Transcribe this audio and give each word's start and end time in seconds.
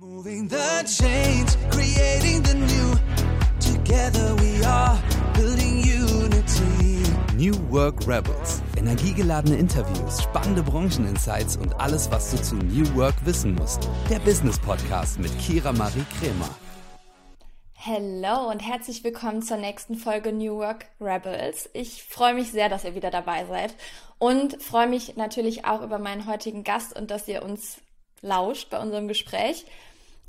Moving 0.00 0.48
the 0.48 0.84
chains, 0.86 1.58
creating 1.72 2.40
the 2.44 2.54
new. 2.54 2.94
Together 3.58 4.32
we 4.36 4.64
are 4.64 4.96
building 5.34 5.82
unity. 5.82 7.02
New 7.34 7.56
Work 7.68 8.06
Rebels. 8.06 8.62
Energiegeladene 8.76 9.56
Interviews, 9.56 10.22
spannende 10.22 10.62
Brancheninsights 10.62 11.56
und 11.56 11.80
alles, 11.80 12.08
was 12.12 12.30
du 12.30 12.40
zu 12.40 12.54
New 12.54 12.86
Work 12.94 13.16
wissen 13.24 13.56
musst. 13.56 13.88
Der 14.08 14.20
Business 14.20 14.60
Podcast 14.60 15.18
mit 15.18 15.36
Kira 15.40 15.72
Marie 15.72 16.06
Kremer. 16.20 16.48
Hello 17.72 18.52
und 18.52 18.60
herzlich 18.60 19.02
willkommen 19.02 19.42
zur 19.42 19.56
nächsten 19.56 19.96
Folge 19.96 20.32
New 20.32 20.58
Work 20.58 20.86
Rebels. 21.00 21.70
Ich 21.72 22.04
freue 22.04 22.34
mich 22.34 22.52
sehr, 22.52 22.68
dass 22.68 22.84
ihr 22.84 22.94
wieder 22.94 23.10
dabei 23.10 23.46
seid 23.46 23.74
und 24.20 24.62
freue 24.62 24.86
mich 24.86 25.16
natürlich 25.16 25.64
auch 25.64 25.82
über 25.82 25.98
meinen 25.98 26.28
heutigen 26.28 26.62
Gast 26.62 26.96
und 26.96 27.10
dass 27.10 27.26
ihr 27.26 27.42
uns 27.42 27.78
lauscht 28.20 28.70
bei 28.70 28.78
unserem 28.78 29.08
Gespräch. 29.08 29.66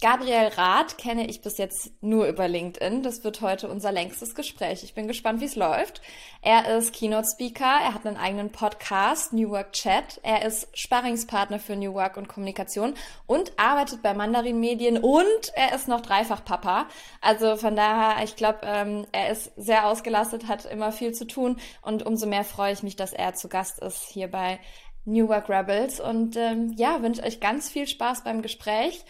Gabriel 0.01 0.47
Rath 0.55 0.97
kenne 0.97 1.27
ich 1.27 1.41
bis 1.41 1.57
jetzt 1.57 1.91
nur 2.01 2.27
über 2.27 2.47
LinkedIn. 2.47 3.03
Das 3.03 3.25
wird 3.25 3.41
heute 3.41 3.67
unser 3.67 3.91
längstes 3.91 4.33
Gespräch. 4.33 4.81
Ich 4.83 4.93
bin 4.93 5.09
gespannt, 5.09 5.41
wie 5.41 5.45
es 5.45 5.57
läuft. 5.57 6.01
Er 6.41 6.77
ist 6.77 6.93
Keynote 6.93 7.27
Speaker, 7.29 7.65
er 7.65 7.93
hat 7.93 8.07
einen 8.07 8.15
eigenen 8.15 8.49
Podcast, 8.49 9.33
New 9.33 9.49
Work 9.49 9.73
Chat. 9.73 10.21
Er 10.23 10.45
ist 10.45 10.69
Sparringspartner 10.73 11.59
für 11.59 11.75
New 11.75 11.93
Work 11.93 12.15
und 12.15 12.29
Kommunikation 12.29 12.93
und 13.27 13.51
arbeitet 13.57 14.01
bei 14.01 14.13
Mandarin 14.13 14.61
Medien 14.61 14.99
und 14.99 15.51
er 15.55 15.75
ist 15.75 15.89
noch 15.89 15.99
dreifach 15.99 16.45
Papa. 16.45 16.87
Also 17.19 17.57
von 17.57 17.75
daher, 17.75 18.23
ich 18.23 18.37
glaube, 18.37 18.59
ähm, 18.63 19.05
er 19.11 19.31
ist 19.31 19.51
sehr 19.57 19.85
ausgelastet, 19.85 20.47
hat 20.47 20.63
immer 20.63 20.93
viel 20.93 21.13
zu 21.13 21.27
tun 21.27 21.59
und 21.81 22.05
umso 22.05 22.25
mehr 22.25 22.45
freue 22.45 22.71
ich 22.71 22.83
mich, 22.83 22.95
dass 22.95 23.11
er 23.11 23.33
zu 23.33 23.49
Gast 23.49 23.79
ist 23.79 24.07
hier 24.07 24.31
bei 24.31 24.59
New 25.03 25.27
Work 25.27 25.49
Rebels 25.49 25.99
und 25.99 26.37
ähm, 26.37 26.73
ja, 26.77 27.01
wünsche 27.01 27.23
euch 27.23 27.41
ganz 27.41 27.69
viel 27.69 27.85
Spaß 27.85 28.23
beim 28.23 28.41
Gespräch. 28.41 29.03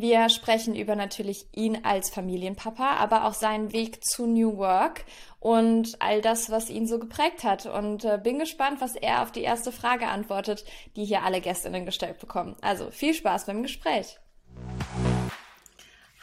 Wir 0.00 0.28
sprechen 0.28 0.76
über 0.76 0.94
natürlich 0.94 1.48
ihn 1.56 1.84
als 1.84 2.10
Familienpapa, 2.10 2.98
aber 2.98 3.24
auch 3.24 3.34
seinen 3.34 3.72
Weg 3.72 4.04
zu 4.04 4.28
New 4.28 4.56
Work 4.56 5.04
und 5.40 6.00
all 6.00 6.20
das, 6.20 6.50
was 6.50 6.70
ihn 6.70 6.86
so 6.86 7.00
geprägt 7.00 7.42
hat. 7.42 7.66
Und 7.66 8.04
äh, 8.04 8.16
bin 8.22 8.38
gespannt, 8.38 8.80
was 8.80 8.94
er 8.94 9.22
auf 9.24 9.32
die 9.32 9.42
erste 9.42 9.72
Frage 9.72 10.06
antwortet, 10.06 10.64
die 10.94 11.04
hier 11.04 11.24
alle 11.24 11.40
Gästinnen 11.40 11.84
gestellt 11.84 12.20
bekommen. 12.20 12.54
Also 12.60 12.92
viel 12.92 13.12
Spaß 13.12 13.46
beim 13.46 13.64
Gespräch. 13.64 14.20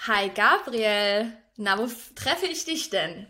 Hi 0.08 0.30
Gabriel, 0.30 1.34
na, 1.58 1.78
wo 1.78 1.90
treffe 2.16 2.46
ich 2.46 2.64
dich 2.64 2.92
denn? 2.92 3.28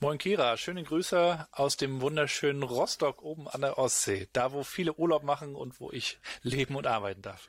Moin 0.00 0.18
Kira, 0.18 0.58
schöne 0.58 0.82
Grüße 0.82 1.48
aus 1.50 1.78
dem 1.78 2.02
wunderschönen 2.02 2.62
Rostock 2.62 3.22
oben 3.22 3.48
an 3.48 3.62
der 3.62 3.78
Ostsee, 3.78 4.28
da 4.34 4.52
wo 4.52 4.64
viele 4.64 4.92
Urlaub 4.92 5.22
machen 5.22 5.54
und 5.54 5.80
wo 5.80 5.90
ich 5.90 6.18
leben 6.42 6.76
und 6.76 6.86
arbeiten 6.86 7.22
darf. 7.22 7.48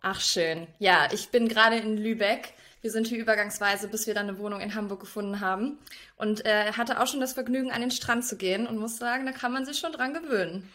Ach 0.00 0.20
schön. 0.20 0.66
Ja, 0.78 1.08
ich 1.12 1.30
bin 1.30 1.48
gerade 1.48 1.76
in 1.76 1.96
Lübeck. 1.96 2.54
Wir 2.80 2.92
sind 2.92 3.08
hier 3.08 3.18
übergangsweise, 3.18 3.88
bis 3.88 4.06
wir 4.06 4.14
dann 4.14 4.28
eine 4.28 4.38
Wohnung 4.38 4.60
in 4.60 4.74
Hamburg 4.74 5.00
gefunden 5.00 5.40
haben. 5.40 5.78
Und 6.16 6.46
äh, 6.46 6.72
hatte 6.72 7.00
auch 7.00 7.08
schon 7.08 7.20
das 7.20 7.32
Vergnügen, 7.32 7.72
an 7.72 7.80
den 7.80 7.90
Strand 7.90 8.24
zu 8.24 8.36
gehen 8.36 8.66
und 8.66 8.78
muss 8.78 8.98
sagen, 8.98 9.26
da 9.26 9.32
kann 9.32 9.52
man 9.52 9.66
sich 9.66 9.78
schon 9.78 9.92
dran 9.92 10.14
gewöhnen. 10.14 10.70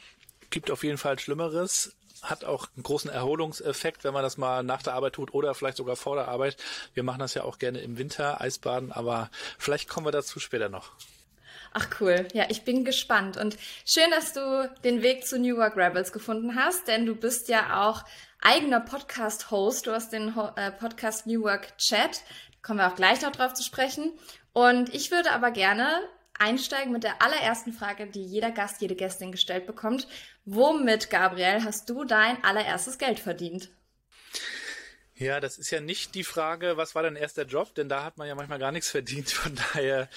Gibt 0.49 0.69
auf 0.69 0.83
jeden 0.83 0.97
Fall 0.97 1.17
Schlimmeres. 1.17 1.95
Hat 2.21 2.43
auch 2.43 2.67
einen 2.75 2.83
großen 2.83 3.09
Erholungseffekt, 3.09 4.03
wenn 4.03 4.13
man 4.13 4.23
das 4.23 4.37
mal 4.37 4.63
nach 4.63 4.81
der 4.81 4.93
Arbeit 4.93 5.13
tut 5.13 5.33
oder 5.33 5.55
vielleicht 5.55 5.77
sogar 5.77 5.95
vor 5.95 6.15
der 6.15 6.27
Arbeit. 6.27 6.57
Wir 6.93 7.03
machen 7.03 7.19
das 7.19 7.33
ja 7.33 7.43
auch 7.43 7.57
gerne 7.57 7.79
im 7.79 7.97
Winter, 7.97 8.39
Eisbaden, 8.39 8.91
aber 8.91 9.29
vielleicht 9.57 9.89
kommen 9.89 10.05
wir 10.05 10.11
dazu 10.11 10.39
später 10.39 10.69
noch. 10.69 10.91
Ach 11.73 11.87
cool. 11.99 12.27
Ja, 12.33 12.45
ich 12.49 12.63
bin 12.63 12.85
gespannt. 12.85 13.35
Und 13.35 13.57
schön, 13.85 14.11
dass 14.11 14.33
du 14.33 14.71
den 14.83 15.01
Weg 15.01 15.25
zu 15.25 15.39
New 15.39 15.57
Work 15.57 15.75
Rebels 15.75 16.11
gefunden 16.11 16.55
hast, 16.55 16.87
denn 16.87 17.05
du 17.05 17.15
bist 17.15 17.49
ja 17.49 17.83
auch 17.87 18.03
eigener 18.43 18.81
Podcast-Host. 18.81 19.87
Du 19.87 19.91
hast 19.91 20.11
den 20.11 20.35
äh, 20.55 20.71
Podcast 20.71 21.25
New 21.25 21.43
Work 21.43 21.77
Chat. 21.77 22.21
Kommen 22.61 22.79
wir 22.79 22.87
auch 22.87 22.95
gleich 22.95 23.21
noch 23.21 23.31
drauf 23.31 23.53
zu 23.53 23.63
sprechen. 23.63 24.11
Und 24.51 24.93
ich 24.93 25.11
würde 25.11 25.31
aber 25.31 25.51
gerne 25.51 25.87
einsteigen 26.37 26.91
mit 26.91 27.03
der 27.03 27.21
allerersten 27.21 27.73
Frage, 27.73 28.07
die 28.07 28.23
jeder 28.23 28.51
Gast, 28.51 28.81
jede 28.81 28.95
Gästin 28.95 29.31
gestellt 29.31 29.65
bekommt. 29.65 30.07
Womit, 30.45 31.09
Gabriel, 31.09 31.63
hast 31.63 31.89
du 31.89 32.03
dein 32.03 32.43
allererstes 32.43 32.97
Geld 32.97 33.19
verdient? 33.19 33.69
Ja, 35.15 35.39
das 35.39 35.57
ist 35.57 35.69
ja 35.69 35.79
nicht 35.79 36.15
die 36.15 36.23
Frage, 36.23 36.75
was 36.75 36.95
war 36.95 37.03
dein 37.03 37.15
erster 37.15 37.45
Job, 37.45 37.75
denn 37.75 37.87
da 37.87 38.03
hat 38.03 38.17
man 38.17 38.27
ja 38.27 38.35
manchmal 38.35 38.59
gar 38.59 38.71
nichts 38.71 38.89
verdient. 38.91 39.31
Von 39.31 39.55
daher, 39.55 40.09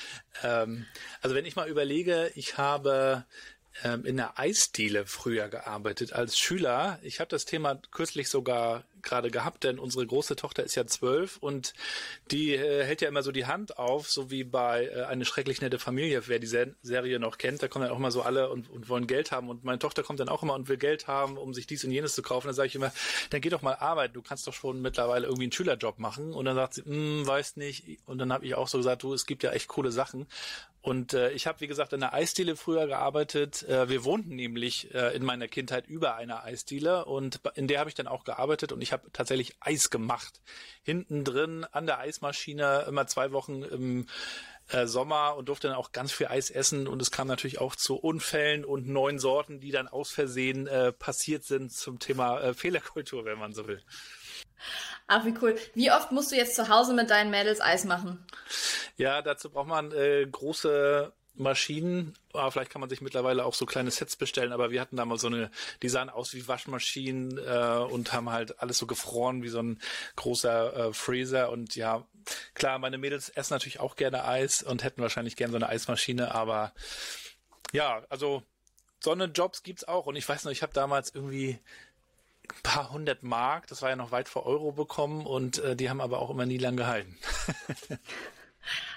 ähm, 0.43 0.87
also 1.21 1.37
wenn 1.37 1.45
ich 1.45 1.55
mal 1.55 1.69
überlege, 1.69 2.33
ich 2.35 2.59
habe 2.59 3.25
in 3.83 4.17
der 4.17 4.39
Eisdiele 4.39 5.07
früher 5.07 5.49
gearbeitet 5.49 6.13
als 6.13 6.39
Schüler. 6.39 6.99
Ich 7.03 7.21
habe 7.21 7.29
das 7.29 7.45
Thema 7.45 7.81
kürzlich 7.91 8.29
sogar 8.29 8.85
gerade 9.03 9.31
gehabt, 9.31 9.65
denn 9.65 9.79
unsere 9.79 10.07
große 10.07 10.37
Tochter 10.37 10.65
ist 10.65 10.75
ja 10.75 10.87
zwölf 10.87 11.37
und 11.39 11.75
die 12.31 12.55
äh, 12.55 12.85
hält 12.85 13.01
ja 13.01 13.09
immer 13.09 13.23
so 13.23 13.33
die 13.33 13.47
Hand 13.47 13.79
auf, 13.79 14.11
so 14.11 14.31
wie 14.31 14.45
bei 14.45 14.87
äh, 14.87 15.05
eine 15.05 15.25
schrecklich 15.25 15.61
nette 15.61 15.79
Familie, 15.79 16.27
wer 16.27 16.39
die 16.39 16.47
Se 16.47 16.75
Serie 16.83 17.19
noch 17.19 17.39
kennt, 17.39 17.63
da 17.63 17.69
kommen 17.69 17.85
dann 17.85 17.93
auch 17.93 17.99
immer 17.99 18.11
so 18.11 18.23
alle 18.23 18.51
und, 18.51 18.71
und 18.71 18.89
wollen 18.89 19.07
Geld 19.07 19.33
haben. 19.33 19.49
Und 19.49 19.65
meine 19.65 19.79
Tochter 19.79 20.03
kommt 20.03 20.21
dann 20.21 20.29
auch 20.29 20.43
immer 20.43 20.55
und 20.55 20.69
will 20.69 20.77
Geld 20.77 21.07
haben, 21.07 21.37
um 21.37 21.55
sich 21.55 21.67
dies 21.67 21.85
und 21.85 21.91
jenes 21.91 22.15
zu 22.15 22.23
kaufen. 22.23 22.49
Dann 22.49 22.55
sage 22.55 22.69
ich 22.69 22.75
immer, 22.75 22.93
dann 23.31 23.41
geh 23.41 23.49
doch 23.49 23.63
mal 23.63 23.75
arbeiten, 23.75 24.15
du 24.15 24.23
kannst 24.23 24.47
doch 24.47 24.55
schon 24.55 24.81
mittlerweile 24.83 25.27
irgendwie 25.27 25.45
einen 25.45 25.53
Schülerjob 25.53 25.99
machen. 25.99 26.33
Und 26.33 26.45
dann 26.45 26.57
sagt 26.57 26.75
sie, 26.75 26.85
hm, 26.85 27.27
weiß 27.27 27.57
nicht. 27.57 27.99
Und 28.07 28.19
dann 28.19 28.33
habe 28.33 28.47
ich 28.47 28.55
auch 28.55 28.69
so 28.69 28.79
gesagt, 28.79 29.03
du, 29.03 29.15
es 29.15 29.27
gibt 29.27 29.43
ja 29.43 29.53
echt 29.53 29.69
coole 29.69 29.93
Sachen. 29.93 30.27
Und 30.87 31.15
äh, 31.15 31.33
ich 31.33 31.49
habe, 31.49 31.59
wie 31.61 31.67
gesagt, 31.67 31.93
in 31.95 31.99
der 31.99 32.15
Eisdiele 32.15 32.55
früher 32.55 32.87
gearbeitet. 32.87 33.65
Äh, 33.65 33.89
wir 33.89 34.05
wohnten 34.05 34.37
nämlich 34.37 34.95
äh, 34.95 35.17
in 35.17 35.25
meiner 35.25 35.49
Kindheit 35.49 35.89
über 35.89 36.15
einer 36.15 36.45
Eisdiele 36.45 37.07
und 37.07 37.41
in 37.57 37.67
der 37.67 37.81
habe 37.81 37.91
ich 37.91 37.97
dann 37.97 38.07
auch 38.07 38.23
gearbeitet 38.23 38.71
und 38.71 38.81
ich 38.81 38.86
habe 38.93 39.11
tatsächlich 39.13 39.57
Eis 39.61 39.91
gemacht. 39.91 40.41
Hinten 40.83 41.25
drin 41.25 41.65
an 41.65 41.87
der 41.87 41.99
Eismaschine 41.99 42.85
immer 42.89 43.07
zwei 43.07 43.33
Wochen 43.33 43.63
im 43.63 44.07
äh, 44.69 44.87
Sommer 44.87 45.37
und 45.37 45.49
durfte 45.49 45.69
dann 45.69 45.77
auch 45.77 45.93
ganz 45.93 46.13
viel 46.13 46.27
Eis 46.27 46.51
essen 46.51 46.89
und 46.89 47.01
es 47.01 47.11
kam 47.11 47.29
natürlich 47.29 47.61
auch 47.61 47.77
zu 47.77 47.97
Unfällen 47.97 48.65
und 48.65 48.89
neuen 48.89 49.19
Sorten, 49.19 49.61
die 49.61 49.71
dann 49.71 49.89
aus 49.89 50.11
Versehen 50.11 50.67
äh, 50.67 50.93
passiert 50.93 51.45
sind 51.45 51.73
zum 51.73 51.99
Thema 51.99 52.41
äh, 52.41 52.55
Fehlerkultur, 52.55 53.25
wenn 53.25 53.39
man 53.39 53.55
so 53.55 53.69
will. 53.69 53.83
Ach, 55.07 55.25
wie 55.25 55.35
cool. 55.41 55.57
Wie 55.75 55.93
oft 55.93 56.11
musst 56.11 56.33
du 56.33 56.37
jetzt 56.37 56.57
zu 56.57 56.69
Hause 56.69 56.95
mit 56.95 57.11
deinen 57.11 57.31
Mädels 57.31 57.61
Eis 57.61 57.85
machen? 57.85 58.27
Ja, 58.97 59.23
dazu 59.23 59.51
braucht 59.51 59.69
man 59.69 59.93
äh, 59.93 60.27
große 60.27 61.13
Maschinen. 61.39 62.15
Ah, 62.33 62.51
vielleicht 62.51 62.71
kann 62.71 62.81
man 62.81 62.91
sich 62.91 63.01
mittlerweile 63.01 63.45
auch 63.45 63.55
so 63.55 63.67
kleine 63.67 63.91
Sets 63.91 64.17
bestellen, 64.17 64.53
aber 64.53 64.71
wir 64.71 64.81
hatten 64.81 64.97
da 64.97 65.05
mal 65.05 65.19
so 65.19 65.27
eine, 65.27 65.51
die 65.83 65.89
sahen 65.89 66.11
aus 66.11 66.35
wie 66.35 66.47
Waschmaschinen 66.47 67.39
äh, 67.39 67.85
und 67.91 68.13
haben 68.13 68.31
halt 68.31 68.61
alles 68.61 68.79
so 68.79 68.87
gefroren 68.87 69.43
wie 69.43 69.49
so 69.49 69.61
ein 69.61 69.81
großer 70.17 70.89
äh, 70.89 70.93
Freezer. 70.93 71.51
Und 71.51 71.77
ja, 71.77 72.07
klar, 72.55 72.79
meine 72.79 72.99
Mädels 72.99 73.29
essen 73.31 73.55
natürlich 73.55 73.81
auch 73.81 73.97
gerne 73.97 74.25
Eis 74.25 74.63
und 74.63 74.85
hätten 74.85 75.03
wahrscheinlich 75.03 75.37
gerne 75.37 75.53
so 75.53 75.57
eine 75.57 75.69
Eismaschine, 75.69 76.35
aber 76.35 76.73
ja, 77.73 78.03
also 78.09 78.43
Sonnenjobs 79.03 79.63
gibt's 79.63 79.85
auch. 79.85 80.07
Und 80.07 80.17
ich 80.17 80.29
weiß 80.29 80.45
noch, 80.45 80.53
ich 80.53 80.63
habe 80.63 80.73
damals 80.73 81.15
irgendwie 81.15 81.59
ein 82.49 82.63
paar 82.63 82.91
hundert 82.91 83.23
Mark, 83.23 83.67
das 83.67 83.83
war 83.83 83.91
ja 83.91 83.97
noch 83.97 84.11
weit 84.11 84.29
vor 84.29 84.47
Euro 84.47 84.73
bekommen 84.73 85.27
und 85.27 85.59
äh, 85.59 85.77
die 85.77 85.91
haben 85.91 86.01
aber 86.01 86.21
auch 86.21 86.31
immer 86.31 86.47
nie 86.47 86.59
lang 86.59 86.77
gehalten. 86.77 87.17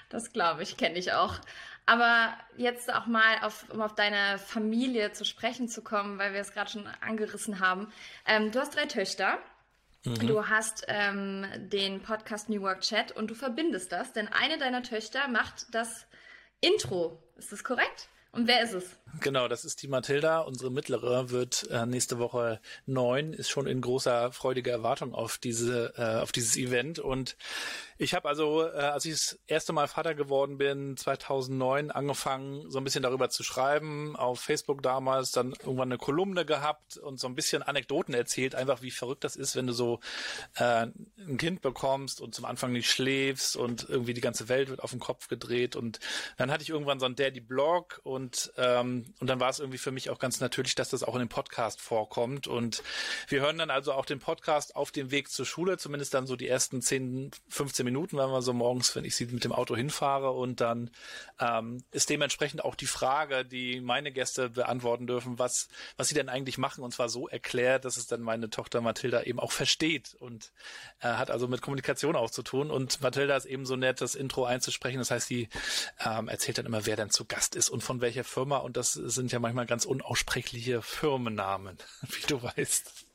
das 0.08 0.32
glaube 0.32 0.62
ich, 0.62 0.76
kenne 0.76 0.98
ich 0.98 1.12
auch. 1.12 1.38
Aber 1.90 2.32
jetzt 2.56 2.94
auch 2.94 3.06
mal, 3.06 3.40
auf, 3.42 3.64
um 3.68 3.80
auf 3.80 3.96
deine 3.96 4.38
Familie 4.38 5.10
zu 5.10 5.24
sprechen 5.24 5.68
zu 5.68 5.82
kommen, 5.82 6.18
weil 6.20 6.32
wir 6.32 6.40
es 6.40 6.52
gerade 6.52 6.70
schon 6.70 6.86
angerissen 7.00 7.58
haben. 7.58 7.92
Ähm, 8.28 8.52
du 8.52 8.60
hast 8.60 8.76
drei 8.76 8.86
Töchter. 8.86 9.38
Mhm. 10.04 10.24
Du 10.28 10.46
hast 10.46 10.84
ähm, 10.86 11.44
den 11.56 12.00
Podcast 12.00 12.48
New 12.48 12.62
Work 12.62 12.82
Chat 12.82 13.10
und 13.10 13.28
du 13.28 13.34
verbindest 13.34 13.90
das, 13.90 14.12
denn 14.12 14.28
eine 14.28 14.56
deiner 14.56 14.84
Töchter 14.84 15.26
macht 15.26 15.74
das 15.74 16.06
Intro. 16.60 17.20
Ist 17.36 17.50
das 17.50 17.64
korrekt? 17.64 18.08
Und 18.30 18.46
wer 18.46 18.62
ist 18.62 18.74
es? 18.74 18.84
Genau, 19.18 19.48
das 19.48 19.64
ist 19.64 19.82
die 19.82 19.88
Mathilda. 19.88 20.42
Unsere 20.42 20.70
mittlere 20.70 21.30
wird 21.30 21.68
äh, 21.70 21.86
nächste 21.86 22.20
Woche 22.20 22.60
neun, 22.86 23.32
ist 23.32 23.50
schon 23.50 23.66
in 23.66 23.80
großer 23.80 24.30
freudiger 24.30 24.70
Erwartung 24.70 25.12
auf 25.12 25.38
diese, 25.38 25.92
äh, 25.96 26.20
auf 26.20 26.30
dieses 26.30 26.56
Event. 26.56 27.00
Und 27.00 27.36
ich 28.02 28.14
habe 28.14 28.30
also, 28.30 28.66
äh, 28.66 28.78
als 28.78 29.04
ich 29.04 29.12
das 29.12 29.38
erste 29.46 29.74
Mal 29.74 29.86
Vater 29.86 30.14
geworden 30.14 30.56
bin, 30.56 30.96
2009, 30.96 31.90
angefangen, 31.90 32.70
so 32.70 32.78
ein 32.78 32.84
bisschen 32.84 33.02
darüber 33.02 33.28
zu 33.28 33.42
schreiben. 33.42 34.16
Auf 34.16 34.40
Facebook 34.40 34.82
damals, 34.82 35.32
dann 35.32 35.52
irgendwann 35.52 35.88
eine 35.88 35.98
Kolumne 35.98 36.46
gehabt 36.46 36.96
und 36.96 37.20
so 37.20 37.26
ein 37.26 37.34
bisschen 37.34 37.62
Anekdoten 37.62 38.14
erzählt, 38.14 38.54
einfach 38.54 38.80
wie 38.80 38.90
verrückt 38.90 39.22
das 39.22 39.36
ist, 39.36 39.54
wenn 39.54 39.66
du 39.66 39.74
so 39.74 40.00
äh, 40.54 40.86
ein 41.18 41.36
Kind 41.36 41.60
bekommst 41.60 42.22
und 42.22 42.34
zum 42.34 42.46
Anfang 42.46 42.72
nicht 42.72 42.90
schläfst 42.90 43.54
und 43.54 43.86
irgendwie 43.90 44.14
die 44.14 44.22
ganze 44.22 44.48
Welt 44.48 44.70
wird 44.70 44.82
auf 44.82 44.92
den 44.92 45.00
Kopf 45.00 45.28
gedreht. 45.28 45.76
Und 45.76 46.00
dann 46.38 46.50
hatte 46.50 46.62
ich 46.62 46.70
irgendwann 46.70 47.00
so 47.00 47.06
einen 47.06 47.16
Daddy-Blog 47.16 48.00
und 48.02 48.50
ähm, 48.56 49.12
und 49.20 49.26
dann 49.26 49.40
war 49.40 49.50
es 49.50 49.58
irgendwie 49.58 49.76
für 49.76 49.92
mich 49.92 50.08
auch 50.08 50.18
ganz 50.18 50.40
natürlich, 50.40 50.74
dass 50.74 50.88
das 50.88 51.02
auch 51.02 51.16
in 51.16 51.20
dem 51.20 51.28
Podcast 51.28 51.82
vorkommt 51.82 52.46
und 52.46 52.82
wir 53.28 53.42
hören 53.42 53.58
dann 53.58 53.68
also 53.68 53.92
auch 53.92 54.06
den 54.06 54.20
Podcast 54.20 54.74
auf 54.74 54.90
dem 54.90 55.10
Weg 55.10 55.28
zur 55.28 55.44
Schule, 55.44 55.76
zumindest 55.76 56.14
dann 56.14 56.26
so 56.26 56.36
die 56.36 56.48
ersten 56.48 56.80
10, 56.80 57.32
15 57.50 57.84
Minuten, 57.84 57.89
wenn 57.94 58.30
wir 58.30 58.42
so 58.42 58.52
morgens, 58.52 58.94
wenn 58.96 59.04
ich 59.04 59.16
sie 59.16 59.26
mit 59.26 59.44
dem 59.44 59.52
Auto 59.52 59.76
hinfahre 59.76 60.30
und 60.30 60.60
dann 60.60 60.90
ähm, 61.38 61.82
ist 61.90 62.10
dementsprechend 62.10 62.64
auch 62.64 62.74
die 62.74 62.86
Frage, 62.86 63.44
die 63.44 63.80
meine 63.80 64.12
Gäste 64.12 64.50
beantworten 64.50 65.06
dürfen, 65.06 65.38
was 65.38 65.68
was 65.96 66.08
sie 66.08 66.14
denn 66.14 66.28
eigentlich 66.28 66.58
machen 66.58 66.82
und 66.84 66.92
zwar 66.92 67.08
so 67.08 67.28
erklärt, 67.28 67.84
dass 67.84 67.96
es 67.96 68.06
dann 68.06 68.20
meine 68.20 68.50
Tochter 68.50 68.80
Mathilda 68.80 69.22
eben 69.22 69.40
auch 69.40 69.52
versteht 69.52 70.14
und 70.18 70.52
äh, 71.00 71.08
hat 71.08 71.30
also 71.30 71.48
mit 71.48 71.62
Kommunikation 71.62 72.16
auch 72.16 72.30
zu 72.30 72.42
tun 72.42 72.70
und 72.70 73.00
Mathilda 73.00 73.36
ist 73.36 73.46
eben 73.46 73.66
so 73.66 73.76
nett, 73.76 74.00
das 74.00 74.14
Intro 74.14 74.44
einzusprechen. 74.44 74.98
Das 74.98 75.10
heißt, 75.10 75.28
sie 75.28 75.48
ähm, 76.04 76.28
erzählt 76.28 76.58
dann 76.58 76.66
immer, 76.66 76.86
wer 76.86 76.96
denn 76.96 77.10
zu 77.10 77.24
Gast 77.24 77.56
ist 77.56 77.70
und 77.70 77.82
von 77.82 78.00
welcher 78.00 78.24
Firma 78.24 78.58
und 78.58 78.76
das 78.76 78.92
sind 78.92 79.32
ja 79.32 79.38
manchmal 79.38 79.66
ganz 79.66 79.84
unaussprechliche 79.84 80.82
Firmennamen, 80.82 81.78
wie 82.02 82.26
du 82.26 82.42
weißt. 82.42 83.09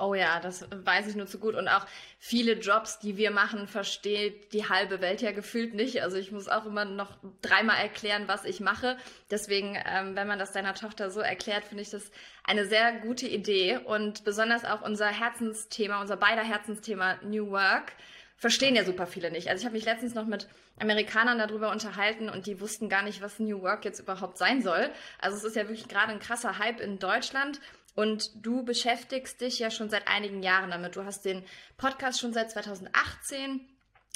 Oh 0.00 0.14
ja, 0.14 0.40
das 0.40 0.66
weiß 0.70 1.08
ich 1.08 1.14
nur 1.14 1.26
zu 1.26 1.38
gut. 1.38 1.54
Und 1.54 1.68
auch 1.68 1.86
viele 2.18 2.54
Jobs, 2.54 2.98
die 3.00 3.18
wir 3.18 3.30
machen, 3.30 3.68
versteht 3.68 4.54
die 4.54 4.66
halbe 4.66 5.02
Welt 5.02 5.20
ja 5.20 5.30
gefühlt 5.32 5.74
nicht. 5.74 6.02
Also 6.02 6.16
ich 6.16 6.32
muss 6.32 6.48
auch 6.48 6.64
immer 6.64 6.86
noch 6.86 7.18
dreimal 7.42 7.76
erklären, 7.76 8.24
was 8.26 8.46
ich 8.46 8.60
mache. 8.60 8.96
Deswegen, 9.30 9.76
ähm, 9.86 10.16
wenn 10.16 10.26
man 10.26 10.38
das 10.38 10.52
deiner 10.52 10.74
Tochter 10.74 11.10
so 11.10 11.20
erklärt, 11.20 11.64
finde 11.64 11.82
ich 11.82 11.90
das 11.90 12.10
eine 12.44 12.64
sehr 12.64 12.92
gute 13.00 13.28
Idee. 13.28 13.78
Und 13.78 14.24
besonders 14.24 14.64
auch 14.64 14.80
unser 14.80 15.08
Herzensthema, 15.08 16.00
unser 16.00 16.16
beider 16.16 16.42
Herzensthema 16.42 17.16
New 17.22 17.50
Work, 17.50 17.92
verstehen 18.40 18.74
ja 18.74 18.84
super 18.84 19.06
viele 19.06 19.30
nicht. 19.30 19.48
Also 19.48 19.60
ich 19.60 19.66
habe 19.66 19.76
mich 19.76 19.84
letztens 19.84 20.14
noch 20.14 20.24
mit 20.24 20.48
Amerikanern 20.78 21.38
darüber 21.38 21.70
unterhalten 21.70 22.30
und 22.30 22.46
die 22.46 22.58
wussten 22.58 22.88
gar 22.88 23.02
nicht, 23.02 23.20
was 23.20 23.38
New 23.38 23.60
Work 23.60 23.84
jetzt 23.84 24.00
überhaupt 24.00 24.38
sein 24.38 24.62
soll. 24.62 24.90
Also 25.18 25.36
es 25.36 25.44
ist 25.44 25.56
ja 25.56 25.64
wirklich 25.64 25.88
gerade 25.88 26.12
ein 26.12 26.20
krasser 26.20 26.58
Hype 26.58 26.80
in 26.80 26.98
Deutschland. 26.98 27.60
Und 28.00 28.46
du 28.46 28.62
beschäftigst 28.62 29.42
dich 29.42 29.58
ja 29.58 29.70
schon 29.70 29.90
seit 29.90 30.08
einigen 30.08 30.42
Jahren 30.42 30.70
damit. 30.70 30.96
Du 30.96 31.04
hast 31.04 31.26
den 31.26 31.44
Podcast 31.76 32.18
schon 32.18 32.32
seit 32.32 32.50
2018. 32.50 33.60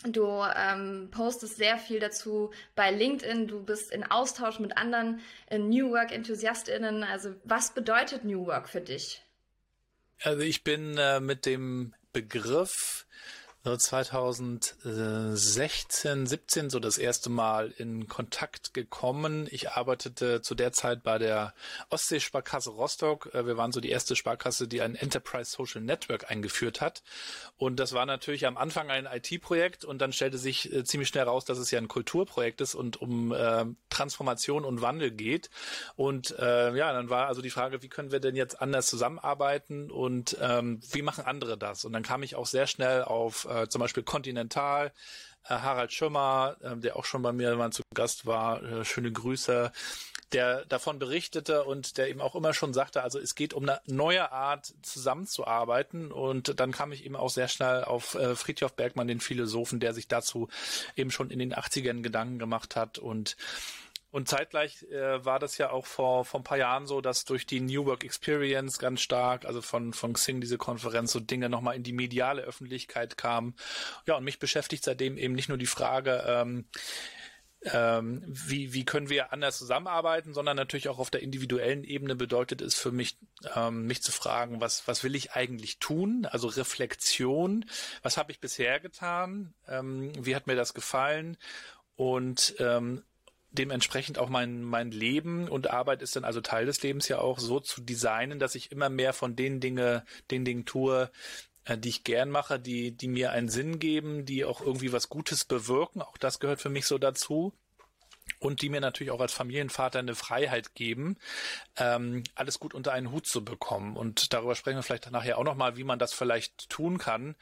Du 0.04 0.26
ähm, 0.56 1.10
postest 1.10 1.56
sehr 1.56 1.76
viel 1.76 2.00
dazu 2.00 2.50
bei 2.76 2.90
LinkedIn. 2.90 3.46
Du 3.46 3.62
bist 3.62 3.92
in 3.92 4.02
Austausch 4.02 4.58
mit 4.58 4.78
anderen 4.78 5.20
äh, 5.50 5.58
New 5.58 5.90
Work-EnthusiastInnen. 5.90 7.04
Also, 7.04 7.34
was 7.44 7.74
bedeutet 7.74 8.24
New 8.24 8.46
Work 8.46 8.70
für 8.70 8.80
dich? 8.80 9.20
Also, 10.22 10.40
ich 10.40 10.64
bin 10.64 10.96
äh, 10.96 11.20
mit 11.20 11.44
dem 11.44 11.92
Begriff 12.14 13.04
2016, 13.64 16.26
17 16.26 16.68
so 16.68 16.80
das 16.80 16.98
erste 16.98 17.30
Mal 17.30 17.72
in 17.78 18.08
Kontakt 18.08 18.74
gekommen. 18.74 19.48
Ich 19.50 19.70
arbeitete 19.70 20.42
zu 20.42 20.54
der 20.54 20.72
Zeit 20.72 21.02
bei 21.02 21.16
der 21.16 21.54
Ostseesparkasse 21.88 22.68
Rostock. 22.68 23.30
Äh, 23.32 23.46
wir 23.46 23.56
waren 23.56 23.72
so 23.72 23.80
die 23.80 23.88
erste 23.88 24.16
Sparkasse, 24.16 24.68
die 24.68 24.82
ein 24.82 24.94
Enterprise 24.94 25.50
Social 25.50 25.80
Network 25.80 26.30
eingeführt 26.30 26.82
hat. 26.82 27.02
Und 27.56 27.80
das 27.80 27.94
war 27.94 28.04
natürlich 28.04 28.46
am 28.46 28.58
Anfang 28.58 28.90
ein 28.90 29.06
IT-Projekt 29.06 29.86
und 29.86 30.02
dann 30.02 30.12
stellte 30.12 30.36
sich 30.36 30.70
äh, 30.70 30.84
ziemlich 30.84 31.08
schnell 31.08 31.24
raus, 31.24 31.46
dass 31.46 31.56
es 31.56 31.70
ja 31.70 31.78
ein 31.78 31.88
Kulturprojekt 31.88 32.60
ist 32.60 32.74
und 32.74 33.00
um 33.00 33.32
äh, 33.32 33.64
Transformation 33.88 34.66
und 34.66 34.82
Wandel 34.82 35.10
geht. 35.10 35.48
Und 35.96 36.38
äh, 36.38 36.76
ja, 36.76 36.92
dann 36.92 37.08
war 37.08 37.28
also 37.28 37.40
die 37.40 37.48
Frage, 37.48 37.80
wie 37.80 37.88
können 37.88 38.12
wir 38.12 38.20
denn 38.20 38.36
jetzt 38.36 38.60
anders 38.60 38.88
zusammenarbeiten 38.88 39.90
und 39.90 40.36
ähm, 40.42 40.80
wie 40.92 41.00
machen 41.00 41.24
andere 41.24 41.56
das? 41.56 41.86
Und 41.86 41.94
dann 41.94 42.02
kam 42.02 42.22
ich 42.22 42.36
auch 42.36 42.46
sehr 42.46 42.66
schnell 42.66 43.04
auf 43.04 43.48
äh, 43.54 43.68
zum 43.68 43.80
Beispiel 43.80 44.02
Continental, 44.02 44.92
äh, 45.48 45.54
Harald 45.54 45.92
Schirmer, 45.92 46.56
äh, 46.62 46.76
der 46.76 46.96
auch 46.96 47.04
schon 47.04 47.22
bei 47.22 47.32
mir 47.32 47.54
mal 47.56 47.70
zu 47.70 47.82
Gast 47.94 48.26
war, 48.26 48.62
äh, 48.62 48.84
schöne 48.84 49.12
Grüße, 49.12 49.72
der 50.32 50.64
davon 50.64 50.98
berichtete 50.98 51.64
und 51.64 51.96
der 51.96 52.08
eben 52.08 52.20
auch 52.20 52.34
immer 52.34 52.54
schon 52.54 52.74
sagte, 52.74 53.02
also 53.02 53.18
es 53.18 53.34
geht 53.34 53.54
um 53.54 53.62
eine 53.64 53.80
neue 53.86 54.32
Art 54.32 54.74
zusammenzuarbeiten 54.82 56.10
und 56.10 56.58
dann 56.58 56.72
kam 56.72 56.92
ich 56.92 57.04
eben 57.04 57.14
auch 57.14 57.30
sehr 57.30 57.48
schnell 57.48 57.84
auf 57.84 58.14
äh, 58.14 58.34
Friedhof 58.34 58.74
Bergmann, 58.74 59.06
den 59.06 59.20
Philosophen, 59.20 59.80
der 59.80 59.94
sich 59.94 60.08
dazu 60.08 60.48
eben 60.96 61.10
schon 61.10 61.30
in 61.30 61.38
den 61.38 61.54
80ern 61.54 62.02
Gedanken 62.02 62.38
gemacht 62.38 62.74
hat 62.74 62.98
und 62.98 63.36
und 64.14 64.28
zeitgleich 64.28 64.84
äh, 64.92 65.24
war 65.24 65.40
das 65.40 65.58
ja 65.58 65.70
auch 65.70 65.86
vor, 65.86 66.24
vor 66.24 66.38
ein 66.38 66.44
paar 66.44 66.56
Jahren 66.56 66.86
so, 66.86 67.00
dass 67.00 67.24
durch 67.24 67.46
die 67.46 67.58
New 67.58 67.84
Work 67.84 68.04
Experience 68.04 68.78
ganz 68.78 69.00
stark, 69.00 69.44
also 69.44 69.60
von, 69.60 69.92
von 69.92 70.12
Xing 70.12 70.40
diese 70.40 70.56
Konferenz, 70.56 71.10
so 71.10 71.18
Dinge 71.18 71.48
nochmal 71.48 71.74
in 71.74 71.82
die 71.82 71.92
mediale 71.92 72.42
Öffentlichkeit 72.42 73.16
kamen. 73.16 73.56
Ja, 74.06 74.14
und 74.14 74.22
mich 74.22 74.38
beschäftigt 74.38 74.84
seitdem 74.84 75.18
eben 75.18 75.34
nicht 75.34 75.48
nur 75.48 75.58
die 75.58 75.66
Frage, 75.66 76.22
ähm, 76.28 76.66
ähm, 77.64 78.22
wie, 78.28 78.72
wie 78.72 78.84
können 78.84 79.08
wir 79.08 79.32
anders 79.32 79.58
zusammenarbeiten, 79.58 80.32
sondern 80.32 80.56
natürlich 80.56 80.88
auch 80.88 81.00
auf 81.00 81.10
der 81.10 81.22
individuellen 81.22 81.82
Ebene 81.82 82.14
bedeutet 82.14 82.60
es 82.60 82.76
für 82.76 82.92
mich, 82.92 83.18
ähm, 83.56 83.88
mich 83.88 84.00
zu 84.00 84.12
fragen, 84.12 84.60
was, 84.60 84.86
was 84.86 85.02
will 85.02 85.16
ich 85.16 85.32
eigentlich 85.32 85.80
tun? 85.80 86.24
Also 86.30 86.46
Reflexion, 86.46 87.64
was 88.04 88.16
habe 88.16 88.30
ich 88.30 88.38
bisher 88.38 88.78
getan? 88.78 89.54
Ähm, 89.66 90.12
wie 90.24 90.36
hat 90.36 90.46
mir 90.46 90.54
das 90.54 90.72
gefallen? 90.72 91.36
Und 91.96 92.54
ähm, 92.60 93.02
dementsprechend 93.54 94.18
auch 94.18 94.28
mein, 94.28 94.62
mein 94.62 94.90
Leben 94.90 95.48
und 95.48 95.70
Arbeit 95.70 96.02
ist 96.02 96.16
dann 96.16 96.24
also 96.24 96.40
Teil 96.40 96.66
des 96.66 96.82
Lebens 96.82 97.08
ja 97.08 97.18
auch 97.18 97.38
so 97.38 97.60
zu 97.60 97.80
designen, 97.80 98.38
dass 98.38 98.54
ich 98.54 98.72
immer 98.72 98.88
mehr 98.88 99.12
von 99.12 99.36
den 99.36 99.60
Dinge, 99.60 100.04
den 100.30 100.44
Dingen 100.44 100.64
tue, 100.64 101.10
äh, 101.64 101.78
die 101.78 101.88
ich 101.88 102.04
gern 102.04 102.30
mache, 102.30 102.58
die, 102.58 102.92
die 102.92 103.08
mir 103.08 103.32
einen 103.32 103.48
Sinn 103.48 103.78
geben, 103.78 104.26
die 104.26 104.44
auch 104.44 104.60
irgendwie 104.60 104.92
was 104.92 105.08
Gutes 105.08 105.44
bewirken. 105.44 106.02
Auch 106.02 106.18
das 106.18 106.40
gehört 106.40 106.60
für 106.60 106.68
mich 106.68 106.86
so 106.86 106.98
dazu 106.98 107.52
und 108.38 108.62
die 108.62 108.68
mir 108.68 108.80
natürlich 108.80 109.10
auch 109.10 109.20
als 109.20 109.32
Familienvater 109.32 109.98
eine 109.98 110.14
Freiheit 110.14 110.74
geben, 110.74 111.16
ähm, 111.76 112.24
alles 112.34 112.58
gut 112.58 112.74
unter 112.74 112.92
einen 112.92 113.10
Hut 113.10 113.26
zu 113.26 113.44
bekommen. 113.44 113.96
Und 113.96 114.32
darüber 114.32 114.54
sprechen 114.54 114.76
wir 114.76 114.82
vielleicht 114.82 115.10
nachher 115.10 115.38
auch 115.38 115.44
nochmal, 115.44 115.76
wie 115.76 115.84
man 115.84 115.98
das 115.98 116.12
vielleicht 116.12 116.68
tun 116.68 116.98
kann. 116.98 117.36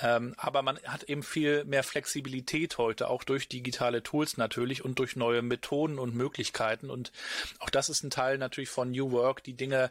Ähm, 0.00 0.34
aber 0.36 0.62
man 0.62 0.78
hat 0.84 1.04
eben 1.04 1.22
viel 1.22 1.64
mehr 1.64 1.82
Flexibilität 1.82 2.78
heute, 2.78 3.08
auch 3.08 3.24
durch 3.24 3.48
digitale 3.48 4.02
Tools 4.02 4.36
natürlich 4.36 4.84
und 4.84 4.98
durch 4.98 5.16
neue 5.16 5.42
Methoden 5.42 5.98
und 5.98 6.14
Möglichkeiten. 6.14 6.90
Und 6.90 7.12
auch 7.60 7.70
das 7.70 7.88
ist 7.88 8.02
ein 8.02 8.10
Teil 8.10 8.38
natürlich 8.38 8.70
von 8.70 8.90
New 8.90 9.12
Work, 9.12 9.44
die 9.44 9.54
Dinge 9.54 9.90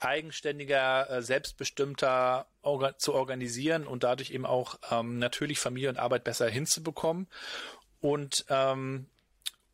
eigenständiger, 0.00 1.10
äh, 1.10 1.22
selbstbestimmter 1.22 2.46
orga 2.62 2.96
zu 2.98 3.14
organisieren 3.14 3.86
und 3.86 4.04
dadurch 4.04 4.30
eben 4.30 4.46
auch 4.46 4.78
ähm, 4.90 5.18
natürlich 5.18 5.58
Familie 5.58 5.88
und 5.88 5.98
Arbeit 5.98 6.24
besser 6.24 6.48
hinzubekommen. 6.48 7.26
Und 8.00 8.44
ähm, 8.48 9.06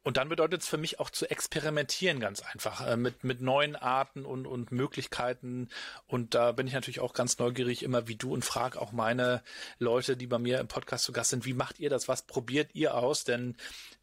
und 0.05 0.19
dann 0.19 0.29
bedeutet 0.29 0.61
es 0.61 0.69
für 0.69 0.77
mich 0.77 1.01
auch 1.01 1.09
zu 1.09 1.29
experimentieren 1.31 2.21
ganz 2.21 2.43
einfach 2.43 2.87
äh, 2.87 2.97
mit, 2.97 3.25
mit 3.25 3.41
neuen 3.41 3.75
Arten 3.75 4.27
und, 4.27 4.47
und 4.47 4.71
Möglichkeiten. 4.71 5.71
Und 6.07 6.35
da 6.35 6.53
bin 6.53 6.67
ich 6.67 6.75
natürlich 6.75 7.01
auch 7.01 7.15
ganz 7.15 7.39
neugierig 7.39 7.83
immer 7.83 8.07
wie 8.07 8.15
du 8.15 8.35
und 8.35 8.45
frage 8.45 8.81
auch 8.81 8.93
meine 8.93 9.43
Leute, 9.79 10.19
die 10.19 10.27
bei 10.27 10.39
mir 10.39 10.61
im 10.61 10.69
Podcast 10.69 11.05
zu 11.05 11.13
Gast 11.13 11.31
sind, 11.31 11.47
wie 11.47 11.55
macht 11.55 11.81
ihr 11.81 11.89
das? 11.89 12.07
Was 12.07 12.21
probiert 12.21 12.75
ihr 12.75 12.95
aus? 12.95 13.25
Denn 13.25 13.57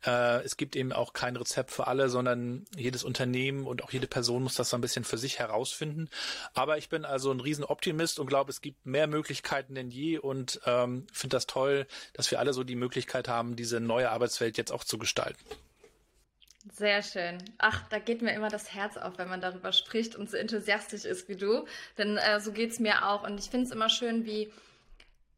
äh, 0.03 0.43
es 0.43 0.57
gibt 0.57 0.75
eben 0.75 0.91
auch 0.91 1.13
kein 1.13 1.35
Rezept 1.35 1.69
für 1.69 1.85
alle, 1.85 2.09
sondern 2.09 2.65
jedes 2.75 3.03
Unternehmen 3.03 3.67
und 3.67 3.83
auch 3.83 3.91
jede 3.91 4.07
Person 4.07 4.41
muss 4.41 4.55
das 4.55 4.71
so 4.71 4.77
ein 4.77 4.81
bisschen 4.81 5.03
für 5.03 5.19
sich 5.19 5.37
herausfinden. 5.37 6.09
Aber 6.55 6.79
ich 6.79 6.89
bin 6.89 7.05
also 7.05 7.31
ein 7.31 7.39
Riesenoptimist 7.39 8.19
und 8.19 8.25
glaube, 8.25 8.49
es 8.49 8.61
gibt 8.61 8.87
mehr 8.87 9.05
Möglichkeiten 9.05 9.75
denn 9.75 9.91
je 9.91 10.17
und 10.17 10.61
ähm, 10.65 11.05
finde 11.13 11.35
das 11.35 11.45
toll, 11.45 11.85
dass 12.13 12.31
wir 12.31 12.39
alle 12.39 12.53
so 12.53 12.63
die 12.63 12.75
Möglichkeit 12.75 13.27
haben, 13.27 13.55
diese 13.55 13.79
neue 13.79 14.09
Arbeitswelt 14.09 14.57
jetzt 14.57 14.71
auch 14.71 14.83
zu 14.83 14.97
gestalten. 14.97 15.45
Sehr 16.69 17.01
schön. 17.01 17.39
Ach, 17.57 17.87
da 17.89 17.97
geht 17.97 18.21
mir 18.21 18.33
immer 18.33 18.49
das 18.49 18.73
Herz 18.73 18.95
auf, 18.97 19.17
wenn 19.17 19.29
man 19.29 19.41
darüber 19.41 19.71
spricht 19.71 20.15
und 20.15 20.29
so 20.29 20.37
enthusiastisch 20.37 21.05
ist 21.05 21.27
wie 21.27 21.35
du. 21.35 21.65
Denn 21.97 22.17
äh, 22.17 22.39
so 22.39 22.51
geht's 22.51 22.79
mir 22.79 23.07
auch. 23.07 23.23
Und 23.23 23.39
ich 23.39 23.49
finde 23.49 23.65
es 23.65 23.71
immer 23.71 23.89
schön, 23.89 24.25
wie 24.25 24.53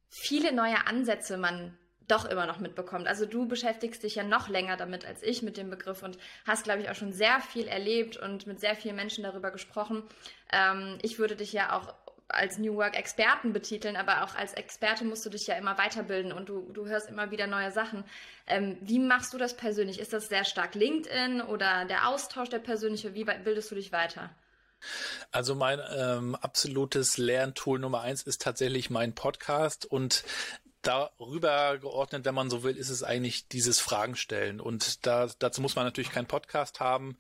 viele 0.10 0.54
neue 0.54 0.86
Ansätze 0.86 1.38
man 1.38 1.78
doch 2.08 2.26
immer 2.26 2.46
noch 2.46 2.60
mitbekommt. 2.60 3.08
Also 3.08 3.26
du 3.26 3.48
beschäftigst 3.48 4.04
dich 4.04 4.16
ja 4.16 4.24
noch 4.24 4.50
länger 4.50 4.76
damit 4.76 5.06
als 5.06 5.24
ich 5.24 5.42
mit 5.42 5.56
dem 5.56 5.70
Begriff 5.70 6.04
und 6.04 6.18
hast, 6.46 6.66
glaube 6.66 6.82
ich, 6.82 6.90
auch 6.90 6.96
schon 6.96 7.14
sehr 7.14 7.40
viel 7.40 7.68
erlebt 7.68 8.18
und 8.18 8.46
mit 8.46 8.60
sehr 8.60 8.76
vielen 8.76 8.98
Menschen 8.98 9.24
darüber 9.24 9.52
gesprochen. 9.52 10.04
Ähm, 10.52 10.98
ich 11.02 11.20
würde 11.20 11.38
dich 11.38 11.54
ja 11.54 11.78
auch 11.78 11.94
als 12.34 12.58
New 12.58 12.76
Work 12.76 12.98
Experten 12.98 13.54
betiteln, 13.54 13.96
aber 13.96 14.24
auch 14.24 14.36
als 14.36 14.54
Experte 14.54 15.06
musst 15.06 15.26
du 15.26 15.30
dich 15.30 15.48
ja 15.48 15.56
immer 15.56 15.78
weiterbilden 15.78 16.32
und 16.32 16.50
du, 16.50 16.72
du 16.74 16.86
hörst 16.88 17.10
immer 17.10 17.32
wieder 17.32 17.48
neue 17.48 17.72
Sachen. 17.72 18.04
Ähm, 18.48 18.78
wie 18.82 19.00
machst 19.00 19.34
du 19.34 19.38
das 19.38 19.56
persönlich? 19.56 20.00
Ist 20.00 20.14
das 20.14 20.28
sehr 20.28 20.46
stark 20.46 20.76
LinkedIn 20.76 21.42
oder 21.42 21.86
der 21.86 22.10
Austausch 22.10 22.50
der 22.50 22.60
persönliche? 22.60 23.14
Wie 23.14 23.24
bildest 23.24 23.72
du 23.72 23.76
dich 23.76 23.92
weiter? 23.92 24.30
Also 25.32 25.56
mein 25.56 25.80
ähm, 25.96 26.36
absolutes 26.36 27.18
Lerntool 27.18 27.80
Nummer 27.80 28.02
eins 28.02 28.24
ist 28.24 28.42
tatsächlich 28.42 28.90
mein 28.90 29.16
Podcast 29.16 29.86
und 29.86 30.26
darüber 30.84 31.78
geordnet, 31.78 32.26
wenn 32.26 32.36
man 32.36 32.50
so 32.50 32.64
will, 32.64 32.76
ist 32.76 32.90
es 32.90 33.04
eigentlich 33.04 33.48
dieses 33.48 33.80
Fragen 33.80 34.16
stellen. 34.16 34.60
Und 34.60 35.06
da, 35.06 35.30
dazu 35.40 35.62
muss 35.62 35.76
man 35.76 35.86
natürlich 35.86 36.12
keinen 36.12 36.28
Podcast 36.28 36.80
haben. 36.80 37.18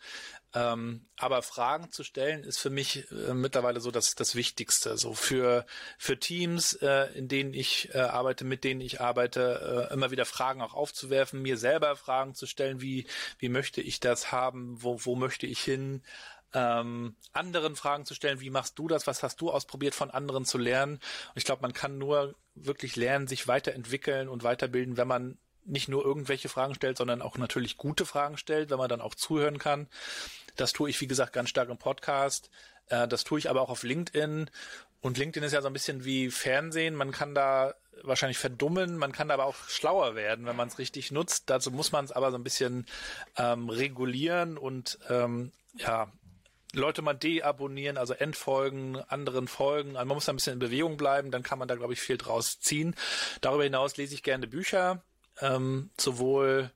Ähm, 0.55 1.07
aber 1.17 1.41
Fragen 1.41 1.91
zu 1.91 2.03
stellen 2.03 2.43
ist 2.43 2.59
für 2.59 2.69
mich 2.69 3.09
äh, 3.11 3.33
mittlerweile 3.33 3.79
so 3.81 3.89
das, 3.89 4.13
das 4.13 4.35
Wichtigste. 4.35 4.97
So 4.97 5.13
für, 5.13 5.65
für 5.97 6.19
Teams, 6.19 6.73
äh, 6.73 7.11
in 7.15 7.27
denen 7.27 7.53
ich 7.55 7.93
äh, 7.93 7.99
arbeite, 7.99 8.45
mit 8.45 8.63
denen 8.63 8.81
ich 8.81 9.01
arbeite, 9.01 9.87
äh, 9.89 9.93
immer 9.93 10.11
wieder 10.11 10.25
Fragen 10.25 10.61
auch 10.61 10.75
aufzuwerfen, 10.75 11.41
mir 11.41 11.57
selber 11.57 11.95
Fragen 11.95 12.35
zu 12.35 12.45
stellen, 12.45 12.81
wie, 12.81 13.07
wie 13.39 13.49
möchte 13.49 13.81
ich 13.81 13.99
das 13.99 14.31
haben, 14.31 14.81
wo, 14.83 15.03
wo 15.05 15.15
möchte 15.15 15.47
ich 15.47 15.59
hin, 15.59 16.03
ähm, 16.53 17.15
anderen 17.31 17.75
Fragen 17.75 18.05
zu 18.05 18.13
stellen, 18.13 18.39
wie 18.39 18.51
machst 18.51 18.77
du 18.77 18.87
das, 18.87 19.07
was 19.07 19.23
hast 19.23 19.41
du 19.41 19.49
ausprobiert, 19.49 19.95
von 19.95 20.11
anderen 20.11 20.45
zu 20.45 20.59
lernen. 20.59 20.95
Und 20.95 21.37
ich 21.37 21.45
glaube, 21.45 21.63
man 21.63 21.73
kann 21.73 21.97
nur 21.97 22.35
wirklich 22.53 22.95
lernen, 22.95 23.27
sich 23.27 23.47
weiterentwickeln 23.47 24.29
und 24.29 24.43
weiterbilden, 24.43 24.97
wenn 24.97 25.07
man 25.07 25.39
nicht 25.65 25.87
nur 25.87 26.05
irgendwelche 26.05 26.49
Fragen 26.49 26.75
stellt, 26.75 26.97
sondern 26.97 27.21
auch 27.21 27.37
natürlich 27.37 27.77
gute 27.77 28.05
Fragen 28.05 28.37
stellt, 28.37 28.69
wenn 28.69 28.77
man 28.77 28.89
dann 28.89 29.01
auch 29.01 29.15
zuhören 29.15 29.57
kann. 29.57 29.87
Das 30.55 30.73
tue 30.73 30.89
ich, 30.89 30.99
wie 31.01 31.07
gesagt, 31.07 31.33
ganz 31.33 31.49
stark 31.49 31.69
im 31.69 31.77
Podcast. 31.77 32.49
Äh, 32.87 33.07
das 33.07 33.23
tue 33.23 33.39
ich 33.39 33.49
aber 33.49 33.61
auch 33.61 33.69
auf 33.69 33.83
LinkedIn. 33.83 34.49
Und 35.01 35.17
LinkedIn 35.17 35.43
ist 35.43 35.53
ja 35.53 35.61
so 35.61 35.67
ein 35.67 35.73
bisschen 35.73 36.05
wie 36.05 36.31
Fernsehen. 36.31 36.95
Man 36.95 37.11
kann 37.11 37.35
da 37.35 37.75
wahrscheinlich 38.03 38.37
verdummen, 38.37 38.97
man 38.97 39.11
kann 39.11 39.31
aber 39.31 39.45
auch 39.45 39.55
schlauer 39.67 40.15
werden, 40.15 40.45
wenn 40.45 40.55
man 40.55 40.67
es 40.67 40.79
richtig 40.79 41.11
nutzt. 41.11 41.49
Dazu 41.49 41.71
muss 41.71 41.91
man 41.91 42.05
es 42.05 42.11
aber 42.11 42.31
so 42.31 42.37
ein 42.37 42.43
bisschen 42.43 42.85
ähm, 43.37 43.69
regulieren 43.69 44.57
und 44.57 44.97
ähm, 45.09 45.51
ja, 45.75 46.11
Leute 46.73 47.01
mal 47.01 47.13
deabonnieren, 47.13 47.97
also 47.97 48.13
entfolgen, 48.13 48.97
anderen 49.07 49.47
folgen. 49.47 49.95
Also 49.95 50.07
man 50.07 50.15
muss 50.15 50.25
da 50.25 50.33
ein 50.33 50.37
bisschen 50.37 50.53
in 50.53 50.59
Bewegung 50.59 50.97
bleiben, 50.97 51.31
dann 51.31 51.43
kann 51.43 51.59
man 51.59 51.67
da, 51.67 51.75
glaube 51.75 51.93
ich, 51.93 52.01
viel 52.01 52.17
draus 52.17 52.59
ziehen. 52.59 52.95
Darüber 53.41 53.63
hinaus 53.63 53.97
lese 53.97 54.15
ich 54.15 54.23
gerne 54.23 54.47
Bücher, 54.47 55.03
ähm, 55.39 55.91
sowohl 55.99 56.71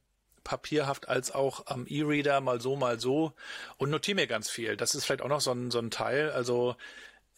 papierhaft 0.48 1.10
als 1.10 1.32
auch 1.32 1.68
am 1.68 1.86
E-Reader, 1.86 2.40
mal 2.40 2.62
so, 2.62 2.78
mal 2.78 3.02
so 3.02 3.34
und 3.76 3.90
notiere 3.90 4.16
mir 4.16 4.28
ganz 4.28 4.50
viel. 4.50 4.78
Das 4.78 4.96
ist 4.96 5.04
vielleicht 5.04 5.22
auch 5.22 5.28
noch 5.28 5.42
so 5.42 5.52
ein, 5.52 5.72
so 5.72 5.80
ein 5.80 5.92
Teil. 5.92 6.32
Also 6.32 6.78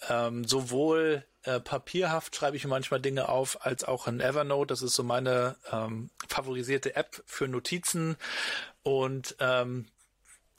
ähm, 0.10 0.46
sowohl 0.46 1.26
äh, 1.42 1.60
papierhaft 1.60 2.36
schreibe 2.36 2.56
ich 2.56 2.64
mir 2.64 2.70
manchmal 2.70 3.02
Dinge 3.02 3.28
auf, 3.28 3.66
als 3.66 3.84
auch 3.84 4.08
in 4.08 4.20
Evernote. 4.20 4.68
Das 4.68 4.84
ist 4.84 4.94
so 4.94 5.02
meine 5.02 5.56
ähm, 5.72 6.12
favorisierte 6.28 6.96
App 6.96 7.24
für 7.26 7.48
Notizen. 7.48 8.16
Und 8.84 9.36
ähm, 9.40 9.88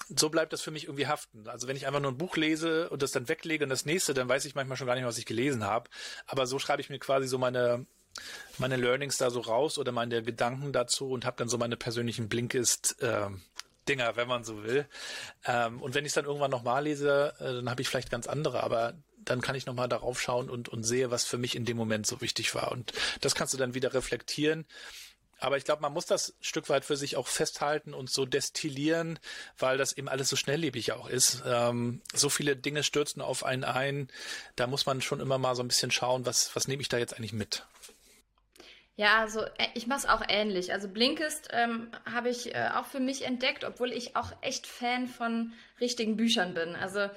so 0.09 0.29
bleibt 0.29 0.53
das 0.53 0.61
für 0.61 0.73
mich 0.73 0.85
irgendwie 0.87 1.07
haften. 1.07 1.47
Also 1.47 1.69
wenn 1.69 1.77
ich 1.77 1.87
einfach 1.87 2.01
nur 2.01 2.11
ein 2.11 2.19
Buch 2.19 2.37
lese 2.37 2.91
und 2.91 3.01
das 3.01 3.13
dann 3.13 3.29
weglege 3.29 3.63
und 3.63 3.71
das 3.71 3.87
nächste, 3.87 4.13
dann 4.13 4.29
weiß 4.29 4.45
ich 4.45 4.57
manchmal 4.57 4.77
schon 4.77 4.89
gar 4.89 4.97
nicht 4.97 5.05
was 5.05 5.19
ich 5.19 5.27
gelesen 5.27 5.65
habe. 5.65 5.89
Aber 6.27 6.49
so 6.49 6.59
schreibe 6.59 6.83
ich 6.83 6.91
mir 6.91 6.99
quasi 6.99 7.29
so 7.29 7.39
meine 7.39 7.87
meine 8.59 8.77
Learnings 8.77 9.17
da 9.17 9.31
so 9.31 9.41
raus 9.41 9.79
oder 9.79 9.93
meine 9.93 10.23
Gedanken 10.23 10.73
dazu 10.73 11.11
und 11.11 11.25
habe 11.25 11.37
dann 11.39 11.49
so 11.49 11.59
meine 11.59 11.77
persönlichen 11.77 12.29
Blinkist 12.29 13.01
äh, 13.03 13.29
Dinger, 13.89 14.17
wenn 14.17 14.29
man 14.29 14.45
so 14.45 14.63
will. 14.63 14.87
Ähm, 15.45 15.81
und 15.81 15.95
wenn 15.95 16.05
ich 16.05 16.11
es 16.11 16.15
dann 16.15 16.25
irgendwann 16.25 16.51
nochmal 16.51 16.85
lese, 16.85 17.35
äh, 17.41 17.45
dann 17.45 17.71
habe 17.71 17.83
ich 17.83 17.89
vielleicht 17.89 18.11
ganz 18.11 18.27
andere, 18.27 18.63
aber 18.63 18.95
dann 19.25 19.41
kann 19.41 19.55
ich 19.55 19.67
nochmal 19.67 19.89
darauf 19.89 20.21
schauen 20.21 20.49
und, 20.49 20.69
und 20.69 20.83
sehe, 20.83 21.11
was 21.11 21.25
für 21.25 21.39
mich 21.39 21.57
in 21.57 21.65
dem 21.65 21.77
Moment 21.77 22.07
so 22.07 22.21
wichtig 22.21 22.55
war. 22.55 22.73
Und 22.73 22.93
das 23.21 23.35
kannst 23.35 23.55
du 23.55 23.59
dann 23.59 23.75
wieder 23.75 23.93
reflektieren. 23.93 24.67
Aber 25.39 25.57
ich 25.57 25.65
glaube, 25.65 25.81
man 25.81 25.93
muss 25.93 26.05
das 26.05 26.35
Stück 26.41 26.69
weit 26.69 26.85
für 26.85 26.99
sich 26.99 27.17
auch 27.17 27.27
festhalten 27.27 27.95
und 27.95 28.11
so 28.11 28.27
destillieren, 28.27 29.19
weil 29.59 29.79
das 29.79 29.95
eben 29.95 30.09
alles 30.09 30.29
so 30.29 30.37
schnelllebig 30.37 30.93
auch 30.93 31.09
ist. 31.09 31.43
Ähm, 31.47 32.03
so 32.13 32.29
viele 32.29 32.57
Dinge 32.57 32.83
stürzen 32.83 33.23
auf 33.23 33.43
einen 33.45 33.65
ein. 33.65 34.09
Da 34.57 34.67
muss 34.67 34.85
man 34.85 35.01
schon 35.01 35.19
immer 35.19 35.39
mal 35.39 35.57
so 35.57 35.63
ein 35.63 35.69
bisschen 35.69 35.91
schauen, 35.91 36.27
was, 36.27 36.55
was 36.55 36.69
nehme 36.69 36.83
ich 36.83 36.91
da 36.91 36.99
jetzt 36.99 37.17
eigentlich 37.17 37.33
mit. 37.33 37.65
Ja, 38.97 39.21
also 39.21 39.41
äh, 39.41 39.69
ich 39.75 39.87
mache 39.87 40.01
es 40.01 40.07
auch 40.07 40.23
ähnlich. 40.29 40.73
Also 40.73 40.89
Blinkist 40.89 41.49
ähm, 41.53 41.91
habe 42.11 42.29
ich 42.29 42.55
äh, 42.55 42.71
auch 42.75 42.87
für 42.87 43.01
mich 43.01 43.25
entdeckt, 43.25 43.65
obwohl 43.65 43.93
ich 43.93 44.17
auch 44.17 44.33
echt 44.43 44.67
Fan 44.67 45.07
von 45.07 45.53
richtigen 45.81 46.17
Büchern 46.17 46.55
bin. 46.55 46.77
Also 46.77 47.09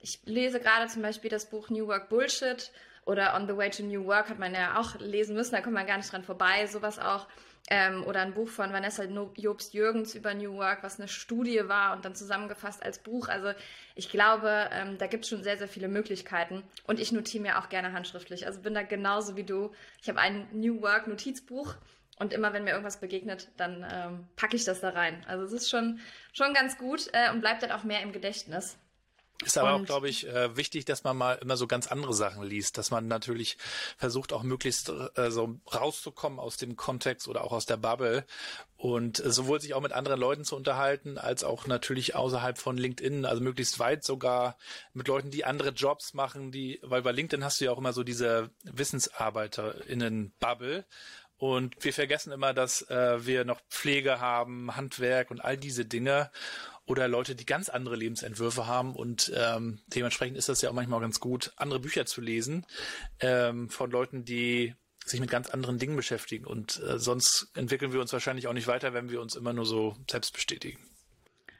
ich 0.00 0.20
lese 0.24 0.60
gerade 0.60 0.88
zum 0.88 1.02
Beispiel 1.02 1.30
das 1.30 1.48
Buch 1.50 1.70
New 1.70 1.86
Work 1.86 2.08
Bullshit 2.08 2.70
oder 3.04 3.34
On 3.34 3.46
the 3.46 3.56
Way 3.56 3.70
to 3.70 3.82
New 3.82 4.04
Work 4.04 4.28
hat 4.28 4.38
man 4.38 4.54
ja 4.54 4.78
auch 4.78 4.98
lesen 5.00 5.34
müssen, 5.34 5.52
da 5.52 5.60
kommt 5.60 5.74
man 5.74 5.86
gar 5.86 5.96
nicht 5.96 6.12
dran 6.12 6.24
vorbei. 6.24 6.66
Sowas 6.66 6.98
auch. 6.98 7.26
Ähm, 7.70 8.04
oder 8.04 8.22
ein 8.22 8.32
Buch 8.32 8.48
von 8.48 8.72
Vanessa 8.72 9.04
Jobst 9.04 9.74
Jürgens 9.74 10.14
über 10.14 10.32
New 10.32 10.54
Work, 10.54 10.82
was 10.82 10.98
eine 10.98 11.08
Studie 11.08 11.68
war 11.68 11.94
und 11.94 12.04
dann 12.04 12.14
zusammengefasst 12.14 12.82
als 12.82 12.98
Buch. 12.98 13.28
Also 13.28 13.52
ich 13.94 14.08
glaube, 14.08 14.70
ähm, 14.72 14.96
da 14.96 15.06
gibt 15.06 15.24
es 15.24 15.30
schon 15.30 15.42
sehr, 15.42 15.58
sehr 15.58 15.68
viele 15.68 15.88
Möglichkeiten. 15.88 16.62
Und 16.86 16.98
ich 16.98 17.12
notiere 17.12 17.42
mir 17.42 17.58
auch 17.58 17.68
gerne 17.68 17.92
handschriftlich. 17.92 18.46
Also 18.46 18.60
bin 18.60 18.72
da 18.72 18.82
genauso 18.82 19.36
wie 19.36 19.44
du. 19.44 19.72
Ich 20.00 20.08
habe 20.08 20.18
ein 20.18 20.48
New 20.52 20.80
Work 20.80 21.08
Notizbuch 21.08 21.74
und 22.18 22.32
immer 22.32 22.52
wenn 22.52 22.64
mir 22.64 22.70
irgendwas 22.70 23.00
begegnet, 23.00 23.48
dann 23.56 23.86
ähm, 23.90 24.28
packe 24.36 24.56
ich 24.56 24.64
das 24.64 24.80
da 24.80 24.90
rein. 24.90 25.24
Also 25.28 25.44
es 25.44 25.52
ist 25.52 25.70
schon, 25.70 26.00
schon 26.32 26.54
ganz 26.54 26.78
gut 26.78 27.08
äh, 27.12 27.30
und 27.30 27.40
bleibt 27.40 27.62
dann 27.62 27.72
auch 27.72 27.84
mehr 27.84 28.02
im 28.02 28.12
Gedächtnis. 28.12 28.78
Ist 29.44 29.56
aber 29.56 29.76
und, 29.76 29.82
auch, 29.82 29.86
glaube 29.86 30.08
ich, 30.08 30.26
äh, 30.26 30.56
wichtig, 30.56 30.84
dass 30.84 31.04
man 31.04 31.16
mal 31.16 31.34
immer 31.34 31.56
so 31.56 31.68
ganz 31.68 31.86
andere 31.86 32.12
Sachen 32.12 32.42
liest, 32.42 32.76
dass 32.76 32.90
man 32.90 33.06
natürlich 33.06 33.56
versucht, 33.96 34.32
auch 34.32 34.42
möglichst 34.42 34.88
äh, 34.88 35.30
so 35.30 35.60
rauszukommen 35.72 36.40
aus 36.40 36.56
dem 36.56 36.74
Kontext 36.74 37.28
oder 37.28 37.44
auch 37.44 37.52
aus 37.52 37.64
der 37.64 37.76
Bubble 37.76 38.24
und 38.76 39.24
äh, 39.24 39.30
sowohl 39.30 39.60
sich 39.60 39.74
auch 39.74 39.80
mit 39.80 39.92
anderen 39.92 40.18
Leuten 40.18 40.44
zu 40.44 40.56
unterhalten, 40.56 41.18
als 41.18 41.44
auch 41.44 41.68
natürlich 41.68 42.16
außerhalb 42.16 42.58
von 42.58 42.76
LinkedIn, 42.76 43.26
also 43.26 43.40
möglichst 43.40 43.78
weit 43.78 44.02
sogar 44.02 44.56
mit 44.92 45.06
Leuten, 45.06 45.30
die 45.30 45.44
andere 45.44 45.70
Jobs 45.70 46.14
machen, 46.14 46.50
die, 46.50 46.80
weil 46.82 47.02
bei 47.02 47.12
LinkedIn 47.12 47.44
hast 47.44 47.60
du 47.60 47.66
ja 47.66 47.70
auch 47.70 47.78
immer 47.78 47.92
so 47.92 48.02
diese 48.02 48.50
WissensarbeiterInnen-Bubble 48.64 50.84
und 51.36 51.76
wir 51.84 51.92
vergessen 51.92 52.32
immer, 52.32 52.52
dass 52.52 52.82
äh, 52.90 53.24
wir 53.24 53.44
noch 53.44 53.60
Pflege 53.70 54.18
haben, 54.18 54.74
Handwerk 54.74 55.30
und 55.30 55.40
all 55.40 55.56
diese 55.56 55.84
Dinge 55.84 56.32
oder 56.88 57.06
Leute, 57.06 57.34
die 57.34 57.46
ganz 57.46 57.68
andere 57.68 57.96
Lebensentwürfe 57.96 58.66
haben 58.66 58.96
und 58.96 59.32
ähm, 59.36 59.80
dementsprechend 59.86 60.36
ist 60.36 60.48
das 60.48 60.62
ja 60.62 60.70
auch 60.70 60.74
manchmal 60.74 61.00
ganz 61.00 61.20
gut, 61.20 61.52
andere 61.56 61.80
Bücher 61.80 62.06
zu 62.06 62.20
lesen 62.20 62.66
ähm, 63.20 63.68
von 63.68 63.90
Leuten, 63.90 64.24
die 64.24 64.74
sich 65.04 65.20
mit 65.20 65.30
ganz 65.30 65.50
anderen 65.50 65.78
Dingen 65.78 65.96
beschäftigen 65.96 66.44
und 66.44 66.82
äh, 66.82 66.98
sonst 66.98 67.50
entwickeln 67.54 67.92
wir 67.92 68.00
uns 68.00 68.12
wahrscheinlich 68.12 68.46
auch 68.46 68.52
nicht 68.52 68.66
weiter, 68.66 68.94
wenn 68.94 69.10
wir 69.10 69.20
uns 69.20 69.36
immer 69.36 69.52
nur 69.52 69.66
so 69.66 69.96
selbst 70.10 70.32
bestätigen. 70.32 70.78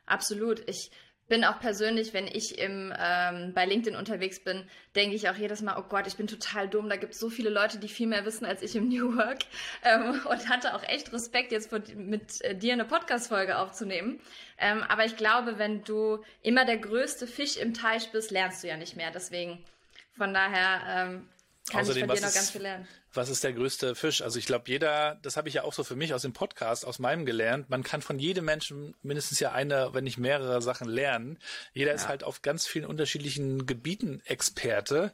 Absolut. 0.07 0.67
Ich 0.69 0.91
bin 1.29 1.45
auch 1.45 1.61
persönlich, 1.61 2.15
wenn 2.15 2.27
ich 2.27 2.59
im, 2.59 2.93
ähm, 2.99 3.53
bei 3.55 3.67
LinkedIn 3.67 3.97
unterwegs 3.97 4.41
bin, 4.41 4.69
denke 4.97 5.15
ich 5.15 5.29
auch 5.29 5.37
jedes 5.37 5.61
Mal, 5.63 5.77
oh 5.79 5.85
Gott, 5.89 6.07
ich 6.07 6.17
bin 6.17 6.27
total 6.27 6.69
dumm. 6.69 6.89
Da 6.89 6.97
gibt 6.97 7.13
es 7.13 7.21
so 7.21 7.29
viele 7.29 7.51
Leute, 7.51 7.79
die 7.79 7.89
viel 7.89 8.07
mehr 8.07 8.25
wissen 8.25 8.47
als 8.47 8.63
ich 8.63 8.75
im 8.75 8.89
New 8.89 9.17
Work. 9.17 9.41
Ähm, 9.85 10.21
und 10.29 10.49
hatte 10.49 10.75
auch 10.75 10.83
echt 10.83 11.13
Respekt, 11.13 11.53
jetzt 11.53 11.71
vor, 11.71 11.81
mit 11.95 12.43
äh, 12.43 12.55
dir 12.55 12.73
eine 12.73 12.85
Podcast-Folge 12.85 13.59
aufzunehmen. 13.59 14.21
Ähm, 14.59 14.83
aber 14.89 15.05
ich 15.05 15.17
glaube, 15.17 15.59
wenn 15.59 15.85
du 15.85 16.25
immer 16.43 16.65
der 16.65 16.79
größte 16.79 17.27
Fisch 17.27 17.57
im 17.57 17.75
Teich 17.75 18.11
bist, 18.11 18.31
lernst 18.31 18.65
du 18.65 18.69
ja 18.69 18.77
nicht 18.77 18.97
mehr. 18.97 19.11
Deswegen, 19.11 19.63
von 20.17 20.33
daher 20.33 20.81
ähm, 20.89 21.29
kann 21.71 21.83
Außerdem, 21.83 22.05
ich 22.05 22.07
von 22.09 22.17
dir 22.17 22.27
noch 22.27 22.35
ganz 22.35 22.51
viel 22.51 22.63
lernen 22.63 22.89
was 23.15 23.29
ist 23.29 23.43
der 23.43 23.53
größte 23.53 23.95
Fisch? 23.95 24.23
Also 24.23 24.39
ich 24.39 24.47
glaube, 24.47 24.65
jeder, 24.69 25.19
das 25.23 25.37
habe 25.37 25.49
ich 25.49 25.55
ja 25.55 25.65
auch 25.65 25.73
so 25.73 25.83
für 25.83 25.97
mich 25.97 26.13
aus 26.13 26.23
dem 26.23 26.33
Podcast, 26.33 26.85
aus 26.85 26.99
meinem 26.99 27.25
gelernt, 27.25 27.71
man 27.71 27.83
kann 27.83 28.03
von 28.03 28.19
jedem 28.19 28.45
Menschen 28.45 28.95
mindestens 29.03 29.41
ja 29.41 29.53
eine, 29.53 29.91
wenn 29.93 30.05
nicht 30.05 30.19
mehrere 30.19 30.61
Sachen 30.61 30.89
lernen. 30.89 31.39
Jeder 31.73 31.91
ja. 31.91 31.97
ist 31.97 32.09
halt 32.09 32.23
auf 32.23 32.43
ganz 32.43 32.67
vielen 32.67 32.85
unterschiedlichen 32.85 33.67
Gebieten 33.67 34.21
Experte 34.25 35.13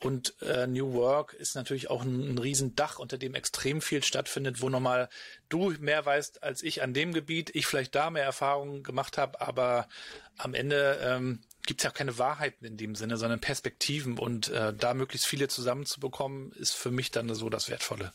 und 0.00 0.34
äh, 0.42 0.66
New 0.66 0.92
Work 0.94 1.34
ist 1.34 1.54
natürlich 1.54 1.88
auch 1.88 2.02
ein, 2.02 2.34
ein 2.34 2.38
Riesendach, 2.38 2.98
unter 2.98 3.16
dem 3.16 3.34
extrem 3.34 3.80
viel 3.80 4.02
stattfindet, 4.02 4.60
wo 4.60 4.68
nochmal 4.68 5.08
du 5.48 5.70
mehr 5.78 6.04
weißt 6.04 6.42
als 6.42 6.62
ich 6.62 6.82
an 6.82 6.94
dem 6.94 7.12
Gebiet, 7.14 7.50
ich 7.54 7.66
vielleicht 7.66 7.94
da 7.94 8.10
mehr 8.10 8.24
Erfahrungen 8.24 8.82
gemacht 8.82 9.18
habe, 9.18 9.40
aber 9.40 9.88
am 10.36 10.54
Ende 10.54 10.98
ähm, 11.02 11.40
gibt 11.66 11.80
es 11.80 11.84
ja 11.84 11.90
auch 11.90 11.94
keine 11.94 12.18
Wahrheiten 12.18 12.64
in 12.64 12.76
dem 12.76 12.94
Sinne, 12.94 13.16
sondern 13.16 13.40
Perspektiven 13.40 14.18
und 14.18 14.48
äh, 14.48 14.72
da 14.72 14.94
möglichst 14.94 15.26
viele 15.26 15.48
zusammenzubekommen, 15.48 16.52
ist 16.52 16.74
für 16.74 16.90
mich 16.90 17.10
dann 17.10 17.32
so 17.34 17.50
das 17.50 17.68
Wertvolle. 17.68 18.12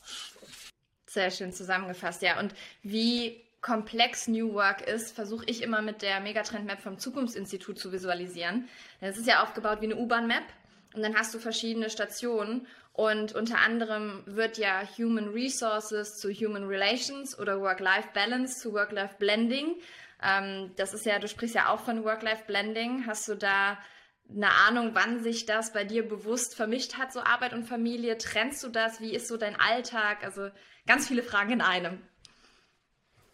Sehr 1.05 1.29
schön 1.29 1.51
zusammengefasst, 1.51 2.21
ja. 2.21 2.39
Und 2.39 2.55
wie 2.81 3.43
komplex 3.61 4.27
New 4.27 4.53
Work 4.53 4.87
ist, 4.87 5.13
versuche 5.13 5.45
ich 5.45 5.61
immer 5.61 5.81
mit 5.81 6.01
der 6.01 6.19
Megatrend 6.19 6.65
Map 6.65 6.81
vom 6.81 6.97
Zukunftsinstitut 6.97 7.77
zu 7.77 7.91
visualisieren. 7.91 8.67
Es 8.99 9.17
ist 9.17 9.27
ja 9.27 9.43
aufgebaut 9.43 9.81
wie 9.81 9.85
eine 9.85 9.97
U-Bahn-Map 9.97 10.43
und 10.93 11.01
dann 11.01 11.15
hast 11.15 11.33
du 11.33 11.39
verschiedene 11.39 11.89
Stationen 11.89 12.65
und 12.93 13.33
unter 13.33 13.59
anderem 13.59 14.23
wird 14.25 14.57
ja 14.57 14.81
Human 14.97 15.29
Resources 15.29 16.17
zu 16.17 16.31
Human 16.31 16.63
Relations 16.63 17.37
oder 17.37 17.61
Work-Life-Balance 17.61 18.59
zu 18.59 18.73
Work-Life-Blending 18.73 19.75
ähm, 20.23 20.71
das 20.75 20.93
ist 20.93 21.05
ja, 21.05 21.19
du 21.19 21.27
sprichst 21.27 21.55
ja 21.55 21.69
auch 21.69 21.81
von 21.81 22.03
Work-Life-Blending. 22.03 23.05
Hast 23.07 23.27
du 23.27 23.35
da 23.35 23.77
eine 24.29 24.51
Ahnung, 24.51 24.91
wann 24.93 25.23
sich 25.23 25.45
das 25.45 25.73
bei 25.73 25.83
dir 25.83 26.07
bewusst 26.07 26.55
vermischt 26.55 26.97
hat, 26.97 27.11
so 27.11 27.21
Arbeit 27.21 27.53
und 27.53 27.65
Familie? 27.65 28.17
Trennst 28.17 28.63
du 28.63 28.69
das? 28.69 29.01
Wie 29.01 29.13
ist 29.13 29.27
so 29.27 29.37
dein 29.37 29.59
Alltag? 29.59 30.23
Also 30.23 30.49
ganz 30.85 31.07
viele 31.07 31.23
Fragen 31.23 31.51
in 31.51 31.61
einem. 31.61 32.01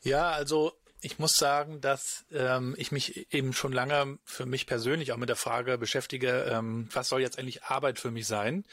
Ja, 0.01 0.31
also 0.31 0.73
ich 1.01 1.19
muss 1.19 1.35
sagen, 1.35 1.81
dass 1.81 2.25
ähm, 2.31 2.73
ich 2.77 2.91
mich 2.91 3.31
eben 3.33 3.53
schon 3.53 3.71
lange 3.71 4.17
für 4.23 4.45
mich 4.45 4.65
persönlich 4.65 5.11
auch 5.11 5.17
mit 5.17 5.29
der 5.29 5.35
Frage 5.35 5.77
beschäftige, 5.77 6.45
ähm, 6.49 6.89
was 6.91 7.09
soll 7.09 7.21
jetzt 7.21 7.37
eigentlich 7.37 7.63
Arbeit 7.65 7.99
für 7.99 8.11
mich 8.11 8.25
sein? 8.25 8.65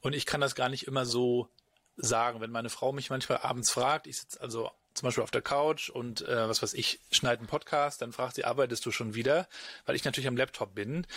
Und 0.00 0.14
ich 0.14 0.26
kann 0.26 0.40
das 0.40 0.54
gar 0.54 0.68
nicht 0.68 0.86
immer 0.86 1.06
so 1.06 1.48
sagen. 1.96 2.40
Wenn 2.40 2.50
meine 2.50 2.70
Frau 2.70 2.92
mich 2.92 3.10
manchmal 3.10 3.38
abends 3.38 3.70
fragt, 3.70 4.06
ich 4.06 4.18
sitze 4.18 4.40
also 4.40 4.70
zum 5.02 5.08
Beispiel 5.08 5.24
auf 5.24 5.32
der 5.32 5.42
Couch 5.42 5.90
und 5.90 6.22
äh, 6.28 6.48
was 6.48 6.62
weiß 6.62 6.74
ich, 6.74 7.00
schneide 7.10 7.40
einen 7.40 7.48
Podcast, 7.48 8.02
dann 8.02 8.12
fragt 8.12 8.36
sie, 8.36 8.44
arbeitest 8.44 8.86
du 8.86 8.92
schon 8.92 9.14
wieder? 9.14 9.48
Weil 9.84 9.96
ich 9.96 10.04
natürlich 10.04 10.28
am 10.28 10.36
Laptop 10.36 10.76
bin. 10.76 11.08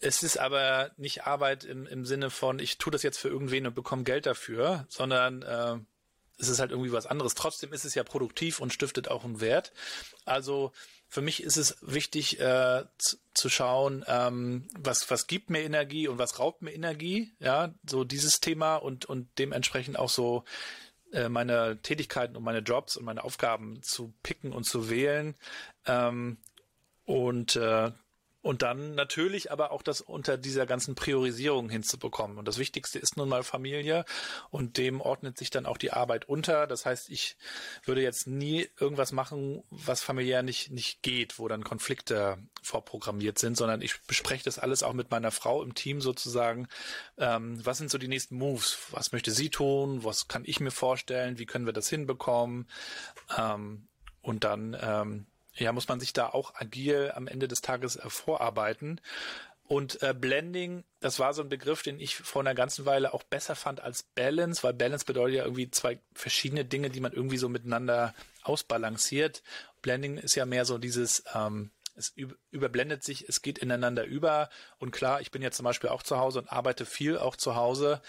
Es 0.00 0.24
ist 0.24 0.38
aber 0.38 0.90
nicht 0.96 1.24
Arbeit 1.24 1.62
im, 1.62 1.86
im 1.86 2.04
Sinne 2.04 2.30
von, 2.30 2.58
ich 2.58 2.78
tue 2.78 2.90
das 2.90 3.04
jetzt 3.04 3.18
für 3.18 3.28
irgendwen 3.28 3.68
und 3.68 3.76
bekomme 3.76 4.02
Geld 4.02 4.26
dafür, 4.26 4.86
sondern 4.88 5.42
äh, 5.42 5.76
es 6.36 6.48
ist 6.48 6.58
halt 6.58 6.72
irgendwie 6.72 6.90
was 6.90 7.06
anderes. 7.06 7.36
Trotzdem 7.36 7.72
ist 7.72 7.84
es 7.84 7.94
ja 7.94 8.02
produktiv 8.02 8.58
und 8.58 8.72
stiftet 8.72 9.06
auch 9.06 9.24
einen 9.24 9.40
Wert. 9.40 9.72
Also 10.24 10.72
für 11.06 11.22
mich 11.22 11.40
ist 11.44 11.56
es 11.56 11.76
wichtig 11.80 12.40
äh, 12.40 12.86
zu, 12.98 13.18
zu 13.34 13.48
schauen, 13.48 14.04
ähm, 14.08 14.66
was 14.76 15.08
was 15.12 15.28
gibt 15.28 15.48
mir 15.48 15.62
Energie 15.62 16.08
und 16.08 16.18
was 16.18 16.40
raubt 16.40 16.62
mir 16.62 16.72
Energie. 16.72 17.32
Ja, 17.38 17.72
so 17.88 18.02
dieses 18.02 18.40
Thema 18.40 18.76
und 18.76 19.04
und 19.04 19.28
dementsprechend 19.38 19.96
auch 19.96 20.10
so 20.10 20.44
äh, 21.12 21.28
meine 21.28 21.80
Tätigkeiten 21.82 22.36
und 22.36 22.42
meine 22.44 22.60
Jobs 22.60 22.96
und 22.96 23.04
meine 23.04 23.24
Aufgaben 23.24 23.82
zu 23.82 24.14
picken 24.22 24.52
und 24.52 24.64
zu 24.64 24.90
wählen. 24.90 25.34
Ähm, 25.86 26.38
und 27.04 27.56
äh, 27.56 27.92
und 28.48 28.62
dann 28.62 28.94
natürlich 28.94 29.52
aber 29.52 29.72
auch 29.72 29.82
das 29.82 30.00
unter 30.00 30.38
dieser 30.38 30.64
ganzen 30.64 30.94
Priorisierung 30.94 31.68
hinzubekommen. 31.68 32.38
Und 32.38 32.48
das 32.48 32.56
Wichtigste 32.56 32.98
ist 32.98 33.18
nun 33.18 33.28
mal 33.28 33.42
Familie 33.42 34.06
und 34.48 34.78
dem 34.78 35.02
ordnet 35.02 35.36
sich 35.36 35.50
dann 35.50 35.66
auch 35.66 35.76
die 35.76 35.92
Arbeit 35.92 36.30
unter. 36.30 36.66
Das 36.66 36.86
heißt, 36.86 37.10
ich 37.10 37.36
würde 37.84 38.00
jetzt 38.00 38.26
nie 38.26 38.66
irgendwas 38.80 39.12
machen, 39.12 39.62
was 39.68 40.00
familiär 40.00 40.42
nicht, 40.42 40.70
nicht 40.70 41.02
geht, 41.02 41.38
wo 41.38 41.46
dann 41.46 41.62
Konflikte 41.62 42.38
vorprogrammiert 42.62 43.38
sind, 43.38 43.54
sondern 43.58 43.82
ich 43.82 44.00
bespreche 44.06 44.44
das 44.44 44.58
alles 44.58 44.82
auch 44.82 44.94
mit 44.94 45.10
meiner 45.10 45.30
Frau 45.30 45.62
im 45.62 45.74
Team 45.74 46.00
sozusagen. 46.00 46.68
Ähm, 47.18 47.60
was 47.66 47.76
sind 47.76 47.90
so 47.90 47.98
die 47.98 48.08
nächsten 48.08 48.38
Moves? 48.38 48.78
Was 48.92 49.12
möchte 49.12 49.30
sie 49.30 49.50
tun? 49.50 50.04
Was 50.04 50.26
kann 50.26 50.44
ich 50.46 50.58
mir 50.58 50.70
vorstellen? 50.70 51.38
Wie 51.38 51.44
können 51.44 51.66
wir 51.66 51.74
das 51.74 51.90
hinbekommen? 51.90 52.66
Ähm, 53.36 53.88
und 54.22 54.44
dann 54.44 54.74
ähm, 54.80 55.26
ja, 55.58 55.72
muss 55.72 55.88
man 55.88 56.00
sich 56.00 56.12
da 56.12 56.28
auch 56.28 56.54
agil 56.54 57.12
am 57.14 57.26
Ende 57.26 57.48
des 57.48 57.60
Tages 57.60 57.96
äh, 57.96 58.08
vorarbeiten. 58.08 59.00
Und 59.68 60.02
äh, 60.02 60.14
Blending, 60.14 60.84
das 61.00 61.18
war 61.18 61.34
so 61.34 61.42
ein 61.42 61.50
Begriff, 61.50 61.82
den 61.82 62.00
ich 62.00 62.16
vor 62.16 62.40
einer 62.40 62.54
ganzen 62.54 62.86
Weile 62.86 63.12
auch 63.12 63.22
besser 63.22 63.54
fand 63.54 63.82
als 63.82 64.02
Balance, 64.02 64.62
weil 64.62 64.72
Balance 64.72 65.04
bedeutet 65.04 65.36
ja 65.36 65.44
irgendwie 65.44 65.70
zwei 65.70 66.00
verschiedene 66.14 66.64
Dinge, 66.64 66.88
die 66.88 67.00
man 67.00 67.12
irgendwie 67.12 67.36
so 67.36 67.50
miteinander 67.50 68.14
ausbalanciert. 68.42 69.42
Blending 69.82 70.16
ist 70.16 70.36
ja 70.36 70.46
mehr 70.46 70.64
so 70.64 70.78
dieses, 70.78 71.22
ähm, 71.34 71.70
es 71.98 72.14
überblendet 72.50 73.02
sich, 73.02 73.28
es 73.28 73.42
geht 73.42 73.58
ineinander 73.58 74.04
über. 74.04 74.48
Und 74.78 74.90
klar, 74.90 75.20
ich 75.20 75.30
bin 75.30 75.42
jetzt 75.42 75.56
zum 75.56 75.64
Beispiel 75.64 75.90
auch 75.90 76.02
zu 76.02 76.18
Hause 76.18 76.40
und 76.40 76.52
arbeite 76.52 76.86
viel 76.86 77.18
auch 77.18 77.36
zu 77.36 77.56
Hause 77.56 78.00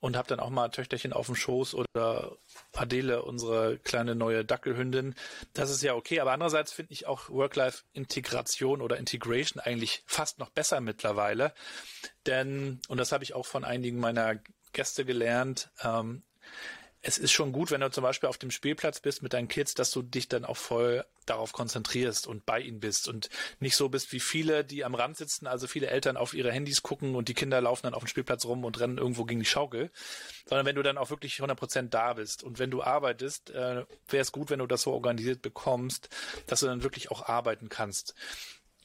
und 0.00 0.16
habe 0.16 0.28
dann 0.28 0.40
auch 0.40 0.50
mal 0.50 0.68
Töchterchen 0.68 1.12
auf 1.12 1.26
dem 1.26 1.34
Schoß 1.34 1.74
oder 1.74 2.36
Adele, 2.74 3.22
unsere 3.22 3.78
kleine 3.78 4.14
neue 4.14 4.44
Dackelhündin. 4.44 5.14
Das 5.54 5.70
ist 5.70 5.82
ja 5.82 5.94
okay, 5.94 6.20
aber 6.20 6.32
andererseits 6.32 6.72
finde 6.72 6.92
ich 6.92 7.06
auch 7.06 7.30
Work-Life-Integration 7.30 8.82
oder 8.82 8.98
Integration 8.98 9.60
eigentlich 9.60 10.02
fast 10.06 10.38
noch 10.38 10.50
besser 10.50 10.80
mittlerweile. 10.80 11.54
Denn, 12.26 12.80
und 12.88 12.98
das 12.98 13.12
habe 13.12 13.24
ich 13.24 13.34
auch 13.34 13.46
von 13.46 13.64
einigen 13.64 13.98
meiner 13.98 14.36
Gäste 14.72 15.04
gelernt, 15.04 15.70
ähm, 15.82 16.22
es 17.06 17.18
ist 17.18 17.30
schon 17.30 17.52
gut, 17.52 17.70
wenn 17.70 17.80
du 17.80 17.88
zum 17.88 18.02
Beispiel 18.02 18.28
auf 18.28 18.36
dem 18.36 18.50
Spielplatz 18.50 18.98
bist 18.98 19.22
mit 19.22 19.32
deinen 19.32 19.46
Kids, 19.46 19.74
dass 19.74 19.92
du 19.92 20.02
dich 20.02 20.26
dann 20.28 20.44
auch 20.44 20.56
voll 20.56 21.04
darauf 21.24 21.52
konzentrierst 21.52 22.26
und 22.26 22.44
bei 22.44 22.58
ihnen 22.58 22.80
bist 22.80 23.06
und 23.06 23.28
nicht 23.60 23.76
so 23.76 23.88
bist 23.88 24.10
wie 24.10 24.18
viele, 24.18 24.64
die 24.64 24.84
am 24.84 24.96
Rand 24.96 25.16
sitzen, 25.16 25.46
also 25.46 25.68
viele 25.68 25.86
Eltern 25.86 26.16
auf 26.16 26.34
ihre 26.34 26.50
Handys 26.50 26.82
gucken 26.82 27.14
und 27.14 27.28
die 27.28 27.34
Kinder 27.34 27.60
laufen 27.60 27.84
dann 27.84 27.94
auf 27.94 28.02
dem 28.02 28.08
Spielplatz 28.08 28.44
rum 28.44 28.64
und 28.64 28.80
rennen 28.80 28.98
irgendwo 28.98 29.24
gegen 29.24 29.38
die 29.38 29.46
Schaukel, 29.46 29.92
sondern 30.46 30.66
wenn 30.66 30.74
du 30.74 30.82
dann 30.82 30.98
auch 30.98 31.10
wirklich 31.10 31.38
100 31.38 31.56
Prozent 31.56 31.94
da 31.94 32.14
bist 32.14 32.42
und 32.42 32.58
wenn 32.58 32.72
du 32.72 32.82
arbeitest, 32.82 33.50
äh, 33.50 33.84
wäre 34.08 34.22
es 34.22 34.32
gut, 34.32 34.50
wenn 34.50 34.58
du 34.58 34.66
das 34.66 34.82
so 34.82 34.92
organisiert 34.92 35.42
bekommst, 35.42 36.08
dass 36.48 36.58
du 36.58 36.66
dann 36.66 36.82
wirklich 36.82 37.12
auch 37.12 37.28
arbeiten 37.28 37.68
kannst. 37.68 38.14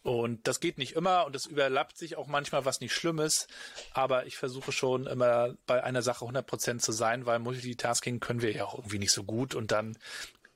Und 0.04 0.48
das 0.48 0.60
geht 0.60 0.78
nicht 0.80 0.94
immer 0.94 1.26
und 1.26 1.36
es 1.36 1.46
überlappt 1.46 1.98
sich 1.98 2.16
auch 2.18 2.28
manchmal, 2.28 2.66
was 2.66 2.82
nicht 2.82 2.94
schlimm 2.94 3.20
ist. 3.20 3.48
Aber 3.94 4.26
ich 4.26 4.38
versuche 4.38 4.72
schon 4.72 5.06
immer 5.06 5.56
bei 5.68 5.84
einer 5.84 6.02
Sache 6.02 6.26
100% 6.26 6.80
zu 6.80 6.92
sein, 6.92 7.26
weil 7.26 7.40
Multitasking 7.40 8.20
können 8.20 8.42
wir 8.42 8.52
ja 8.52 8.66
auch 8.66 8.76
irgendwie 8.80 9.00
nicht 9.00 9.12
so 9.12 9.24
gut 9.24 9.54
und 9.54 9.72
dann, 9.72 9.98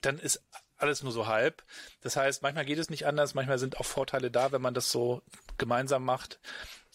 dann 0.01 0.17
ist 0.17 0.43
alles 0.77 1.03
nur 1.03 1.11
so 1.11 1.27
halb. 1.27 1.63
Das 2.01 2.15
heißt, 2.15 2.41
manchmal 2.41 2.65
geht 2.65 2.79
es 2.79 2.89
nicht 2.89 3.05
anders, 3.05 3.33
manchmal 3.35 3.59
sind 3.59 3.79
auch 3.79 3.85
Vorteile 3.85 4.31
da, 4.31 4.51
wenn 4.51 4.61
man 4.61 4.73
das 4.73 4.91
so 4.91 5.21
gemeinsam 5.57 6.03
macht. 6.03 6.39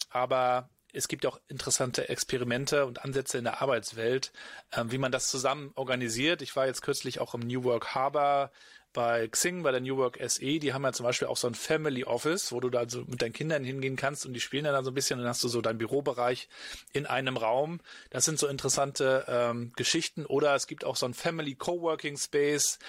Aber 0.09 0.69
es 0.93 1.07
gibt 1.07 1.25
auch 1.25 1.39
interessante 1.47 2.09
Experimente 2.09 2.85
und 2.85 3.03
Ansätze 3.03 3.37
in 3.37 3.45
der 3.45 3.61
Arbeitswelt, 3.61 4.33
äh, 4.71 4.83
wie 4.87 4.97
man 4.97 5.11
das 5.11 5.29
zusammen 5.29 5.71
organisiert. 5.75 6.41
Ich 6.41 6.55
war 6.55 6.65
jetzt 6.65 6.81
kürzlich 6.81 7.19
auch 7.19 7.33
im 7.33 7.41
New 7.41 7.63
Work 7.63 7.95
Harbor 7.95 8.51
bei 8.93 9.27
Xing, 9.27 9.63
bei 9.63 9.71
der 9.71 9.81
New 9.81 9.97
Work 9.97 10.19
SE, 10.27 10.59
die 10.59 10.73
haben 10.73 10.83
ja 10.83 10.93
zum 10.93 11.05
Beispiel 11.05 11.27
auch 11.27 11.37
so 11.37 11.47
ein 11.47 11.55
Family 11.55 12.03
Office, 12.03 12.51
wo 12.51 12.59
du 12.59 12.69
da 12.69 12.87
so 12.87 13.03
mit 13.07 13.21
deinen 13.21 13.33
Kindern 13.33 13.63
hingehen 13.63 13.95
kannst 13.95 14.25
und 14.25 14.33
die 14.33 14.39
spielen 14.39 14.63
dann 14.65 14.83
so 14.83 14.91
ein 14.91 14.93
bisschen 14.93 15.19
dann 15.19 15.27
hast 15.27 15.43
du 15.43 15.47
so 15.47 15.61
deinen 15.61 15.77
Bürobereich 15.77 16.49
in 16.93 17.05
einem 17.05 17.37
Raum. 17.37 17.79
Das 18.09 18.25
sind 18.25 18.39
so 18.39 18.47
interessante 18.47 19.25
ähm, 19.27 19.71
Geschichten. 19.75 20.25
Oder 20.25 20.55
es 20.55 20.67
gibt 20.67 20.85
auch 20.85 20.95
so 20.95 21.05
ein 21.05 21.13
Family 21.13 21.55
Coworking 21.55 22.17
Space, 22.17 22.79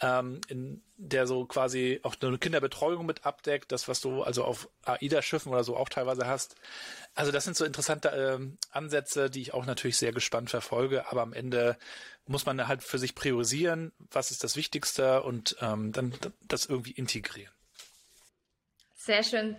ähm, 0.00 0.40
in 0.48 0.82
der 0.96 1.26
so 1.26 1.46
quasi 1.46 2.00
auch 2.02 2.16
eine 2.20 2.38
Kinderbetreuung 2.38 3.06
mit 3.06 3.24
abdeckt, 3.24 3.72
das, 3.72 3.88
was 3.88 4.00
du 4.00 4.22
also 4.22 4.44
auf 4.44 4.68
AIDA-Schiffen 4.84 5.52
oder 5.52 5.64
so 5.64 5.76
auch 5.76 5.88
teilweise 5.88 6.26
hast. 6.26 6.56
Also 7.14 7.30
das 7.30 7.44
sind 7.44 7.56
so 7.56 7.64
interessante 7.64 8.08
ähm, 8.08 8.58
Ansätze, 8.70 9.28
die 9.28 9.42
ich 9.42 9.52
auch 9.52 9.66
natürlich 9.66 9.98
sehr 9.98 10.12
gespannt 10.12 10.48
verfolge, 10.48 11.10
aber 11.10 11.22
am 11.22 11.32
Ende 11.32 11.76
muss 12.26 12.46
man 12.46 12.66
halt 12.66 12.82
für 12.82 12.98
sich 12.98 13.14
priorisieren, 13.14 13.92
was 13.98 14.30
ist 14.30 14.44
das 14.44 14.56
Wichtigste 14.56 15.22
und 15.22 15.56
ähm, 15.60 15.92
dann 15.92 16.14
das 16.48 16.66
irgendwie 16.66 16.92
integrieren. 16.92 17.52
Sehr 18.96 19.22
schön. 19.22 19.56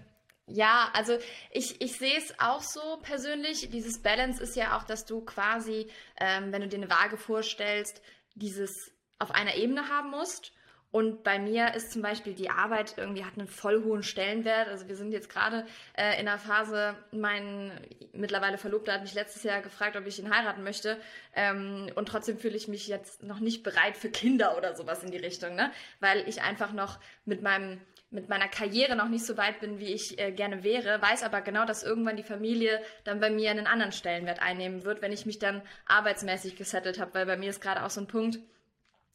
Ja, 0.47 0.89
also 0.93 1.17
ich, 1.51 1.79
ich 1.79 1.97
sehe 1.97 2.17
es 2.17 2.37
auch 2.39 2.61
so 2.61 2.99
persönlich. 3.01 3.69
Dieses 3.69 4.01
Balance 4.01 4.41
ist 4.41 4.55
ja 4.55 4.77
auch, 4.77 4.83
dass 4.83 5.05
du 5.05 5.21
quasi, 5.21 5.89
ähm, 6.17 6.51
wenn 6.51 6.61
du 6.61 6.67
dir 6.67 6.77
eine 6.77 6.89
Waage 6.89 7.17
vorstellst, 7.17 8.01
dieses 8.35 8.91
auf 9.19 9.31
einer 9.31 9.55
Ebene 9.55 9.89
haben 9.89 10.09
musst 10.09 10.53
und 10.93 11.23
bei 11.23 11.39
mir 11.39 11.73
ist 11.73 11.91
zum 11.91 12.03
Beispiel 12.03 12.35
die 12.35 12.51
Arbeit 12.51 12.93
irgendwie 12.97 13.25
hat 13.25 13.35
einen 13.35 13.47
voll 13.47 13.83
hohen 13.83 14.03
Stellenwert. 14.03 14.67
Also 14.67 14.87
wir 14.87 14.95
sind 14.95 15.11
jetzt 15.11 15.27
gerade 15.27 15.65
äh, 15.97 16.19
in 16.19 16.27
der 16.27 16.37
Phase, 16.37 16.93
mein 17.11 17.71
mittlerweile 18.13 18.59
Verlobter 18.59 18.93
hat 18.93 19.01
mich 19.01 19.15
letztes 19.15 19.41
Jahr 19.41 19.63
gefragt, 19.63 19.95
ob 19.95 20.05
ich 20.05 20.19
ihn 20.19 20.29
heiraten 20.29 20.61
möchte. 20.61 20.97
Ähm, 21.35 21.89
und 21.95 22.09
trotzdem 22.09 22.37
fühle 22.37 22.55
ich 22.55 22.67
mich 22.67 22.87
jetzt 22.87 23.23
noch 23.23 23.39
nicht 23.39 23.63
bereit 23.63 23.97
für 23.97 24.11
Kinder 24.11 24.55
oder 24.55 24.75
sowas 24.75 25.03
in 25.03 25.09
die 25.09 25.17
Richtung, 25.17 25.55
ne? 25.55 25.71
Weil 25.99 26.29
ich 26.29 26.43
einfach 26.43 26.73
noch 26.73 26.99
mit 27.25 27.41
meinem 27.41 27.81
mit 28.11 28.29
meiner 28.29 28.47
Karriere 28.47 28.95
noch 28.95 29.09
nicht 29.09 29.25
so 29.25 29.35
weit 29.37 29.61
bin, 29.61 29.79
wie 29.79 29.91
ich 29.91 30.19
äh, 30.19 30.31
gerne 30.31 30.63
wäre, 30.63 31.01
weiß 31.01 31.23
aber 31.23 31.41
genau, 31.41 31.65
dass 31.65 31.81
irgendwann 31.81 32.17
die 32.17 32.21
Familie 32.21 32.79
dann 33.03 33.19
bei 33.19 33.31
mir 33.31 33.49
einen 33.49 33.65
anderen 33.65 33.93
Stellenwert 33.93 34.43
einnehmen 34.43 34.83
wird, 34.83 35.01
wenn 35.01 35.11
ich 35.11 35.25
mich 35.25 35.39
dann 35.39 35.63
arbeitsmäßig 35.87 36.55
gesettelt 36.55 36.99
habe, 36.99 37.15
weil 37.15 37.25
bei 37.25 37.37
mir 37.37 37.49
ist 37.49 37.61
gerade 37.61 37.83
auch 37.83 37.89
so 37.89 37.99
ein 37.99 38.05
Punkt, 38.05 38.37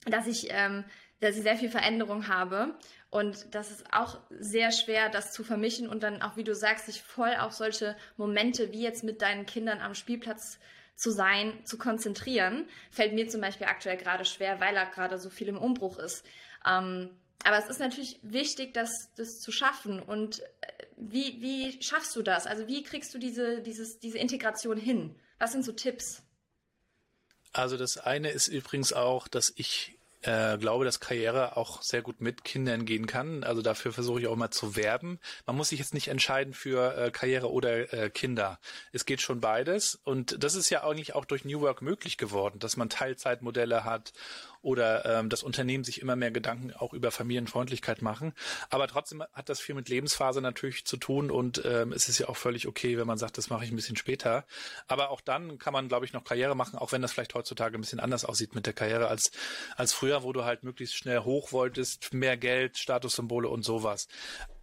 dass 0.06 0.26
ich 0.26 0.48
ähm, 0.50 0.84
dass 1.20 1.36
ich 1.36 1.42
sehr 1.42 1.56
viel 1.56 1.70
Veränderung 1.70 2.28
habe. 2.28 2.74
Und 3.10 3.54
das 3.54 3.70
ist 3.70 3.84
auch 3.92 4.18
sehr 4.30 4.70
schwer, 4.70 5.08
das 5.08 5.32
zu 5.32 5.42
vermischen 5.42 5.88
und 5.88 6.02
dann 6.02 6.22
auch, 6.22 6.36
wie 6.36 6.44
du 6.44 6.54
sagst, 6.54 6.86
sich 6.86 7.02
voll 7.02 7.34
auf 7.36 7.52
solche 7.52 7.96
Momente 8.16 8.72
wie 8.72 8.82
jetzt 8.82 9.02
mit 9.02 9.22
deinen 9.22 9.46
Kindern 9.46 9.80
am 9.80 9.94
Spielplatz 9.94 10.58
zu 10.94 11.10
sein, 11.10 11.64
zu 11.64 11.78
konzentrieren, 11.78 12.68
fällt 12.90 13.14
mir 13.14 13.28
zum 13.28 13.40
Beispiel 13.40 13.66
aktuell 13.66 13.96
gerade 13.96 14.24
schwer, 14.24 14.60
weil 14.60 14.76
er 14.76 14.86
gerade 14.86 15.18
so 15.18 15.30
viel 15.30 15.48
im 15.48 15.56
Umbruch 15.56 15.98
ist. 15.98 16.24
Ähm, 16.66 17.10
aber 17.44 17.58
es 17.58 17.68
ist 17.68 17.78
natürlich 17.78 18.18
wichtig, 18.22 18.74
das, 18.74 18.90
das 19.16 19.40
zu 19.40 19.52
schaffen. 19.52 20.02
Und 20.02 20.40
äh, 20.40 20.44
wie, 20.96 21.40
wie 21.40 21.82
schaffst 21.82 22.14
du 22.16 22.22
das? 22.22 22.46
Also 22.46 22.66
wie 22.66 22.82
kriegst 22.82 23.14
du 23.14 23.18
diese, 23.18 23.62
dieses, 23.62 24.00
diese 24.00 24.18
Integration 24.18 24.76
hin? 24.76 25.14
Was 25.38 25.52
sind 25.52 25.64
so 25.64 25.72
Tipps? 25.72 26.22
Also 27.52 27.76
das 27.76 27.96
eine 27.96 28.30
ist 28.30 28.48
übrigens 28.48 28.92
auch, 28.92 29.28
dass 29.28 29.52
ich 29.56 29.97
äh, 30.22 30.58
glaube, 30.58 30.84
dass 30.84 31.00
Karriere 31.00 31.56
auch 31.56 31.82
sehr 31.82 32.02
gut 32.02 32.20
mit 32.20 32.44
Kindern 32.44 32.84
gehen 32.84 33.06
kann. 33.06 33.44
Also 33.44 33.62
dafür 33.62 33.92
versuche 33.92 34.20
ich 34.20 34.26
auch 34.26 34.36
mal 34.36 34.50
zu 34.50 34.76
werben. 34.76 35.18
Man 35.46 35.56
muss 35.56 35.68
sich 35.68 35.78
jetzt 35.78 35.94
nicht 35.94 36.08
entscheiden 36.08 36.54
für 36.54 36.96
äh, 36.96 37.10
Karriere 37.10 37.50
oder 37.50 37.92
äh, 37.92 38.10
Kinder. 38.10 38.58
Es 38.92 39.04
geht 39.04 39.20
schon 39.20 39.40
beides. 39.40 39.94
Und 40.04 40.42
das 40.42 40.54
ist 40.54 40.70
ja 40.70 40.84
eigentlich 40.84 41.14
auch 41.14 41.24
durch 41.24 41.44
New 41.44 41.60
Work 41.60 41.82
möglich 41.82 42.18
geworden, 42.18 42.58
dass 42.58 42.76
man 42.76 42.88
Teilzeitmodelle 42.88 43.84
hat 43.84 44.12
oder 44.62 45.04
ähm, 45.04 45.28
das 45.28 45.42
Unternehmen 45.42 45.84
sich 45.84 46.00
immer 46.00 46.16
mehr 46.16 46.30
Gedanken 46.30 46.72
auch 46.72 46.92
über 46.92 47.10
Familienfreundlichkeit 47.10 48.02
machen. 48.02 48.32
Aber 48.70 48.88
trotzdem 48.88 49.22
hat 49.32 49.48
das 49.48 49.60
viel 49.60 49.74
mit 49.74 49.88
Lebensphase 49.88 50.40
natürlich 50.40 50.84
zu 50.84 50.96
tun 50.96 51.30
und 51.30 51.62
ähm, 51.64 51.92
es 51.92 52.08
ist 52.08 52.18
ja 52.18 52.28
auch 52.28 52.36
völlig 52.36 52.66
okay, 52.66 52.98
wenn 52.98 53.06
man 53.06 53.18
sagt, 53.18 53.38
das 53.38 53.50
mache 53.50 53.64
ich 53.64 53.70
ein 53.70 53.76
bisschen 53.76 53.96
später. 53.96 54.44
Aber 54.86 55.10
auch 55.10 55.20
dann 55.20 55.58
kann 55.58 55.72
man, 55.72 55.88
glaube 55.88 56.04
ich, 56.04 56.12
noch 56.12 56.24
Karriere 56.24 56.54
machen, 56.54 56.78
auch 56.78 56.92
wenn 56.92 57.02
das 57.02 57.12
vielleicht 57.12 57.34
heutzutage 57.34 57.76
ein 57.76 57.80
bisschen 57.80 58.00
anders 58.00 58.24
aussieht 58.24 58.54
mit 58.54 58.66
der 58.66 58.72
Karriere 58.72 59.08
als, 59.08 59.30
als 59.76 59.92
früher, 59.92 60.22
wo 60.22 60.32
du 60.32 60.44
halt 60.44 60.62
möglichst 60.62 60.96
schnell 60.96 61.20
hoch 61.20 61.52
wolltest, 61.52 62.12
mehr 62.12 62.36
Geld, 62.36 62.78
Statussymbole 62.78 63.48
und 63.48 63.62
sowas. 63.62 64.08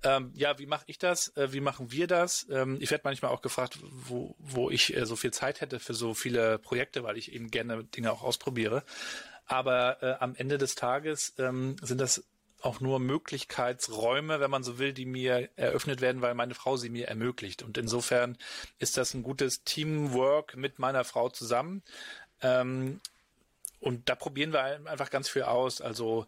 Ähm, 0.03 0.31
ja, 0.35 0.59
wie 0.59 0.67
mache 0.67 0.83
ich 0.87 0.99
das? 0.99 1.35
Äh, 1.35 1.51
wie 1.51 1.61
machen 1.61 1.91
wir 1.91 2.05
das? 2.07 2.47
Ähm, 2.51 2.77
ich 2.79 2.91
werde 2.91 3.01
manchmal 3.05 3.31
auch 3.31 3.41
gefragt, 3.41 3.79
wo, 3.81 4.35
wo 4.37 4.69
ich 4.69 4.95
äh, 4.95 5.05
so 5.05 5.15
viel 5.15 5.31
Zeit 5.31 5.61
hätte 5.61 5.79
für 5.79 5.95
so 5.95 6.13
viele 6.13 6.59
Projekte, 6.59 7.03
weil 7.03 7.17
ich 7.17 7.33
eben 7.33 7.49
gerne 7.49 7.83
Dinge 7.83 8.11
auch 8.11 8.21
ausprobiere. 8.21 8.83
Aber 9.45 10.01
äh, 10.01 10.15
am 10.19 10.35
Ende 10.35 10.57
des 10.57 10.75
Tages 10.75 11.33
ähm, 11.37 11.75
sind 11.81 12.01
das 12.01 12.23
auch 12.61 12.79
nur 12.79 12.99
Möglichkeitsräume, 12.99 14.39
wenn 14.39 14.49
man 14.49 14.63
so 14.63 14.79
will, 14.79 14.91
die 14.91 15.05
mir 15.05 15.49
eröffnet 15.55 16.01
werden, 16.01 16.21
weil 16.21 16.33
meine 16.33 16.55
Frau 16.55 16.77
sie 16.77 16.89
mir 16.89 17.07
ermöglicht. 17.07 17.61
Und 17.61 17.77
insofern 17.77 18.37
ist 18.79 18.97
das 18.97 19.13
ein 19.13 19.23
gutes 19.23 19.63
Teamwork 19.63 20.55
mit 20.57 20.79
meiner 20.79 21.03
Frau 21.03 21.29
zusammen. 21.29 21.83
Ähm, 22.41 22.99
und 23.79 24.09
da 24.09 24.15
probieren 24.15 24.51
wir 24.51 24.63
einfach 24.63 25.11
ganz 25.11 25.29
viel 25.29 25.43
aus. 25.43 25.79
Also 25.79 26.25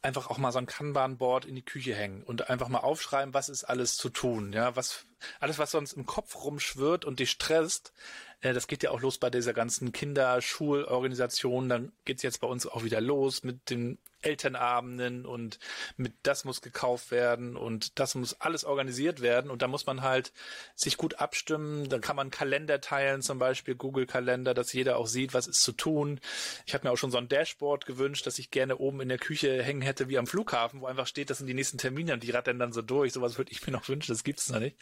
einfach 0.00 0.30
auch 0.30 0.38
mal 0.38 0.52
so 0.52 0.58
ein 0.58 0.66
Kanban-Board 0.66 1.44
in 1.44 1.54
die 1.54 1.64
Küche 1.64 1.94
hängen 1.94 2.22
und 2.22 2.48
einfach 2.48 2.68
mal 2.68 2.78
aufschreiben, 2.78 3.34
was 3.34 3.48
ist 3.48 3.64
alles 3.64 3.96
zu 3.96 4.08
tun. 4.08 4.52
Ja, 4.52 4.74
was, 4.76 5.06
alles, 5.40 5.58
was 5.58 5.72
sonst 5.72 5.92
im 5.92 6.06
Kopf 6.06 6.36
rumschwirrt 6.36 7.04
und 7.04 7.20
dich 7.20 7.30
stresst, 7.30 7.92
äh, 8.40 8.52
das 8.52 8.66
geht 8.66 8.82
ja 8.82 8.90
auch 8.90 9.00
los 9.00 9.18
bei 9.18 9.30
dieser 9.30 9.52
ganzen 9.52 9.92
Kinderschulorganisation. 9.92 11.68
Dann 11.68 11.92
geht's 12.04 12.22
jetzt 12.22 12.40
bei 12.40 12.46
uns 12.46 12.66
auch 12.66 12.84
wieder 12.84 13.00
los 13.00 13.42
mit 13.42 13.70
den 13.70 13.98
Elternabenden 14.20 15.24
und 15.24 15.60
mit 15.96 16.12
das 16.24 16.44
muss 16.44 16.60
gekauft 16.60 17.12
werden 17.12 17.56
und 17.56 18.00
das 18.00 18.16
muss 18.16 18.34
alles 18.40 18.64
organisiert 18.64 19.22
werden 19.22 19.48
und 19.48 19.62
da 19.62 19.68
muss 19.68 19.86
man 19.86 20.02
halt 20.02 20.32
sich 20.74 20.96
gut 20.96 21.20
abstimmen. 21.20 21.88
Dann 21.88 22.00
kann 22.00 22.16
man 22.16 22.30
Kalender 22.30 22.80
teilen, 22.80 23.22
zum 23.22 23.38
Beispiel 23.38 23.76
Google 23.76 24.06
Kalender, 24.06 24.54
dass 24.54 24.72
jeder 24.72 24.96
auch 24.96 25.06
sieht, 25.06 25.34
was 25.34 25.46
ist 25.46 25.62
zu 25.62 25.72
tun. 25.72 26.20
Ich 26.66 26.74
habe 26.74 26.86
mir 26.86 26.92
auch 26.92 26.96
schon 26.96 27.12
so 27.12 27.18
ein 27.18 27.28
Dashboard 27.28 27.86
gewünscht, 27.86 28.26
dass 28.26 28.40
ich 28.40 28.50
gerne 28.50 28.78
oben 28.78 29.00
in 29.00 29.08
der 29.08 29.18
Küche 29.18 29.62
hängen 29.62 29.82
hätte 29.82 30.08
wie 30.08 30.18
am 30.18 30.26
Flughafen, 30.26 30.80
wo 30.80 30.86
einfach 30.86 31.06
steht, 31.06 31.30
das 31.30 31.38
sind 31.38 31.46
die 31.46 31.54
nächsten 31.54 31.78
Termine 31.78 32.14
und 32.14 32.22
die 32.24 32.32
rattern 32.32 32.58
dann 32.58 32.72
so 32.72 32.82
durch. 32.82 33.12
Sowas 33.12 33.38
würde 33.38 33.52
ich 33.52 33.64
mir 33.66 33.72
noch 33.72 33.88
wünschen, 33.88 34.12
das 34.12 34.24
gibt's 34.24 34.48
noch 34.48 34.58
nicht. 34.60 34.76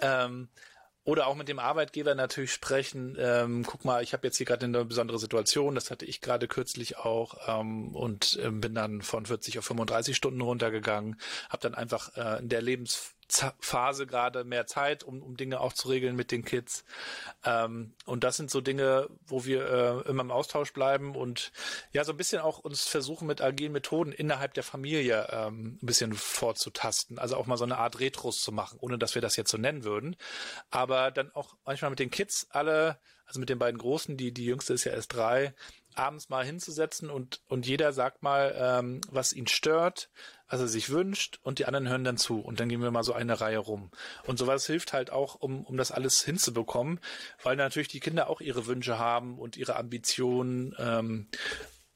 Ähm, 0.00 0.48
oder 1.06 1.28
auch 1.28 1.36
mit 1.36 1.48
dem 1.48 1.60
Arbeitgeber 1.60 2.16
natürlich 2.16 2.52
sprechen. 2.52 3.16
Ähm, 3.18 3.62
guck 3.64 3.84
mal, 3.84 4.02
ich 4.02 4.12
habe 4.12 4.26
jetzt 4.26 4.36
hier 4.36 4.44
gerade 4.44 4.66
eine 4.66 4.84
besondere 4.84 5.20
Situation, 5.20 5.76
das 5.76 5.90
hatte 5.92 6.04
ich 6.04 6.20
gerade 6.20 6.48
kürzlich 6.48 6.98
auch 6.98 7.36
ähm, 7.46 7.94
und 7.94 8.38
ähm, 8.42 8.60
bin 8.60 8.74
dann 8.74 9.02
von 9.02 9.24
40 9.24 9.58
auf 9.60 9.64
35 9.64 10.16
Stunden 10.16 10.40
runtergegangen, 10.40 11.16
habe 11.48 11.62
dann 11.62 11.76
einfach 11.76 12.16
äh, 12.16 12.40
in 12.40 12.48
der 12.48 12.60
Lebens 12.60 13.14
Phase 13.60 14.06
gerade 14.06 14.44
mehr 14.44 14.66
Zeit, 14.66 15.02
um, 15.02 15.22
um 15.22 15.36
Dinge 15.36 15.60
auch 15.60 15.72
zu 15.72 15.88
regeln 15.88 16.16
mit 16.16 16.30
den 16.30 16.44
Kids. 16.44 16.84
Ähm, 17.44 17.94
und 18.04 18.24
das 18.24 18.36
sind 18.36 18.50
so 18.50 18.60
Dinge, 18.60 19.08
wo 19.26 19.44
wir 19.44 20.04
äh, 20.06 20.08
immer 20.08 20.22
im 20.22 20.30
Austausch 20.30 20.72
bleiben 20.72 21.16
und 21.16 21.52
ja, 21.92 22.04
so 22.04 22.12
ein 22.12 22.16
bisschen 22.16 22.40
auch 22.40 22.58
uns 22.58 22.84
versuchen 22.84 23.26
mit 23.26 23.40
agilen 23.40 23.72
Methoden 23.72 24.12
innerhalb 24.12 24.54
der 24.54 24.62
Familie 24.62 25.28
ähm, 25.30 25.78
ein 25.82 25.86
bisschen 25.86 26.12
vorzutasten. 26.14 27.18
Also 27.18 27.36
auch 27.36 27.46
mal 27.46 27.56
so 27.56 27.64
eine 27.64 27.78
Art 27.78 28.00
Retros 28.00 28.40
zu 28.40 28.52
machen, 28.52 28.78
ohne 28.80 28.98
dass 28.98 29.14
wir 29.14 29.22
das 29.22 29.36
jetzt 29.36 29.50
so 29.50 29.58
nennen 29.58 29.84
würden. 29.84 30.16
Aber 30.70 31.10
dann 31.10 31.30
auch 31.32 31.56
manchmal 31.64 31.90
mit 31.90 31.98
den 31.98 32.10
Kids 32.10 32.46
alle, 32.50 32.98
also 33.26 33.40
mit 33.40 33.48
den 33.48 33.58
beiden 33.58 33.78
Großen, 33.78 34.16
die, 34.16 34.32
die 34.32 34.44
jüngste 34.44 34.74
ist 34.74 34.84
ja 34.84 34.92
erst 34.92 35.14
drei, 35.14 35.54
abends 35.98 36.28
mal 36.28 36.44
hinzusetzen 36.44 37.10
und, 37.10 37.40
und 37.48 37.66
jeder 37.66 37.92
sagt 37.92 38.22
mal, 38.22 38.54
ähm, 38.58 39.00
was 39.10 39.32
ihn 39.32 39.46
stört, 39.46 40.10
was 40.48 40.60
er 40.60 40.68
sich 40.68 40.90
wünscht 40.90 41.38
und 41.42 41.58
die 41.58 41.66
anderen 41.66 41.88
hören 41.88 42.04
dann 42.04 42.16
zu 42.16 42.40
und 42.40 42.60
dann 42.60 42.68
gehen 42.68 42.82
wir 42.82 42.90
mal 42.90 43.02
so 43.02 43.12
eine 43.12 43.40
Reihe 43.40 43.58
rum. 43.58 43.90
Und 44.26 44.38
sowas 44.38 44.66
hilft 44.66 44.92
halt 44.92 45.10
auch, 45.10 45.34
um, 45.34 45.64
um 45.64 45.76
das 45.76 45.92
alles 45.92 46.22
hinzubekommen, 46.22 47.00
weil 47.42 47.56
natürlich 47.56 47.88
die 47.88 48.00
Kinder 48.00 48.28
auch 48.28 48.40
ihre 48.40 48.66
Wünsche 48.66 48.98
haben 48.98 49.38
und 49.38 49.56
ihre 49.56 49.76
Ambitionen 49.76 50.74
ähm, 50.78 51.28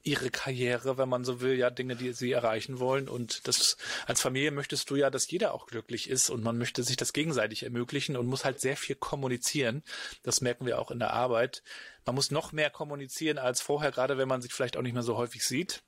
ihre 0.03 0.31
Karriere, 0.31 0.97
wenn 0.97 1.09
man 1.09 1.23
so 1.23 1.41
will, 1.41 1.57
ja, 1.57 1.69
Dinge, 1.69 1.95
die 1.95 2.13
sie 2.13 2.31
erreichen 2.31 2.79
wollen. 2.79 3.07
Und 3.07 3.47
das 3.47 3.77
als 4.07 4.21
Familie 4.21 4.51
möchtest 4.51 4.89
du 4.89 4.95
ja, 4.95 5.09
dass 5.09 5.29
jeder 5.29 5.53
auch 5.53 5.67
glücklich 5.67 6.09
ist 6.09 6.29
und 6.29 6.43
man 6.43 6.57
möchte 6.57 6.83
sich 6.83 6.97
das 6.97 7.13
gegenseitig 7.13 7.63
ermöglichen 7.63 8.17
und 8.17 8.27
muss 8.27 8.45
halt 8.45 8.59
sehr 8.59 8.77
viel 8.77 8.95
kommunizieren. 8.95 9.83
Das 10.23 10.41
merken 10.41 10.65
wir 10.65 10.79
auch 10.79 10.91
in 10.91 10.99
der 10.99 11.13
Arbeit. 11.13 11.63
Man 12.05 12.15
muss 12.15 12.31
noch 12.31 12.51
mehr 12.51 12.69
kommunizieren 12.69 13.37
als 13.37 13.61
vorher, 13.61 13.91
gerade 13.91 14.17
wenn 14.17 14.27
man 14.27 14.41
sich 14.41 14.53
vielleicht 14.53 14.77
auch 14.77 14.81
nicht 14.81 14.93
mehr 14.93 15.03
so 15.03 15.17
häufig 15.17 15.45
sieht 15.45 15.83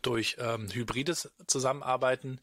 durch 0.00 0.36
ähm, 0.38 0.70
hybrides 0.72 1.30
Zusammenarbeiten. 1.46 2.40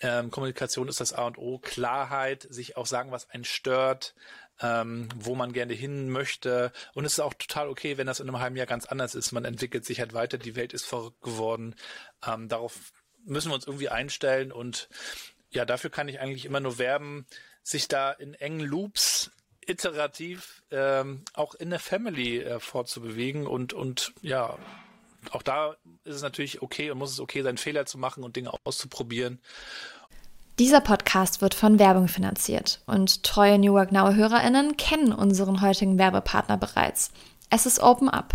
Ähm, 0.00 0.30
Kommunikation 0.30 0.88
ist 0.88 1.00
das 1.00 1.12
A 1.12 1.26
und 1.26 1.38
O. 1.38 1.58
Klarheit, 1.58 2.46
sich 2.50 2.76
auch 2.76 2.86
sagen, 2.86 3.12
was 3.12 3.30
einen 3.30 3.44
stört, 3.44 4.14
ähm, 4.60 5.08
wo 5.14 5.36
man 5.36 5.52
gerne 5.52 5.74
hin 5.74 6.10
möchte. 6.10 6.72
Und 6.94 7.04
es 7.04 7.12
ist 7.12 7.20
auch 7.20 7.34
total 7.34 7.68
okay, 7.68 7.96
wenn 7.98 8.08
das 8.08 8.20
in 8.20 8.28
einem 8.28 8.40
halben 8.40 8.56
Jahr 8.56 8.66
ganz 8.66 8.86
anders 8.86 9.14
ist. 9.14 9.32
Man 9.32 9.44
entwickelt 9.44 9.84
sich 9.84 10.00
halt 10.00 10.12
weiter, 10.12 10.38
die 10.38 10.56
Welt 10.56 10.72
ist 10.72 10.86
verrückt 10.86 11.20
geworden. 11.22 11.76
Ähm, 12.26 12.48
darauf 12.48 12.92
müssen 13.24 13.50
wir 13.50 13.54
uns 13.54 13.66
irgendwie 13.66 13.90
einstellen 13.90 14.50
und 14.50 14.88
ja, 15.50 15.64
dafür 15.64 15.90
kann 15.90 16.08
ich 16.08 16.20
eigentlich 16.20 16.44
immer 16.44 16.60
nur 16.60 16.78
werben, 16.78 17.26
sich 17.62 17.88
da 17.88 18.10
in 18.10 18.34
engen 18.34 18.60
Loops 18.60 19.30
iterativ 19.68 20.62
ähm, 20.70 21.22
auch 21.34 21.54
in 21.54 21.70
der 21.70 21.78
Family 21.78 22.38
äh, 22.38 22.60
fortzubewegen 22.60 23.46
und 23.46 23.72
und 23.72 24.12
ja 24.22 24.56
auch 25.32 25.42
da 25.42 25.76
ist 26.04 26.16
es 26.16 26.22
natürlich 26.22 26.62
okay 26.62 26.90
und 26.90 26.98
muss 26.98 27.12
es 27.12 27.20
okay 27.20 27.42
sein, 27.42 27.58
Fehler 27.58 27.86
zu 27.86 27.98
machen 27.98 28.24
und 28.24 28.36
Dinge 28.36 28.52
auszuprobieren. 28.64 29.40
Dieser 30.58 30.80
Podcast 30.80 31.40
wird 31.40 31.54
von 31.54 31.78
Werbung 31.78 32.08
finanziert 32.08 32.80
und 32.86 33.22
treue 33.22 33.58
New 33.58 33.74
Work 33.74 33.92
Now 33.92 34.14
HörerInnen 34.14 34.76
kennen 34.76 35.12
unseren 35.12 35.60
heutigen 35.60 35.98
Werbepartner 35.98 36.56
bereits. 36.56 37.12
Es 37.50 37.64
ist 37.66 37.80
Open 37.80 38.08
Up. 38.08 38.34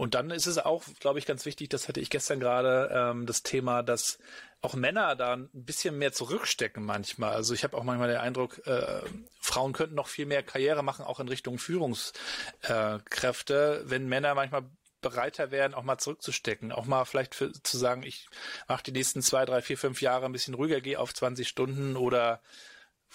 und 0.00 0.14
dann 0.14 0.30
ist 0.30 0.46
es 0.46 0.56
auch, 0.56 0.84
glaube 0.98 1.18
ich, 1.18 1.26
ganz 1.26 1.44
wichtig, 1.44 1.68
das 1.68 1.86
hatte 1.86 2.00
ich 2.00 2.08
gestern 2.08 2.40
gerade, 2.40 2.88
ähm, 2.90 3.26
das 3.26 3.42
Thema, 3.42 3.82
dass 3.82 4.18
auch 4.62 4.72
Männer 4.72 5.14
da 5.14 5.34
ein 5.34 5.50
bisschen 5.52 5.98
mehr 5.98 6.10
zurückstecken 6.10 6.82
manchmal. 6.82 7.34
Also 7.34 7.52
ich 7.52 7.64
habe 7.64 7.76
auch 7.76 7.84
manchmal 7.84 8.08
den 8.08 8.16
Eindruck, 8.16 8.66
äh, 8.66 9.02
Frauen 9.40 9.74
könnten 9.74 9.96
noch 9.96 10.08
viel 10.08 10.24
mehr 10.24 10.42
Karriere 10.42 10.82
machen, 10.82 11.04
auch 11.04 11.20
in 11.20 11.28
Richtung 11.28 11.58
Führungskräfte, 11.58 13.82
wenn 13.84 14.08
Männer 14.08 14.34
manchmal 14.34 14.62
bereiter 15.02 15.50
wären, 15.50 15.74
auch 15.74 15.82
mal 15.82 15.98
zurückzustecken, 15.98 16.72
auch 16.72 16.86
mal 16.86 17.04
vielleicht 17.04 17.34
für, 17.34 17.52
zu 17.52 17.76
sagen, 17.76 18.02
ich 18.02 18.26
mache 18.68 18.84
die 18.84 18.92
nächsten 18.92 19.20
zwei, 19.20 19.44
drei, 19.44 19.60
vier, 19.60 19.76
fünf 19.76 20.00
Jahre 20.00 20.24
ein 20.24 20.32
bisschen 20.32 20.54
ruhiger, 20.54 20.80
gehe 20.80 20.98
auf 20.98 21.12
20 21.12 21.46
Stunden 21.46 21.98
oder 21.98 22.40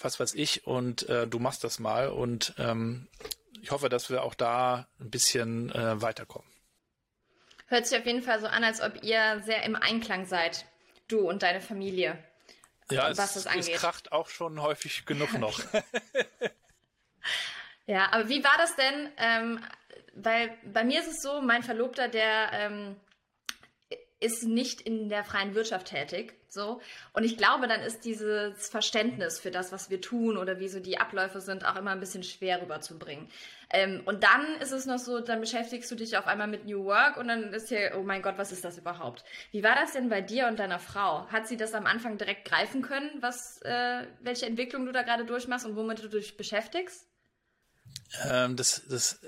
was 0.00 0.20
weiß 0.20 0.34
ich 0.34 0.68
und 0.68 1.08
äh, 1.08 1.26
du 1.26 1.40
machst 1.40 1.64
das 1.64 1.80
mal 1.80 2.10
und 2.10 2.54
ähm, 2.58 3.08
ich 3.60 3.72
hoffe, 3.72 3.88
dass 3.88 4.08
wir 4.08 4.22
auch 4.22 4.34
da 4.34 4.86
ein 5.00 5.10
bisschen 5.10 5.72
äh, 5.72 6.00
weiterkommen. 6.00 6.48
Hört 7.66 7.86
sich 7.86 7.98
auf 7.98 8.06
jeden 8.06 8.22
Fall 8.22 8.40
so 8.40 8.46
an, 8.46 8.64
als 8.64 8.80
ob 8.80 9.02
ihr 9.02 9.42
sehr 9.44 9.64
im 9.64 9.76
Einklang 9.76 10.24
seid, 10.24 10.64
du 11.08 11.28
und 11.28 11.42
deine 11.42 11.60
Familie. 11.60 12.18
Ja, 12.90 13.16
was 13.16 13.34
es, 13.34 13.46
angeht. 13.46 13.74
es 13.74 13.80
kracht 13.80 14.12
auch 14.12 14.28
schon 14.28 14.62
häufig 14.62 15.06
genug 15.06 15.32
noch. 15.38 15.60
ja, 17.86 18.12
aber 18.12 18.28
wie 18.28 18.44
war 18.44 18.54
das 18.58 18.76
denn? 18.76 19.10
Ähm, 19.16 19.64
weil 20.14 20.56
bei 20.64 20.84
mir 20.84 21.00
ist 21.00 21.08
es 21.08 21.22
so, 21.22 21.40
mein 21.42 21.62
Verlobter, 21.62 22.08
der 22.08 22.50
ähm, 22.52 22.96
ist 24.18 24.44
nicht 24.44 24.80
in 24.80 25.08
der 25.10 25.24
freien 25.24 25.54
Wirtschaft 25.54 25.88
tätig, 25.88 26.34
so. 26.48 26.80
Und 27.12 27.24
ich 27.24 27.36
glaube, 27.36 27.68
dann 27.68 27.82
ist 27.82 28.04
dieses 28.06 28.68
Verständnis 28.68 29.38
für 29.38 29.50
das, 29.50 29.72
was 29.72 29.90
wir 29.90 30.00
tun 30.00 30.38
oder 30.38 30.58
wie 30.58 30.68
so 30.68 30.80
die 30.80 30.98
Abläufe 30.98 31.40
sind, 31.40 31.66
auch 31.66 31.76
immer 31.76 31.90
ein 31.90 32.00
bisschen 32.00 32.22
schwer 32.22 32.62
rüberzubringen. 32.62 33.28
Ähm, 33.68 34.02
und 34.06 34.22
dann 34.22 34.56
ist 34.60 34.72
es 34.72 34.86
noch 34.86 34.98
so, 34.98 35.20
dann 35.20 35.40
beschäftigst 35.40 35.90
du 35.90 35.96
dich 35.96 36.16
auf 36.16 36.26
einmal 36.26 36.46
mit 36.46 36.64
New 36.64 36.84
Work 36.84 37.18
und 37.18 37.28
dann 37.28 37.52
ist 37.52 37.68
hier, 37.68 37.92
oh 37.98 38.04
mein 38.04 38.22
Gott, 38.22 38.38
was 38.38 38.52
ist 38.52 38.64
das 38.64 38.78
überhaupt? 38.78 39.22
Wie 39.50 39.62
war 39.62 39.74
das 39.74 39.92
denn 39.92 40.08
bei 40.08 40.22
dir 40.22 40.46
und 40.46 40.58
deiner 40.58 40.78
Frau? 40.78 41.26
Hat 41.28 41.46
sie 41.46 41.58
das 41.58 41.74
am 41.74 41.84
Anfang 41.84 42.16
direkt 42.16 42.46
greifen 42.46 42.80
können, 42.80 43.10
was, 43.20 43.60
äh, 43.62 44.06
welche 44.20 44.46
Entwicklung 44.46 44.86
du 44.86 44.92
da 44.92 45.02
gerade 45.02 45.26
durchmachst 45.26 45.66
und 45.66 45.76
womit 45.76 46.02
du 46.02 46.08
dich 46.08 46.36
beschäftigst? 46.38 47.06
Ähm, 48.24 48.56
das, 48.56 48.82
das, 48.88 49.20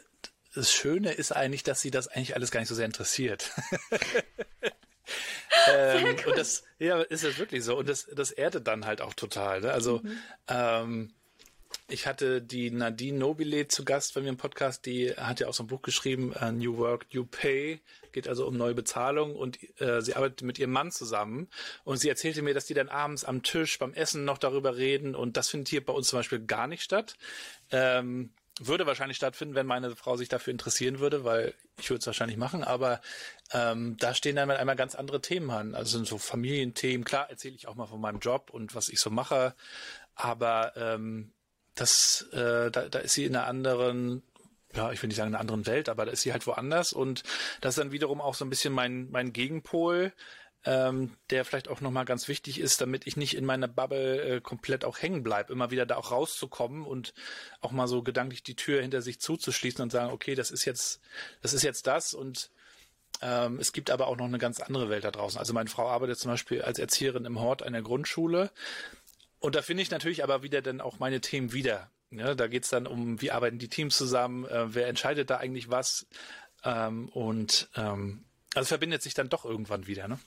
das 0.55 0.73
Schöne 0.73 1.13
ist 1.13 1.33
eigentlich, 1.33 1.63
dass 1.63 1.83
sie 1.83 1.91
das 1.91 2.09
eigentlich 2.09 2.37
alles 2.37 2.51
gar 2.51 2.61
nicht 2.61 2.69
so 2.69 2.75
sehr 2.75 2.87
interessiert. 2.87 3.51
ähm, 5.77 6.17
und 6.27 6.37
das, 6.37 6.65
ja, 6.79 7.01
ist 7.01 7.25
das 7.25 7.39
wirklich 7.39 7.65
so. 7.65 7.77
Und 7.77 7.89
das, 7.89 8.07
das 8.07 8.31
erdet 8.31 8.67
dann 8.67 8.87
halt 8.87 9.01
auch 9.01 9.15
total. 9.15 9.61
Ne? 9.61 9.73
Also, 9.73 10.01
mhm. 10.03 10.19
ähm, 10.49 11.13
ich 11.91 12.07
hatte 12.07 12.43
die 12.43 12.71
Nadine 12.71 13.19
Nobile 13.19 13.69
zu 13.69 13.85
Gast 13.85 14.15
bei 14.15 14.21
mir 14.21 14.29
im 14.29 14.37
Podcast, 14.37 14.85
die 14.85 15.11
hat 15.13 15.41
ja 15.41 15.49
auch 15.49 15.55
so 15.55 15.63
ein 15.63 15.69
Buch 15.69 15.83
geschrieben, 15.83 16.35
uh, 16.41 16.51
New 16.53 16.77
Work, 16.77 17.07
New 17.15 17.25
Pay, 17.25 17.81
geht 18.13 18.29
also 18.29 18.47
um 18.47 18.57
neue 18.57 18.75
Bezahlung 18.75 19.35
und 19.35 19.59
äh, 19.81 20.03
sie 20.03 20.15
arbeitet 20.15 20.43
mit 20.43 20.59
ihrem 20.59 20.73
Mann 20.73 20.91
zusammen 20.91 21.49
und 21.85 21.99
sie 21.99 22.09
erzählte 22.09 22.43
mir, 22.43 22.53
dass 22.53 22.67
die 22.67 22.75
dann 22.75 22.89
abends 22.89 23.25
am 23.25 23.43
Tisch 23.43 23.79
beim 23.79 23.95
Essen 23.95 24.25
noch 24.25 24.39
darüber 24.39 24.77
reden 24.77 25.15
und 25.15 25.37
das 25.37 25.49
findet 25.49 25.69
hier 25.69 25.85
bei 25.85 25.93
uns 25.93 26.09
zum 26.09 26.19
Beispiel 26.19 26.41
gar 26.41 26.67
nicht 26.67 26.83
statt. 26.83 27.17
Ähm, 27.71 28.31
würde 28.61 28.87
wahrscheinlich 28.87 29.17
stattfinden, 29.17 29.55
wenn 29.55 29.67
meine 29.67 29.95
Frau 29.95 30.17
sich 30.17 30.29
dafür 30.29 30.51
interessieren 30.51 30.99
würde, 30.99 31.25
weil 31.25 31.55
ich 31.79 31.91
würde 31.91 32.01
es 32.01 32.07
wahrscheinlich 32.07 32.37
machen, 32.37 32.65
aber 32.65 33.01
ähm, 33.53 33.97
da 33.99 34.15
stehen 34.15 34.37
dann 34.37 34.51
einmal 34.51 34.77
ganz 34.77 34.95
andere 34.95 35.21
Themen 35.21 35.51
an. 35.51 35.75
Also 35.75 35.97
sind 35.97 36.07
so 36.07 36.19
Familienthemen. 36.19 37.05
Klar 37.05 37.31
erzähle 37.31 37.55
ich 37.55 37.67
auch 37.69 37.75
mal 37.75 37.87
von 37.87 38.01
meinem 38.01 38.19
Job 38.19 38.51
und 38.51 38.75
was 38.75 38.89
ich 38.89 39.01
so 39.01 39.11
mache, 39.11 39.55
aber 40.15 40.77
ähm, 40.77 41.33
das, 41.75 42.23
äh, 42.33 42.71
da, 42.71 42.89
da 42.89 42.99
ist 42.99 43.15
sie 43.15 43.25
in 43.25 43.37
einer 43.37 43.47
anderen, 43.47 44.23
ja, 44.75 44.91
ich 44.93 45.03
will 45.03 45.09
nicht 45.09 45.17
sagen 45.17 45.29
in 45.29 45.35
einer 45.35 45.41
anderen 45.41 45.67
Welt, 45.67 45.89
aber 45.89 46.07
da 46.07 46.13
ist 46.13 46.23
sie 46.23 46.33
halt 46.33 46.47
woanders 46.47 46.93
und 46.93 47.23
das 47.61 47.77
ist 47.77 47.79
dann 47.79 47.93
wiederum 47.93 48.21
auch 48.21 48.35
so 48.35 48.45
ein 48.45 48.51
bisschen 48.51 48.75
mein, 48.75 49.11
mein 49.11 49.33
Gegenpol, 49.33 50.13
ähm, 50.65 51.17
der 51.31 51.45
vielleicht 51.45 51.69
auch 51.69 51.81
nochmal 51.81 52.05
ganz 52.05 52.27
wichtig 52.29 52.59
ist, 52.59 52.81
damit 52.81 53.07
ich 53.07 53.17
nicht 53.17 53.35
in 53.35 53.45
meiner 53.45 53.69
Bubble 53.69 54.23
äh, 54.23 54.41
komplett 54.41 54.85
auch 54.85 55.01
hängen 55.01 55.23
bleibe, 55.23 55.53
immer 55.53 55.71
wieder 55.71 55.87
da 55.87 55.97
auch 55.97 56.11
rauszukommen 56.11 56.85
und 56.85 57.15
auch 57.61 57.71
mal 57.71 57.87
so 57.87 58.03
gedanklich 58.03 58.43
die 58.43 58.57
Tür 58.57 58.83
hinter 58.83 59.01
sich 59.01 59.21
zuzuschließen 59.21 59.81
und 59.83 59.93
sagen, 59.93 60.13
okay, 60.13 60.35
das 60.35 60.51
ist 60.51 60.65
jetzt, 60.65 61.01
das 61.43 61.53
ist 61.53 61.63
jetzt 61.63 61.87
das 61.87 62.13
und 62.13 62.51
ähm, 63.23 63.59
es 63.59 63.73
gibt 63.73 63.91
aber 63.91 64.07
auch 64.07 64.17
noch 64.17 64.27
eine 64.27 64.39
ganz 64.39 64.61
andere 64.61 64.89
Welt 64.89 65.05
da 65.05 65.11
draußen. 65.11 65.39
Also 65.39 65.53
meine 65.53 65.69
Frau 65.69 65.89
arbeitet 65.89 66.19
zum 66.19 66.31
Beispiel 66.31 66.63
als 66.63 66.79
Erzieherin 66.79 67.25
im 67.25 67.41
Hort 67.41 67.63
einer 67.63 67.83
Grundschule 67.83 68.51
und 69.41 69.55
da 69.55 69.63
finde 69.63 69.83
ich 69.83 69.91
natürlich 69.91 70.23
aber 70.23 70.43
wieder 70.43 70.63
dann 70.63 70.81
auch 70.81 70.99
meine 70.99 71.21
Themen 71.21 71.53
wieder. 71.53 71.91
Ja, 72.11 72.35
da 72.35 72.47
geht's 72.47 72.71
dann 72.71 72.87
um, 72.87 73.21
wie 73.21 73.31
arbeiten 73.31 73.59
die 73.59 73.69
Teams 73.69 73.97
zusammen, 73.97 74.47
äh, 74.47 74.75
wer 74.75 74.89
entscheidet 74.89 75.31
da 75.31 75.37
eigentlich 75.37 75.71
was 75.71 76.07
ähm, 76.65 77.09
und 77.11 77.69
ähm, 77.77 78.25
also 78.55 78.69
verbindet 78.69 79.03
sich 79.03 79.15
dann 79.15 79.29
doch 79.29 79.45
irgendwann 79.45 79.87
wieder, 79.87 80.09
ne? 80.09 80.19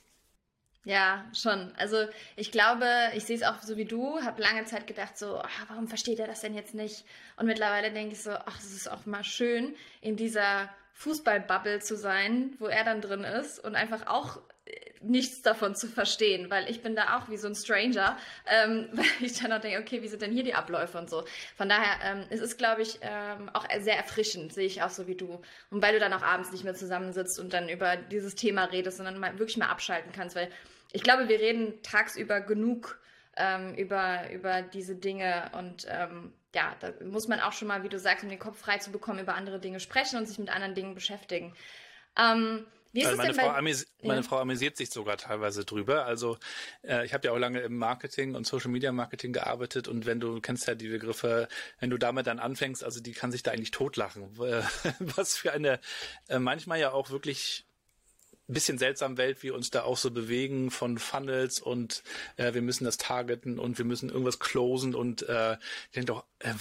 Ja, 0.83 1.25
schon. 1.33 1.71
Also 1.75 2.07
ich 2.35 2.51
glaube, 2.51 2.87
ich 3.13 3.25
sehe 3.25 3.35
es 3.35 3.43
auch 3.43 3.61
so 3.61 3.77
wie 3.77 3.85
du, 3.85 4.19
habe 4.23 4.41
lange 4.41 4.65
Zeit 4.65 4.87
gedacht, 4.87 5.15
so, 5.15 5.37
ach, 5.37 5.65
warum 5.69 5.87
versteht 5.87 6.17
er 6.17 6.25
das 6.25 6.41
denn 6.41 6.55
jetzt 6.55 6.73
nicht? 6.73 7.05
Und 7.37 7.45
mittlerweile 7.45 7.91
denke 7.91 8.15
ich 8.15 8.23
so, 8.23 8.31
ach, 8.31 8.59
es 8.59 8.73
ist 8.73 8.89
auch 8.89 9.05
mal 9.05 9.23
schön, 9.23 9.75
in 10.01 10.15
dieser 10.15 10.69
Fußballbubble 10.93 11.79
zu 11.79 11.95
sein, 11.95 12.55
wo 12.59 12.67
er 12.67 12.83
dann 12.83 13.01
drin 13.01 13.23
ist 13.23 13.59
und 13.59 13.75
einfach 13.75 14.07
auch 14.07 14.41
nichts 15.03 15.41
davon 15.41 15.75
zu 15.75 15.87
verstehen, 15.87 16.49
weil 16.49 16.69
ich 16.69 16.81
bin 16.81 16.95
da 16.95 17.17
auch 17.17 17.29
wie 17.29 17.37
so 17.37 17.47
ein 17.47 17.55
Stranger, 17.55 18.17
ähm, 18.45 18.89
weil 18.93 19.05
ich 19.21 19.39
dann 19.39 19.51
auch 19.51 19.59
denke, 19.59 19.79
okay, 19.79 20.01
wie 20.01 20.07
sind 20.07 20.21
denn 20.21 20.31
hier 20.31 20.43
die 20.43 20.53
Abläufe 20.53 20.97
und 20.97 21.09
so. 21.09 21.23
Von 21.55 21.69
daher, 21.69 21.97
ähm, 22.03 22.25
es 22.29 22.39
ist, 22.39 22.57
glaube 22.57 22.81
ich, 22.81 22.99
ähm, 23.01 23.49
auch 23.53 23.65
sehr 23.79 23.97
erfrischend, 23.97 24.53
sehe 24.53 24.65
ich 24.65 24.83
auch 24.83 24.89
so 24.89 25.07
wie 25.07 25.15
du. 25.15 25.41
Und 25.69 25.81
weil 25.81 25.93
du 25.93 25.99
dann 25.99 26.13
auch 26.13 26.21
abends 26.21 26.51
nicht 26.51 26.63
mehr 26.63 26.75
zusammensitzt 26.75 27.39
und 27.39 27.53
dann 27.53 27.69
über 27.69 27.97
dieses 27.97 28.35
Thema 28.35 28.65
redest, 28.65 28.97
sondern 28.97 29.17
mal, 29.17 29.37
wirklich 29.39 29.57
mal 29.57 29.69
abschalten 29.69 30.11
kannst, 30.11 30.35
weil 30.35 30.49
ich 30.93 31.03
glaube, 31.03 31.29
wir 31.29 31.39
reden 31.39 31.81
tagsüber 31.83 32.41
genug 32.41 32.99
ähm, 33.37 33.73
über, 33.75 34.29
über 34.31 34.61
diese 34.61 34.95
Dinge 34.95 35.49
und 35.57 35.87
ähm, 35.89 36.33
ja, 36.53 36.75
da 36.79 36.93
muss 37.03 37.27
man 37.27 37.39
auch 37.39 37.53
schon 37.53 37.67
mal, 37.67 37.83
wie 37.83 37.89
du 37.89 37.99
sagst, 37.99 38.23
um 38.23 38.29
den 38.29 38.39
Kopf 38.39 38.59
frei 38.59 38.77
zu 38.77 38.91
bekommen, 38.91 39.19
über 39.19 39.35
andere 39.35 39.59
Dinge 39.59 39.79
sprechen 39.79 40.17
und 40.17 40.27
sich 40.27 40.37
mit 40.37 40.49
anderen 40.49 40.75
Dingen 40.75 40.95
beschäftigen. 40.95 41.55
Ähm, 42.17 42.65
wie 42.93 43.01
ist 43.01 43.07
also 43.07 43.21
meine, 43.21 43.33
Frau 43.33 43.47
bei... 43.47 43.75
meine 44.03 44.23
Frau 44.23 44.39
amüsiert 44.39 44.75
sich 44.75 44.89
sogar 44.89 45.15
teilweise 45.15 45.63
drüber. 45.63 46.05
Also 46.05 46.37
äh, 46.83 47.05
ich 47.05 47.13
habe 47.13 47.25
ja 47.25 47.33
auch 47.33 47.37
lange 47.37 47.61
im 47.61 47.77
Marketing 47.77 48.35
und 48.35 48.45
Social 48.45 48.69
Media 48.69 48.91
Marketing 48.91 49.31
gearbeitet 49.31 49.87
und 49.87 50.05
wenn 50.05 50.19
du 50.19 50.41
kennst 50.41 50.67
ja 50.67 50.75
die 50.75 50.89
Begriffe, 50.89 51.47
wenn 51.79 51.89
du 51.89 51.97
damit 51.97 52.27
dann 52.27 52.39
anfängst, 52.39 52.83
also 52.83 52.99
die 52.99 53.13
kann 53.13 53.31
sich 53.31 53.43
da 53.43 53.51
eigentlich 53.51 53.71
totlachen. 53.71 54.37
Was 54.99 55.37
für 55.37 55.53
eine 55.53 55.79
äh, 56.27 56.39
manchmal 56.39 56.79
ja 56.79 56.91
auch 56.91 57.11
wirklich 57.11 57.65
bisschen 58.53 58.77
seltsam 58.77 59.17
Welt 59.17 59.43
wir 59.43 59.55
uns 59.55 59.69
da 59.71 59.83
auch 59.83 59.97
so 59.97 60.11
bewegen 60.11 60.71
von 60.71 60.97
Funnels 60.97 61.59
und 61.59 62.03
äh, 62.37 62.53
wir 62.53 62.61
müssen 62.61 62.85
das 62.85 62.97
targeten 62.97 63.59
und 63.59 63.77
wir 63.77 63.85
müssen 63.85 64.09
irgendwas 64.09 64.39
closen 64.39 64.95
und 64.95 65.27
äh, 65.27 65.53
ich 65.53 65.91
denke 65.95 66.07
doch, 66.07 66.25
äh, 66.39 66.53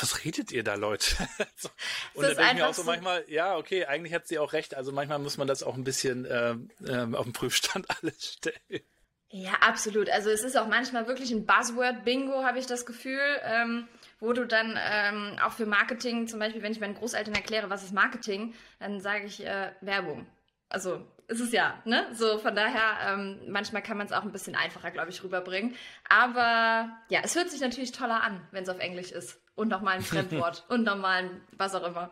was 0.00 0.24
redet 0.24 0.52
ihr 0.52 0.62
da, 0.62 0.74
Leute? 0.74 1.16
so. 1.56 1.68
Und 2.14 2.24
dann 2.24 2.36
denke 2.36 2.50
ich 2.52 2.58
mir 2.58 2.68
auch 2.68 2.74
so 2.74 2.84
manchmal, 2.84 3.24
ja, 3.28 3.56
okay, 3.56 3.84
eigentlich 3.86 4.14
hat 4.14 4.28
sie 4.28 4.38
auch 4.38 4.52
recht. 4.52 4.74
Also 4.74 4.92
manchmal 4.92 5.18
muss 5.18 5.36
man 5.36 5.48
das 5.48 5.62
auch 5.62 5.74
ein 5.74 5.84
bisschen 5.84 6.24
äh, 6.24 6.56
äh, 6.84 7.14
auf 7.14 7.24
den 7.24 7.32
Prüfstand 7.32 7.86
alles 8.02 8.34
stellen. 8.34 8.82
Ja, 9.28 9.54
absolut. 9.60 10.08
Also 10.08 10.30
es 10.30 10.44
ist 10.44 10.56
auch 10.56 10.68
manchmal 10.68 11.08
wirklich 11.08 11.32
ein 11.32 11.46
Buzzword-Bingo, 11.46 12.44
habe 12.44 12.58
ich 12.58 12.66
das 12.66 12.86
Gefühl, 12.86 13.20
ähm, 13.42 13.88
wo 14.20 14.32
du 14.32 14.46
dann 14.46 14.78
ähm, 14.80 15.36
auch 15.44 15.52
für 15.52 15.66
Marketing, 15.66 16.28
zum 16.28 16.38
Beispiel, 16.38 16.62
wenn 16.62 16.72
ich 16.72 16.80
meinen 16.80 16.94
Großeltern 16.94 17.34
erkläre, 17.34 17.68
was 17.68 17.82
ist 17.82 17.92
Marketing, 17.92 18.54
dann 18.78 19.00
sage 19.00 19.26
ich 19.26 19.44
äh, 19.44 19.72
Werbung. 19.80 20.26
Also 20.68 21.04
ist 21.28 21.40
es 21.40 21.52
ja, 21.52 21.80
ne? 21.84 22.06
So, 22.12 22.38
von 22.38 22.54
daher, 22.54 23.14
ähm, 23.14 23.40
manchmal 23.48 23.82
kann 23.82 23.98
man 23.98 24.06
es 24.06 24.12
auch 24.12 24.22
ein 24.22 24.32
bisschen 24.32 24.54
einfacher, 24.54 24.90
glaube 24.90 25.10
ich, 25.10 25.22
rüberbringen. 25.24 25.74
Aber 26.08 26.90
ja, 27.08 27.20
es 27.22 27.34
hört 27.34 27.50
sich 27.50 27.60
natürlich 27.60 27.92
toller 27.92 28.22
an, 28.22 28.46
wenn 28.52 28.62
es 28.62 28.68
auf 28.68 28.78
Englisch 28.78 29.10
ist. 29.10 29.40
Und 29.54 29.68
nochmal 29.68 29.96
ein 29.96 30.02
Fremdwort 30.02 30.64
und 30.68 30.84
nochmal 30.84 31.24
ein 31.24 31.40
was 31.52 31.74
auch 31.74 31.86
immer. 31.86 32.10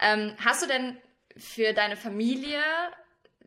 Ähm, 0.00 0.34
hast 0.44 0.62
du 0.62 0.66
denn 0.66 0.96
für 1.36 1.72
deine 1.72 1.96
Familie 1.96 2.60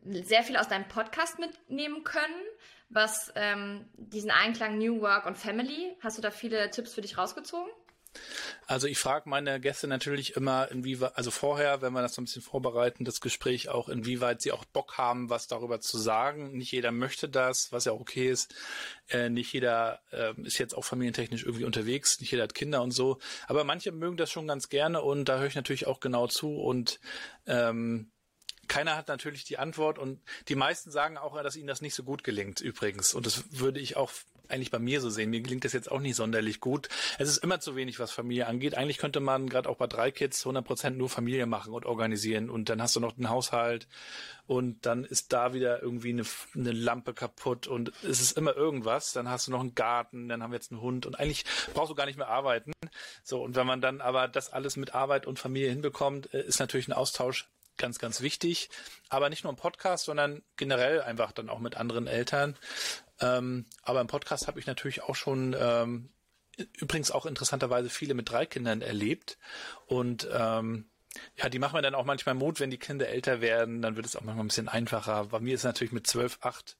sehr 0.04 0.42
viel 0.42 0.56
aus 0.56 0.68
deinem 0.68 0.88
Podcast 0.88 1.38
mitnehmen 1.38 2.04
können, 2.04 2.34
was 2.88 3.32
ähm, 3.36 3.88
diesen 3.96 4.30
Einklang 4.30 4.78
New 4.78 5.00
Work 5.00 5.26
und 5.26 5.36
Family, 5.36 5.96
hast 6.00 6.18
du 6.18 6.22
da 6.22 6.30
viele 6.30 6.70
Tipps 6.70 6.94
für 6.94 7.00
dich 7.00 7.16
rausgezogen? 7.16 7.70
Also 8.66 8.86
ich 8.86 8.98
frage 8.98 9.28
meine 9.28 9.60
Gäste 9.60 9.86
natürlich 9.86 10.36
immer, 10.36 10.70
inwieweit, 10.70 11.16
also 11.16 11.30
vorher, 11.30 11.82
wenn 11.82 11.92
wir 11.92 12.02
das 12.02 12.14
so 12.14 12.22
ein 12.22 12.24
bisschen 12.24 12.42
vorbereiten, 12.42 13.04
das 13.04 13.20
Gespräch 13.20 13.68
auch, 13.68 13.88
inwieweit 13.88 14.40
sie 14.42 14.52
auch 14.52 14.64
Bock 14.64 14.98
haben, 14.98 15.30
was 15.30 15.46
darüber 15.46 15.80
zu 15.80 15.98
sagen. 15.98 16.56
Nicht 16.56 16.72
jeder 16.72 16.92
möchte 16.92 17.28
das, 17.28 17.72
was 17.72 17.84
ja 17.84 17.92
okay 17.92 18.30
ist. 18.30 18.54
Äh, 19.08 19.28
nicht 19.28 19.52
jeder 19.52 20.00
äh, 20.10 20.34
ist 20.42 20.58
jetzt 20.58 20.74
auch 20.74 20.84
familientechnisch 20.84 21.44
irgendwie 21.44 21.64
unterwegs, 21.64 22.20
nicht 22.20 22.30
jeder 22.30 22.44
hat 22.44 22.54
Kinder 22.54 22.82
und 22.82 22.92
so. 22.92 23.18
Aber 23.46 23.64
manche 23.64 23.92
mögen 23.92 24.16
das 24.16 24.30
schon 24.30 24.46
ganz 24.46 24.68
gerne 24.68 25.02
und 25.02 25.28
da 25.28 25.38
höre 25.38 25.46
ich 25.46 25.54
natürlich 25.54 25.86
auch 25.86 26.00
genau 26.00 26.26
zu 26.26 26.56
und 26.56 27.00
ähm, 27.46 28.10
keiner 28.68 28.96
hat 28.96 29.08
natürlich 29.08 29.44
die 29.44 29.58
Antwort 29.58 29.98
und 29.98 30.22
die 30.48 30.54
meisten 30.54 30.90
sagen 30.90 31.18
auch, 31.18 31.40
dass 31.42 31.56
ihnen 31.56 31.66
das 31.66 31.82
nicht 31.82 31.94
so 31.94 32.04
gut 32.04 32.24
gelingt 32.24 32.60
übrigens. 32.60 33.12
Und 33.12 33.26
das 33.26 33.44
würde 33.58 33.80
ich 33.80 33.96
auch 33.96 34.10
eigentlich 34.52 34.70
bei 34.70 34.78
mir 34.78 35.00
so 35.00 35.10
sehen. 35.10 35.30
Mir 35.30 35.40
gelingt 35.40 35.64
das 35.64 35.72
jetzt 35.72 35.90
auch 35.90 36.00
nicht 36.00 36.16
sonderlich 36.16 36.60
gut. 36.60 36.88
Es 37.18 37.28
ist 37.28 37.38
immer 37.38 37.60
zu 37.60 37.76
wenig, 37.76 37.98
was 37.98 38.12
Familie 38.12 38.46
angeht. 38.46 38.76
Eigentlich 38.76 38.98
könnte 38.98 39.20
man 39.20 39.48
gerade 39.48 39.68
auch 39.68 39.76
bei 39.76 39.86
drei 39.86 40.10
Kids 40.10 40.44
100% 40.46 40.90
nur 40.90 41.08
Familie 41.08 41.46
machen 41.46 41.72
und 41.72 41.86
organisieren. 41.86 42.50
Und 42.50 42.68
dann 42.68 42.82
hast 42.82 42.96
du 42.96 43.00
noch 43.00 43.12
den 43.12 43.28
Haushalt 43.30 43.88
und 44.46 44.84
dann 44.86 45.04
ist 45.04 45.32
da 45.32 45.54
wieder 45.54 45.82
irgendwie 45.82 46.10
eine, 46.10 46.24
eine 46.54 46.72
Lampe 46.72 47.14
kaputt 47.14 47.66
und 47.66 47.92
es 48.02 48.20
ist 48.20 48.36
immer 48.36 48.56
irgendwas. 48.56 49.12
Dann 49.12 49.28
hast 49.28 49.46
du 49.46 49.50
noch 49.50 49.60
einen 49.60 49.74
Garten, 49.74 50.28
dann 50.28 50.42
haben 50.42 50.50
wir 50.50 50.56
jetzt 50.56 50.72
einen 50.72 50.80
Hund 50.80 51.06
und 51.06 51.18
eigentlich 51.18 51.44
brauchst 51.74 51.90
du 51.90 51.94
gar 51.94 52.06
nicht 52.06 52.18
mehr 52.18 52.28
arbeiten. 52.28 52.72
So, 53.22 53.42
und 53.42 53.56
wenn 53.56 53.66
man 53.66 53.80
dann 53.80 54.00
aber 54.00 54.28
das 54.28 54.52
alles 54.52 54.76
mit 54.76 54.94
Arbeit 54.94 55.26
und 55.26 55.38
Familie 55.38 55.70
hinbekommt, 55.70 56.32
äh, 56.34 56.42
ist 56.42 56.60
natürlich 56.60 56.88
ein 56.88 56.92
Austausch 56.92 57.48
ganz, 57.78 57.98
ganz 57.98 58.20
wichtig. 58.20 58.70
Aber 59.08 59.28
nicht 59.28 59.44
nur 59.44 59.50
im 59.50 59.56
Podcast, 59.56 60.04
sondern 60.04 60.42
generell 60.56 61.02
einfach 61.02 61.32
dann 61.32 61.48
auch 61.48 61.58
mit 61.58 61.76
anderen 61.76 62.06
Eltern. 62.06 62.56
Ähm, 63.22 63.64
aber 63.82 64.00
im 64.00 64.08
Podcast 64.08 64.48
habe 64.48 64.58
ich 64.58 64.66
natürlich 64.66 65.02
auch 65.02 65.14
schon 65.14 65.56
ähm, 65.58 66.10
übrigens 66.76 67.10
auch 67.10 67.24
interessanterweise 67.24 67.88
viele 67.88 68.14
mit 68.14 68.30
drei 68.30 68.44
Kindern 68.44 68.82
erlebt. 68.82 69.38
Und 69.86 70.28
ähm, 70.32 70.86
ja, 71.36 71.48
die 71.48 71.58
machen 71.58 71.76
mir 71.76 71.82
dann 71.82 71.94
auch 71.94 72.04
manchmal 72.04 72.34
Mut, 72.34 72.60
wenn 72.60 72.70
die 72.70 72.78
Kinder 72.78 73.08
älter 73.08 73.40
werden, 73.40 73.82
dann 73.82 73.96
wird 73.96 74.06
es 74.06 74.16
auch 74.16 74.22
manchmal 74.22 74.44
ein 74.44 74.48
bisschen 74.48 74.68
einfacher. 74.68 75.26
Bei 75.26 75.40
mir 75.40 75.54
ist 75.54 75.64
natürlich 75.64 75.92
mit 75.92 76.06
zwölf, 76.06 76.38
acht 76.42 76.76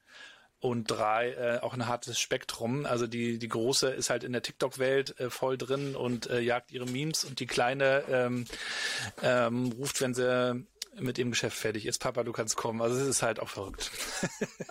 und 0.59 0.85
drei 0.85 1.33
äh, 1.33 1.59
auch 1.61 1.74
ein 1.74 1.88
hartes 1.88 2.20
Spektrum. 2.20 2.87
Also 2.87 3.07
die, 3.07 3.38
die 3.38 3.48
große 3.48 3.90
ist 3.90 4.11
halt 4.11 4.22
in 4.22 4.33
der 4.33 4.42
TikTok-Welt 4.42 5.18
äh, 5.18 5.28
voll 5.28 5.59
drin 5.59 5.96
und 5.96 6.31
äh, 6.31 6.40
jagt 6.40 6.70
ihre 6.70 6.87
Memes 6.87 7.24
und 7.24 7.40
die 7.40 7.46
kleine 7.46 8.05
ähm, 8.09 8.44
ähm, 9.22 9.72
ruft, 9.72 10.00
wenn 10.00 10.14
sie 10.14 10.64
mit 10.94 11.16
dem 11.18 11.31
Geschäft 11.31 11.57
fertig 11.57 11.87
ist. 11.87 11.98
Papa, 11.98 12.22
du 12.22 12.33
kannst 12.33 12.57
kommen. 12.57 12.83
Also 12.83 13.00
es 13.00 13.07
ist 13.07 13.22
halt 13.22 13.40
auch 13.40 13.48
verrückt. 13.48 13.90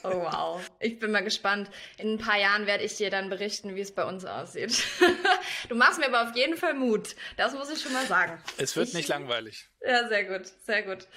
Oh 0.04 0.10
wow. 0.24 0.60
Ich 0.80 0.98
bin 0.98 1.12
mal 1.12 1.24
gespannt. 1.24 1.70
In 2.00 2.14
ein 2.14 2.18
paar 2.18 2.40
Jahren 2.40 2.66
werde 2.66 2.84
ich 2.84 2.96
dir 2.96 3.12
dann 3.12 3.30
berichten, 3.30 3.76
wie 3.76 3.82
es 3.82 3.94
bei 3.94 4.04
uns 4.04 4.26
aussieht. 4.26 4.84
Du 5.70 5.76
machst 5.76 6.00
mir 6.00 6.08
aber 6.08 6.28
auf 6.28 6.36
jeden 6.36 6.58
Fall 6.58 6.74
Mut. 6.74 7.16
Das 7.38 7.54
muss 7.54 7.70
ich 7.70 7.80
schon 7.80 7.94
mal 7.94 8.06
sagen. 8.08 8.42
Es 8.58 8.76
wird 8.76 8.88
ich, 8.88 8.94
nicht 8.96 9.08
langweilig. 9.10 9.70
Ja, 9.86 10.08
sehr 10.08 10.26
gut, 10.26 10.48
sehr 10.66 10.82
gut. 10.82 11.08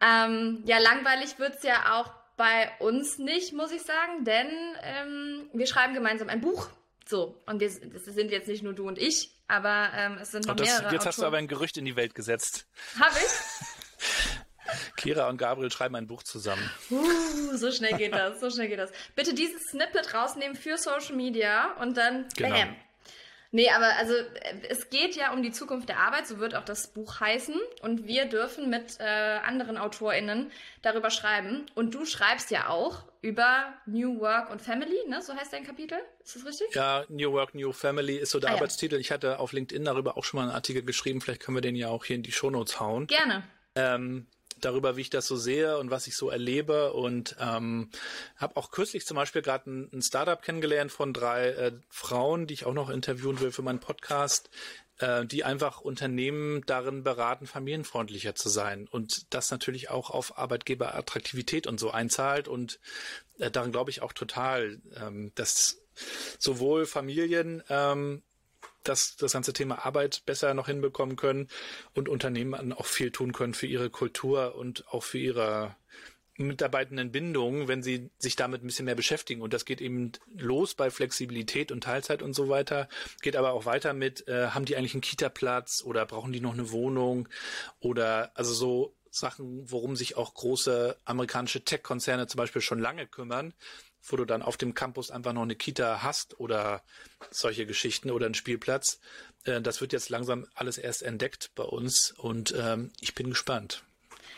Ähm, 0.00 0.62
ja, 0.66 0.78
langweilig 0.78 1.38
wird's 1.38 1.62
ja 1.62 2.00
auch 2.00 2.12
bei 2.36 2.70
uns 2.80 3.18
nicht, 3.18 3.52
muss 3.52 3.70
ich 3.70 3.82
sagen, 3.82 4.24
denn 4.24 4.48
ähm, 4.82 5.48
wir 5.52 5.66
schreiben 5.68 5.94
gemeinsam 5.94 6.28
ein 6.28 6.40
Buch. 6.40 6.68
So, 7.06 7.40
und 7.46 7.60
wir, 7.60 7.68
das 7.68 8.04
sind 8.04 8.30
jetzt 8.32 8.48
nicht 8.48 8.62
nur 8.62 8.72
du 8.74 8.86
und 8.88 8.98
ich, 8.98 9.30
aber 9.46 9.90
ähm, 9.94 10.18
es 10.20 10.32
sind 10.32 10.44
noch 10.46 10.52
Und 10.52 10.60
das, 10.60 10.68
mehrere 10.68 10.92
jetzt 10.92 11.06
hast 11.06 11.18
du 11.18 11.22
Autoren. 11.22 11.26
aber 11.28 11.38
ein 11.38 11.48
Gerücht 11.48 11.76
in 11.76 11.84
die 11.84 11.96
Welt 11.96 12.14
gesetzt. 12.14 12.66
Hab 12.98 13.12
ich? 13.12 13.22
Kira 14.98 15.28
und 15.28 15.38
Gabriel 15.38 15.70
schreiben 15.70 15.94
ein 15.96 16.06
Buch 16.06 16.22
zusammen. 16.22 16.70
Uh, 16.90 17.56
so 17.56 17.72
schnell 17.72 17.96
geht 17.96 18.12
das, 18.12 18.40
so 18.40 18.50
schnell 18.50 18.68
geht 18.68 18.78
das. 18.78 18.90
Bitte 19.16 19.32
dieses 19.32 19.62
Snippet 19.70 20.12
rausnehmen 20.12 20.56
für 20.56 20.76
Social 20.76 21.14
Media 21.16 21.72
und 21.80 21.96
dann 21.96 22.26
Genau. 22.36 22.50
bam. 22.54 22.76
Nee, 23.50 23.70
aber 23.70 23.96
also 23.96 24.12
es 24.68 24.90
geht 24.90 25.16
ja 25.16 25.32
um 25.32 25.42
die 25.42 25.52
Zukunft 25.52 25.88
der 25.88 26.00
Arbeit, 26.00 26.26
so 26.26 26.38
wird 26.38 26.54
auch 26.54 26.66
das 26.66 26.88
Buch 26.92 27.18
heißen. 27.20 27.54
Und 27.80 28.06
wir 28.06 28.26
dürfen 28.26 28.68
mit 28.68 28.98
äh, 29.00 29.04
anderen 29.04 29.78
AutorInnen 29.78 30.52
darüber 30.82 31.08
schreiben. 31.10 31.64
Und 31.74 31.94
du 31.94 32.04
schreibst 32.04 32.50
ja 32.50 32.68
auch 32.68 33.04
über 33.22 33.72
New 33.86 34.20
Work 34.20 34.50
und 34.50 34.60
Family, 34.60 34.98
ne? 35.08 35.22
So 35.22 35.32
heißt 35.34 35.50
dein 35.50 35.64
Kapitel. 35.64 35.96
Ist 36.22 36.36
das 36.36 36.44
richtig? 36.44 36.74
Ja, 36.74 37.04
New 37.08 37.32
Work, 37.32 37.54
New 37.54 37.72
Family 37.72 38.16
ist 38.18 38.32
so 38.32 38.38
der 38.38 38.50
Ah, 38.50 38.52
ja. 38.52 38.56
Arbeitstitel. 38.58 38.96
Ich 38.96 39.10
hatte 39.10 39.38
auf 39.38 39.52
LinkedIn 39.52 39.82
darüber 39.86 40.18
auch 40.18 40.24
schon 40.24 40.38
mal 40.40 40.44
einen 40.44 40.52
Artikel 40.52 40.82
geschrieben. 40.82 41.22
Vielleicht 41.22 41.40
können 41.40 41.56
wir 41.56 41.62
den 41.62 41.74
ja 41.74 41.88
auch 41.88 42.04
hier 42.04 42.16
in 42.16 42.22
die 42.22 42.32
Shownotes 42.32 42.80
hauen. 42.80 43.06
Gerne. 43.06 43.44
ähm, 43.76 44.26
darüber, 44.60 44.96
wie 44.96 45.02
ich 45.02 45.10
das 45.10 45.26
so 45.26 45.36
sehe 45.36 45.78
und 45.78 45.90
was 45.90 46.06
ich 46.06 46.16
so 46.16 46.30
erlebe. 46.30 46.92
Und 46.92 47.36
ähm, 47.40 47.90
habe 48.36 48.56
auch 48.56 48.70
kürzlich 48.70 49.06
zum 49.06 49.16
Beispiel 49.16 49.42
gerade 49.42 49.70
ein, 49.70 49.90
ein 49.92 50.02
Startup 50.02 50.40
kennengelernt 50.40 50.92
von 50.92 51.12
drei 51.12 51.48
äh, 51.48 51.72
Frauen, 51.88 52.46
die 52.46 52.54
ich 52.54 52.66
auch 52.66 52.74
noch 52.74 52.90
interviewen 52.90 53.40
will 53.40 53.52
für 53.52 53.62
meinen 53.62 53.80
Podcast, 53.80 54.50
äh, 54.98 55.24
die 55.24 55.44
einfach 55.44 55.80
Unternehmen 55.80 56.62
darin 56.66 57.02
beraten, 57.04 57.46
familienfreundlicher 57.46 58.34
zu 58.34 58.48
sein 58.48 58.88
und 58.88 59.32
das 59.32 59.50
natürlich 59.50 59.90
auch 59.90 60.10
auf 60.10 60.38
Arbeitgeberattraktivität 60.38 61.66
und 61.66 61.78
so 61.78 61.90
einzahlt. 61.90 62.48
Und 62.48 62.80
äh, 63.38 63.50
daran 63.50 63.72
glaube 63.72 63.90
ich 63.90 64.02
auch 64.02 64.12
total, 64.12 64.80
ähm, 64.96 65.32
dass 65.34 65.80
sowohl 66.38 66.86
Familien 66.86 67.62
ähm, 67.68 68.22
das, 68.84 69.16
das 69.16 69.32
ganze 69.32 69.52
Thema 69.52 69.84
Arbeit 69.84 70.22
besser 70.26 70.54
noch 70.54 70.66
hinbekommen 70.66 71.16
können 71.16 71.48
und 71.94 72.08
Unternehmen 72.08 72.72
auch 72.72 72.86
viel 72.86 73.10
tun 73.10 73.32
können 73.32 73.54
für 73.54 73.66
ihre 73.66 73.90
Kultur 73.90 74.54
und 74.54 74.86
auch 74.88 75.02
für 75.02 75.18
ihre 75.18 75.76
mitarbeitenden 76.38 77.10
Bindungen, 77.10 77.66
wenn 77.68 77.82
sie 77.82 78.10
sich 78.18 78.36
damit 78.36 78.62
ein 78.62 78.66
bisschen 78.66 78.84
mehr 78.84 78.94
beschäftigen. 78.94 79.42
Und 79.42 79.52
das 79.52 79.64
geht 79.64 79.80
eben 79.80 80.12
los 80.36 80.74
bei 80.74 80.90
Flexibilität 80.90 81.72
und 81.72 81.82
Teilzeit 81.82 82.22
und 82.22 82.32
so 82.34 82.48
weiter, 82.48 82.88
geht 83.22 83.36
aber 83.36 83.52
auch 83.52 83.66
weiter 83.66 83.92
mit, 83.92 84.26
äh, 84.28 84.48
haben 84.48 84.64
die 84.64 84.76
eigentlich 84.76 84.94
einen 84.94 85.00
Kita-Platz 85.00 85.82
oder 85.84 86.06
brauchen 86.06 86.32
die 86.32 86.40
noch 86.40 86.52
eine 86.52 86.70
Wohnung 86.70 87.28
oder 87.80 88.30
also 88.34 88.54
so 88.54 88.94
Sachen, 89.10 89.70
worum 89.70 89.96
sich 89.96 90.16
auch 90.16 90.34
große 90.34 90.96
amerikanische 91.04 91.64
Tech-Konzerne 91.64 92.26
zum 92.26 92.38
Beispiel 92.38 92.62
schon 92.62 92.78
lange 92.78 93.06
kümmern, 93.06 93.54
wo 94.02 94.16
du 94.16 94.24
dann 94.24 94.42
auf 94.42 94.56
dem 94.56 94.74
Campus 94.74 95.10
einfach 95.10 95.32
noch 95.32 95.42
eine 95.42 95.56
Kita 95.56 96.02
hast 96.02 96.38
oder 96.40 96.82
solche 97.30 97.66
Geschichten 97.66 98.10
oder 98.10 98.26
einen 98.26 98.34
Spielplatz. 98.34 99.00
Äh, 99.44 99.60
das 99.60 99.80
wird 99.80 99.92
jetzt 99.92 100.08
langsam 100.08 100.46
alles 100.54 100.78
erst 100.78 101.02
entdeckt 101.02 101.50
bei 101.54 101.64
uns 101.64 102.12
und 102.12 102.54
ähm, 102.58 102.92
ich 103.00 103.14
bin 103.14 103.30
gespannt. 103.30 103.82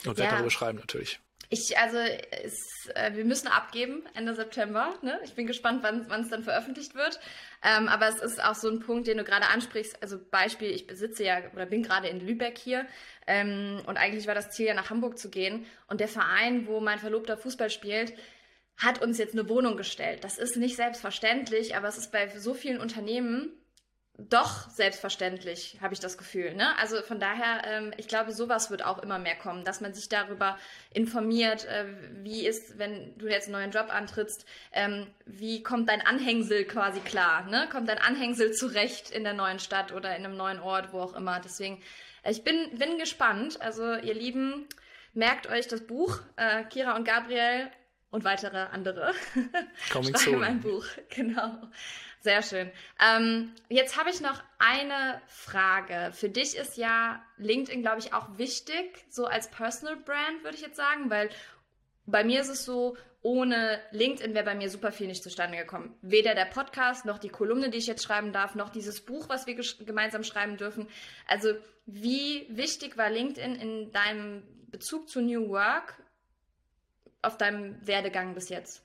Und 0.07 0.17
werde 0.17 0.23
Ja. 0.23 0.31
darüber 0.37 0.51
schreiben 0.51 0.79
natürlich. 0.79 1.21
Ich, 1.53 1.77
also, 1.77 1.99
es, 1.99 2.89
äh, 2.95 3.13
wir 3.15 3.25
müssen 3.25 3.49
abgeben 3.49 4.05
Ende 4.15 4.37
September. 4.37 4.95
Ne? 5.03 5.19
Ich 5.25 5.35
bin 5.35 5.49
gespannt, 5.49 5.83
wann 5.83 6.23
es 6.23 6.29
dann 6.29 6.45
veröffentlicht 6.45 6.95
wird. 6.95 7.19
Ähm, 7.65 7.89
aber 7.89 8.07
es 8.09 8.21
ist 8.21 8.41
auch 8.43 8.55
so 8.55 8.69
ein 8.71 8.79
Punkt, 8.79 9.09
den 9.09 9.19
du 9.19 9.25
gerade 9.25 9.49
ansprichst. 9.49 10.01
Also 10.01 10.17
Beispiel, 10.31 10.71
ich 10.71 10.87
besitze 10.87 11.25
ja 11.25 11.39
oder 11.53 11.67
bin 11.67 11.83
gerade 11.83 12.07
in 12.07 12.25
Lübeck 12.25 12.57
hier 12.57 12.87
ähm, 13.27 13.83
und 13.87 13.97
eigentlich 13.97 14.29
war 14.29 14.37
das 14.37 14.51
Ziel 14.51 14.67
ja 14.67 14.75
nach 14.75 14.91
Hamburg 14.91 15.19
zu 15.19 15.29
gehen. 15.29 15.67
Und 15.89 16.01
der 16.01 16.07
Verein, 16.07 16.69
wo 16.69 16.79
mein 16.79 17.01
Verlobter 17.01 17.37
Fußball 17.37 17.69
spielt, 17.69 18.13
hat 18.81 19.03
uns 19.03 19.19
jetzt 19.19 19.35
eine 19.35 19.49
Wohnung 19.49 19.77
gestellt. 19.77 20.25
Das 20.25 20.39
ist 20.39 20.57
nicht 20.57 20.77
selbstverständlich, 20.77 21.77
aber 21.77 21.89
es 21.89 21.99
ist 21.99 22.13
bei 22.13 22.29
so 22.29 22.55
vielen 22.55 22.81
Unternehmen 22.81 23.53
doch 24.29 24.69
selbstverständlich, 24.71 25.79
habe 25.81 25.95
ich 25.95 26.01
das 26.01 26.19
Gefühl. 26.19 26.55
Ne? 26.55 26.77
Also 26.79 27.01
von 27.03 27.21
daher, 27.21 27.63
ähm, 27.65 27.93
ich 27.97 28.09
glaube, 28.09 28.33
sowas 28.33 28.71
wird 28.71 28.85
auch 28.85 28.99
immer 28.99 29.19
mehr 29.19 29.37
kommen, 29.37 29.65
dass 29.65 29.81
man 29.81 29.95
sich 29.95 30.09
darüber 30.09 30.59
informiert, 30.93 31.65
äh, 31.67 31.87
wie 32.23 32.47
ist, 32.47 32.79
wenn 32.79 33.17
du 33.17 33.29
jetzt 33.29 33.47
einen 33.47 33.55
neuen 33.55 33.71
Job 33.71 33.87
antrittst, 33.91 34.45
ähm, 34.73 35.07
wie 35.25 35.63
kommt 35.63 35.89
dein 35.89 36.03
Anhängsel 36.03 36.65
quasi 36.65 37.01
klar? 37.01 37.47
Ne? 37.47 37.69
Kommt 37.73 37.89
dein 37.89 37.99
Anhängsel 37.99 38.53
zurecht 38.53 39.11
in 39.11 39.25
der 39.25 39.35
neuen 39.35 39.59
Stadt 39.59 39.93
oder 39.93 40.15
in 40.17 40.25
einem 40.25 40.37
neuen 40.37 40.61
Ort, 40.61 40.93
wo 40.93 41.01
auch 41.01 41.15
immer. 41.15 41.41
Deswegen, 41.41 41.83
äh, 42.23 42.31
ich 42.31 42.45
bin, 42.45 42.79
bin 42.79 42.99
gespannt. 42.99 43.61
Also 43.63 43.95
ihr 43.95 44.15
Lieben, 44.15 44.67
merkt 45.15 45.49
euch 45.49 45.67
das 45.67 45.87
Buch, 45.87 46.21
äh, 46.37 46.65
Kira 46.65 46.95
und 46.95 47.05
Gabriel 47.05 47.71
und 48.11 48.25
weitere 48.25 48.59
andere. 48.59 49.15
Coming 49.93 50.17
Schreiben 50.17 50.45
ein 50.45 50.61
Buch, 50.61 50.85
genau. 51.15 51.69
Sehr 52.23 52.43
schön. 52.43 52.71
Ähm, 53.01 53.53
jetzt 53.69 53.99
habe 53.99 54.11
ich 54.11 54.21
noch 54.21 54.43
eine 54.59 55.23
Frage. 55.27 56.13
Für 56.13 56.29
dich 56.29 56.57
ist 56.57 56.77
ja 56.77 57.23
LinkedIn, 57.39 57.81
glaube 57.81 58.01
ich, 58.01 58.13
auch 58.13 58.37
wichtig, 58.37 59.07
so 59.09 59.25
als 59.25 59.51
Personal 59.51 59.97
Brand, 59.97 60.43
würde 60.43 60.57
ich 60.57 60.63
jetzt 60.63 60.77
sagen, 60.77 61.09
weil 61.09 61.31
bei 62.05 62.25
mir 62.25 62.41
ist 62.41 62.49
es 62.51 62.65
so, 62.65 62.97
ohne 63.23 63.81
LinkedIn 63.93 64.35
wäre 64.35 64.45
bei 64.45 64.55
mir 64.55 64.71
super 64.71 64.93
viel 64.93 65.07
nicht 65.07 65.23
zustande 65.23 65.57
gekommen. 65.57 65.95
Weder 66.03 66.35
der 66.35 66.47
Podcast, 66.47 67.05
noch 67.05 67.19
die 67.19 67.29
Kolumne, 67.29 67.71
die 67.71 67.79
ich 67.79 67.87
jetzt 67.87 68.03
schreiben 68.03 68.33
darf, 68.33 68.55
noch 68.55 68.71
dieses 68.71 69.01
Buch, 69.03 69.29
was 69.29 69.47
wir 69.47 69.57
gemeinsam 69.85 70.25
schreiben 70.25 70.57
dürfen. 70.57 70.89
Also, 71.27 71.55
wie 71.87 72.47
wichtig 72.51 72.97
war 72.97 73.11
LinkedIn 73.11 73.57
in 73.57 73.93
deinem 73.93 74.43
Bezug 74.71 75.09
zu 75.09 75.21
New 75.21 75.49
Work 75.49 76.03
auf 77.23 77.37
deinem 77.37 77.77
Werdegang 77.87 78.35
bis 78.35 78.49
jetzt? 78.49 78.83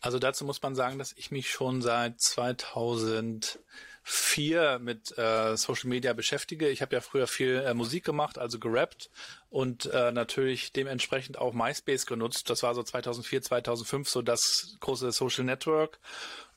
Also 0.00 0.18
dazu 0.18 0.44
muss 0.44 0.60
man 0.62 0.74
sagen, 0.74 0.98
dass 0.98 1.12
ich 1.12 1.30
mich 1.30 1.50
schon 1.50 1.80
seit 1.82 2.20
2004 2.20 4.78
mit 4.78 5.16
äh, 5.18 5.56
Social 5.56 5.88
Media 5.88 6.12
beschäftige. 6.12 6.68
Ich 6.68 6.82
habe 6.82 6.94
ja 6.94 7.00
früher 7.00 7.26
viel 7.26 7.64
äh, 7.66 7.72
Musik 7.74 8.04
gemacht, 8.04 8.38
also 8.38 8.60
gerappt 8.60 9.10
und 9.50 9.86
äh, 9.86 10.12
natürlich 10.12 10.72
dementsprechend 10.72 11.38
auch 11.38 11.52
MySpace 11.52 12.06
genutzt. 12.06 12.48
Das 12.48 12.62
war 12.62 12.76
so 12.76 12.84
2004, 12.84 13.42
2005 13.42 14.08
so 14.08 14.22
das 14.22 14.76
große 14.80 15.10
Social 15.10 15.44
Network. 15.44 15.98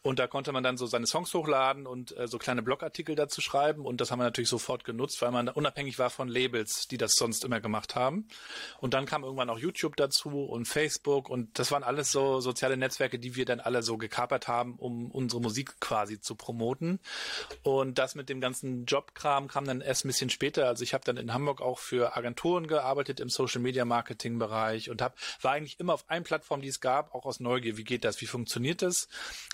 Und 0.03 0.17
da 0.17 0.25
konnte 0.25 0.51
man 0.51 0.63
dann 0.63 0.77
so 0.77 0.87
seine 0.87 1.05
Songs 1.05 1.31
hochladen 1.33 1.85
und 1.85 2.17
äh, 2.17 2.27
so 2.27 2.39
kleine 2.39 2.63
Blogartikel 2.63 3.15
dazu 3.15 3.39
schreiben. 3.39 3.85
Und 3.85 4.01
das 4.01 4.09
haben 4.09 4.19
wir 4.19 4.23
natürlich 4.23 4.49
sofort 4.49 4.83
genutzt, 4.83 5.21
weil 5.21 5.31
man 5.31 5.47
unabhängig 5.47 5.99
war 5.99 6.09
von 6.09 6.27
Labels, 6.27 6.87
die 6.87 6.97
das 6.97 7.15
sonst 7.15 7.43
immer 7.43 7.61
gemacht 7.61 7.95
haben. 7.95 8.27
Und 8.79 8.95
dann 8.95 9.05
kam 9.05 9.23
irgendwann 9.23 9.49
auch 9.51 9.59
YouTube 9.59 9.95
dazu 9.95 10.43
und 10.43 10.65
Facebook. 10.65 11.29
Und 11.29 11.59
das 11.59 11.71
waren 11.71 11.83
alles 11.83 12.11
so 12.11 12.39
soziale 12.39 12.77
Netzwerke, 12.77 13.19
die 13.19 13.35
wir 13.35 13.45
dann 13.45 13.59
alle 13.59 13.83
so 13.83 13.97
gekapert 13.97 14.47
haben, 14.47 14.75
um 14.77 15.11
unsere 15.11 15.39
Musik 15.39 15.79
quasi 15.79 16.19
zu 16.19 16.33
promoten. 16.33 16.99
Und 17.61 17.99
das 17.99 18.15
mit 18.15 18.29
dem 18.29 18.41
ganzen 18.41 18.85
Jobkram 18.85 19.47
kam 19.47 19.65
dann 19.65 19.81
erst 19.81 20.05
ein 20.05 20.07
bisschen 20.07 20.31
später. 20.31 20.67
Also 20.67 20.83
ich 20.83 20.95
habe 20.95 21.05
dann 21.05 21.17
in 21.17 21.31
Hamburg 21.31 21.61
auch 21.61 21.77
für 21.77 22.17
Agenturen 22.17 22.65
gearbeitet 22.65 23.19
im 23.19 23.29
Social 23.29 23.61
Media 23.61 23.85
Marketing 23.85 24.39
Bereich 24.39 24.89
und 24.89 25.01
hab, 25.01 25.15
war 25.41 25.51
eigentlich 25.51 25.79
immer 25.79 25.93
auf 25.93 26.05
allen 26.07 26.23
Plattformen, 26.23 26.63
die 26.63 26.69
es 26.69 26.81
gab, 26.81 27.13
auch 27.13 27.25
aus 27.25 27.39
Neugier. 27.39 27.77
Wie 27.77 27.83
geht 27.83 28.03
das? 28.03 28.19
Wie 28.21 28.25
funktioniert 28.25 28.81
das? 28.81 29.07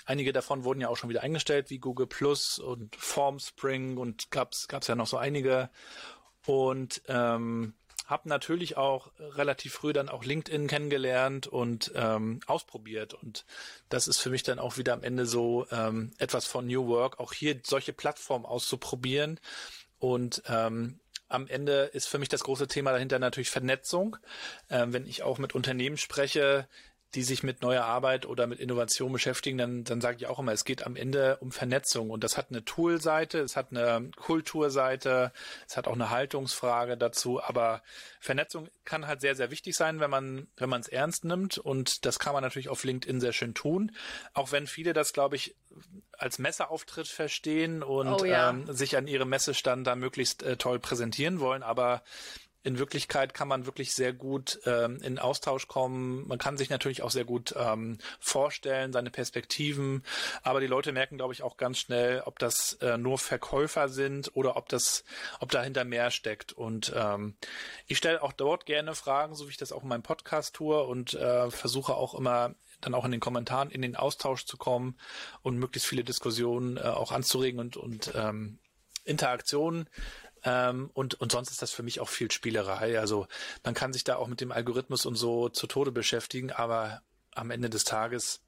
Einige 0.06 0.32
davon 0.38 0.64
wurden 0.64 0.80
ja 0.80 0.88
auch 0.88 0.96
schon 0.96 1.10
wieder 1.10 1.22
eingestellt, 1.22 1.70
wie 1.70 1.78
Google 1.78 2.06
Plus 2.06 2.58
und 2.58 2.96
Formspring 2.96 3.98
und 3.98 4.30
gab's 4.30 4.68
gab's 4.68 4.86
ja 4.86 4.94
noch 4.94 5.06
so 5.06 5.16
einige. 5.16 5.70
Und 6.46 7.02
ähm, 7.08 7.74
habe 8.06 8.28
natürlich 8.28 8.78
auch 8.78 9.10
relativ 9.18 9.74
früh 9.74 9.92
dann 9.92 10.08
auch 10.08 10.24
LinkedIn 10.24 10.66
kennengelernt 10.66 11.46
und 11.46 11.92
ähm, 11.94 12.40
ausprobiert. 12.46 13.12
Und 13.12 13.44
das 13.90 14.08
ist 14.08 14.18
für 14.18 14.30
mich 14.30 14.42
dann 14.42 14.58
auch 14.58 14.78
wieder 14.78 14.94
am 14.94 15.02
Ende 15.02 15.26
so 15.26 15.66
ähm, 15.70 16.12
etwas 16.16 16.46
von 16.46 16.66
New 16.66 16.86
Work, 16.86 17.20
auch 17.20 17.34
hier 17.34 17.60
solche 17.64 17.92
Plattformen 17.92 18.46
auszuprobieren. 18.46 19.38
Und 19.98 20.42
ähm, 20.48 21.00
am 21.28 21.46
Ende 21.48 21.90
ist 21.92 22.08
für 22.08 22.18
mich 22.18 22.30
das 22.30 22.44
große 22.44 22.68
Thema 22.68 22.92
dahinter 22.92 23.18
natürlich 23.18 23.50
Vernetzung. 23.50 24.16
Ähm, 24.70 24.94
wenn 24.94 25.06
ich 25.06 25.22
auch 25.22 25.36
mit 25.36 25.54
Unternehmen 25.54 25.98
spreche, 25.98 26.66
die 27.14 27.22
sich 27.22 27.42
mit 27.42 27.62
neuer 27.62 27.84
Arbeit 27.84 28.26
oder 28.26 28.46
mit 28.46 28.60
Innovation 28.60 29.12
beschäftigen, 29.12 29.56
dann, 29.56 29.84
dann 29.84 30.00
sage 30.00 30.18
ich 30.18 30.26
auch 30.26 30.38
immer, 30.38 30.52
es 30.52 30.64
geht 30.64 30.84
am 30.84 30.94
Ende 30.94 31.38
um 31.40 31.52
Vernetzung. 31.52 32.10
Und 32.10 32.22
das 32.22 32.36
hat 32.36 32.48
eine 32.50 32.64
Tool-Seite, 32.64 33.38
es 33.38 33.56
hat 33.56 33.68
eine 33.70 34.10
Kulturseite, 34.16 35.32
es 35.66 35.76
hat 35.78 35.86
auch 35.88 35.94
eine 35.94 36.10
Haltungsfrage 36.10 36.98
dazu. 36.98 37.42
Aber 37.42 37.82
Vernetzung 38.20 38.68
kann 38.84 39.06
halt 39.06 39.22
sehr, 39.22 39.34
sehr 39.34 39.50
wichtig 39.50 39.74
sein, 39.74 40.00
wenn 40.00 40.10
man, 40.10 40.48
wenn 40.56 40.68
man 40.68 40.82
es 40.82 40.88
ernst 40.88 41.24
nimmt. 41.24 41.56
Und 41.56 42.04
das 42.04 42.18
kann 42.18 42.34
man 42.34 42.42
natürlich 42.42 42.68
auf 42.68 42.84
LinkedIn 42.84 43.20
sehr 43.20 43.32
schön 43.32 43.54
tun. 43.54 43.92
Auch 44.34 44.52
wenn 44.52 44.66
viele 44.66 44.92
das, 44.92 45.14
glaube 45.14 45.36
ich, 45.36 45.54
als 46.12 46.38
Messeauftritt 46.38 47.08
verstehen 47.08 47.82
und 47.82 48.08
Oh 48.08 48.24
ja. 48.24 48.50
ähm, 48.50 48.70
sich 48.72 48.96
an 48.96 49.06
ihrem 49.06 49.28
Messestand 49.30 49.86
da 49.86 49.94
möglichst 49.94 50.42
äh, 50.42 50.56
toll 50.56 50.78
präsentieren 50.78 51.40
wollen. 51.40 51.62
Aber 51.62 52.02
in 52.64 52.78
Wirklichkeit 52.78 53.34
kann 53.34 53.48
man 53.48 53.66
wirklich 53.66 53.94
sehr 53.94 54.12
gut 54.12 54.60
ähm, 54.66 54.98
in 55.02 55.18
Austausch 55.18 55.68
kommen. 55.68 56.26
Man 56.26 56.38
kann 56.38 56.56
sich 56.56 56.70
natürlich 56.70 57.02
auch 57.02 57.10
sehr 57.10 57.24
gut 57.24 57.54
ähm, 57.56 57.98
vorstellen, 58.18 58.92
seine 58.92 59.10
Perspektiven. 59.10 60.02
Aber 60.42 60.60
die 60.60 60.66
Leute 60.66 60.92
merken, 60.92 61.16
glaube 61.16 61.32
ich, 61.32 61.42
auch 61.42 61.56
ganz 61.56 61.78
schnell, 61.78 62.22
ob 62.26 62.38
das 62.38 62.74
äh, 62.80 62.98
nur 62.98 63.18
Verkäufer 63.18 63.88
sind 63.88 64.34
oder 64.34 64.56
ob 64.56 64.68
das, 64.68 65.04
ob 65.40 65.50
dahinter 65.50 65.84
mehr 65.84 66.10
steckt. 66.10 66.52
Und 66.52 66.92
ähm, 66.96 67.36
ich 67.86 67.98
stelle 67.98 68.22
auch 68.22 68.32
dort 68.32 68.66
gerne 68.66 68.94
Fragen, 68.94 69.34
so 69.34 69.46
wie 69.46 69.50
ich 69.50 69.56
das 69.56 69.72
auch 69.72 69.82
in 69.82 69.88
meinem 69.88 70.02
Podcast 70.02 70.54
tue 70.54 70.82
und 70.82 71.14
äh, 71.14 71.50
versuche 71.50 71.94
auch 71.94 72.14
immer 72.14 72.54
dann 72.80 72.94
auch 72.94 73.04
in 73.04 73.10
den 73.10 73.20
Kommentaren 73.20 73.70
in 73.70 73.82
den 73.82 73.96
Austausch 73.96 74.44
zu 74.44 74.56
kommen 74.56 74.96
und 75.42 75.58
möglichst 75.58 75.88
viele 75.88 76.04
Diskussionen 76.04 76.76
äh, 76.76 76.82
auch 76.82 77.12
anzuregen 77.12 77.60
und, 77.60 77.76
und 77.76 78.12
ähm, 78.14 78.58
Interaktionen 79.04 79.88
ähm, 80.48 80.90
und, 80.94 81.20
und 81.20 81.30
sonst 81.30 81.50
ist 81.50 81.60
das 81.60 81.72
für 81.72 81.82
mich 81.82 82.00
auch 82.00 82.08
viel 82.08 82.30
Spielerei. 82.30 82.98
Also 82.98 83.26
man 83.64 83.74
kann 83.74 83.92
sich 83.92 84.02
da 84.02 84.16
auch 84.16 84.28
mit 84.28 84.40
dem 84.40 84.50
Algorithmus 84.50 85.04
und 85.04 85.16
so 85.16 85.50
zu 85.50 85.66
Tode 85.66 85.92
beschäftigen, 85.92 86.52
aber 86.52 87.02
am 87.34 87.50
Ende 87.50 87.68
des 87.68 87.84
Tages, 87.84 88.40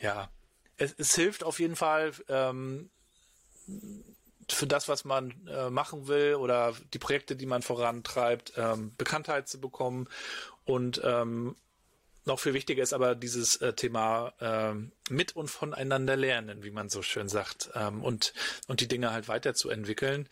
ja, 0.00 0.30
es, 0.78 0.94
es 0.96 1.14
hilft 1.14 1.44
auf 1.44 1.60
jeden 1.60 1.76
Fall 1.76 2.12
ähm, 2.28 2.88
für 4.48 4.66
das, 4.66 4.88
was 4.88 5.04
man 5.04 5.46
äh, 5.46 5.68
machen 5.68 6.08
will 6.08 6.36
oder 6.36 6.74
die 6.94 6.98
Projekte, 6.98 7.36
die 7.36 7.46
man 7.46 7.60
vorantreibt, 7.60 8.54
ähm, 8.56 8.94
Bekanntheit 8.96 9.46
zu 9.46 9.60
bekommen. 9.60 10.08
Und 10.64 11.02
ähm, 11.04 11.54
noch 12.24 12.40
viel 12.40 12.54
wichtiger 12.54 12.82
ist 12.82 12.94
aber 12.94 13.14
dieses 13.14 13.56
äh, 13.56 13.74
Thema 13.74 14.32
äh, 14.40 14.74
mit 15.12 15.36
und 15.36 15.48
voneinander 15.48 16.16
lernen, 16.16 16.62
wie 16.62 16.70
man 16.70 16.88
so 16.88 17.02
schön 17.02 17.28
sagt, 17.28 17.70
ähm, 17.74 18.02
und, 18.02 18.32
und 18.68 18.80
die 18.80 18.88
Dinge 18.88 19.12
halt 19.12 19.28
weiterzuentwickeln. 19.28 20.28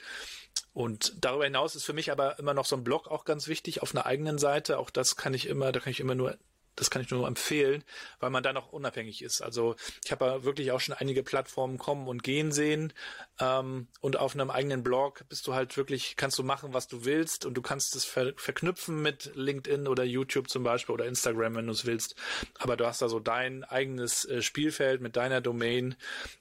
Und 0.81 1.12
darüber 1.20 1.45
hinaus 1.45 1.76
ist 1.76 1.85
für 1.85 1.93
mich 1.93 2.11
aber 2.11 2.39
immer 2.39 2.55
noch 2.55 2.64
so 2.64 2.74
ein 2.74 2.85
Blog 2.85 3.07
auch 3.09 3.26
ganz 3.26 3.49
wichtig 3.49 3.83
auf 3.83 3.95
einer 3.95 4.07
eigenen 4.07 4.39
Seite. 4.39 4.78
Auch 4.78 4.89
das 4.89 5.14
kann 5.14 5.35
ich 5.35 5.47
immer, 5.47 5.72
da 5.72 5.81
kann 5.81 5.91
ich 5.91 6.01
immer 6.01 6.14
nur 6.14 6.39
das 6.77 6.91
kann 6.91 7.03
ich 7.03 7.11
nur 7.11 7.27
empfehlen, 7.27 7.85
weil 8.21 8.31
man 8.31 8.43
da 8.43 8.53
noch 8.53 8.73
unabhängig 8.73 9.23
ist. 9.23 9.43
Also 9.43 9.77
ich 10.05 10.12
habe 10.12 10.25
ja 10.25 10.45
wirklich 10.45 10.73
auch 10.73 10.81
schon 10.81 10.95
einige 10.95 11.23
Plattformen 11.23 11.79
kommen 11.79 12.09
und 12.09 12.23
gehen 12.23 12.53
sehen. 12.53 12.93
Ähm, 13.39 13.89
und 14.01 14.18
auf 14.18 14.35
einem 14.35 14.51
eigenen 14.51 14.83
Blog 14.83 15.25
bist 15.29 15.47
du 15.47 15.55
halt 15.55 15.77
wirklich, 15.77 16.16
kannst 16.16 16.39
du 16.39 16.43
machen, 16.43 16.73
was 16.73 16.89
du 16.89 17.05
willst 17.05 17.45
und 17.45 17.55
du 17.55 17.62
kannst 17.62 17.95
es 17.97 18.05
ver 18.05 18.33
verknüpfen 18.37 19.03
mit 19.03 19.33
LinkedIn 19.35 19.89
oder 19.89 20.05
YouTube 20.05 20.49
zum 20.49 20.62
Beispiel 20.62 20.95
oder 20.95 21.07
Instagram, 21.07 21.57
wenn 21.57 21.66
du 21.66 21.73
es 21.73 21.85
willst. 21.85 22.14
Aber 22.59 22.77
du 22.77 22.87
hast 22.87 23.03
da 23.03 23.09
so 23.09 23.21
dein 23.21 23.64
eigenes 23.64 24.25
äh, 24.25 24.43
Spielfeld 24.43 25.01
mit 25.01 25.16
deiner 25.16 25.41
Domain. 25.41 25.97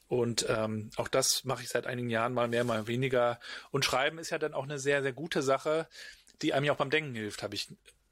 Und 0.08 0.46
ähm, 0.50 0.90
auch 0.96 1.08
das 1.08 1.44
mache 1.44 1.64
ich 1.64 1.70
seit 1.70 1.86
einigen 1.86 2.10
Jahren 2.10 2.34
mal 2.34 2.48
mehr, 2.48 2.64
mal 2.64 2.88
weniger. 2.88 3.40
Und 3.72 3.86
Schreiben 3.86 4.20
ist 4.20 4.30
ja 4.30 4.40
dann 4.40 4.54
auch 4.54 4.64
eine 4.64 4.80
sehr, 4.80 5.04
sehr 5.04 5.14
gute 5.14 5.42
Sache, 5.42 5.88
die 6.42 6.54
einem 6.54 6.66
ja 6.66 6.74
auch 6.74 6.78
beim 6.78 6.90
Denken 6.90 7.14
hilft, 7.14 7.44
habe 7.44 7.56
ich 7.56 7.68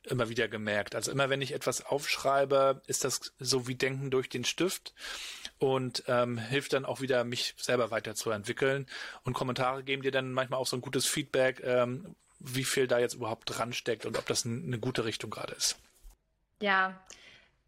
immer 0.08 0.30
wieder 0.30 0.48
gemerkt. 0.48 0.96
Also 0.96 1.12
immer 1.12 1.30
wenn 1.30 1.42
ich 1.42 1.54
etwas 1.54 1.86
aufschreibe, 1.86 2.82
ist 2.88 3.04
das 3.04 3.34
so 3.40 3.68
wie 3.68 3.76
Denken 3.76 4.12
durch 4.12 4.30
den 4.30 4.46
Stift 4.46 4.94
und 5.60 6.04
ähm, 6.08 6.38
hilft 6.38 6.74
dann 6.74 6.86
auch 6.86 7.02
wieder, 7.02 7.24
mich 7.24 7.56
selber 7.58 7.92
weiterzuentwickeln. 7.92 8.88
Und 9.24 9.34
Kommentare 9.34 9.84
geben 9.84 10.04
dir 10.04 10.12
dann 10.12 10.34
manchmal 10.34 10.60
auch 10.60 10.68
so 10.68 10.78
ein 10.78 10.82
gutes 10.82 11.06
Feedback, 11.06 11.62
ähm, 11.64 12.16
wie 12.40 12.64
viel 12.64 12.88
da 12.88 13.00
jetzt 13.00 13.16
überhaupt 13.16 13.46
dran 13.46 13.74
steckt 13.74 14.06
und 14.06 14.18
ob 14.18 14.28
das 14.28 14.46
eine 14.46 14.80
gute 14.80 15.06
Richtung 15.06 15.30
gerade 15.30 15.54
ist. 15.54 15.78
Ja, 16.62 17.00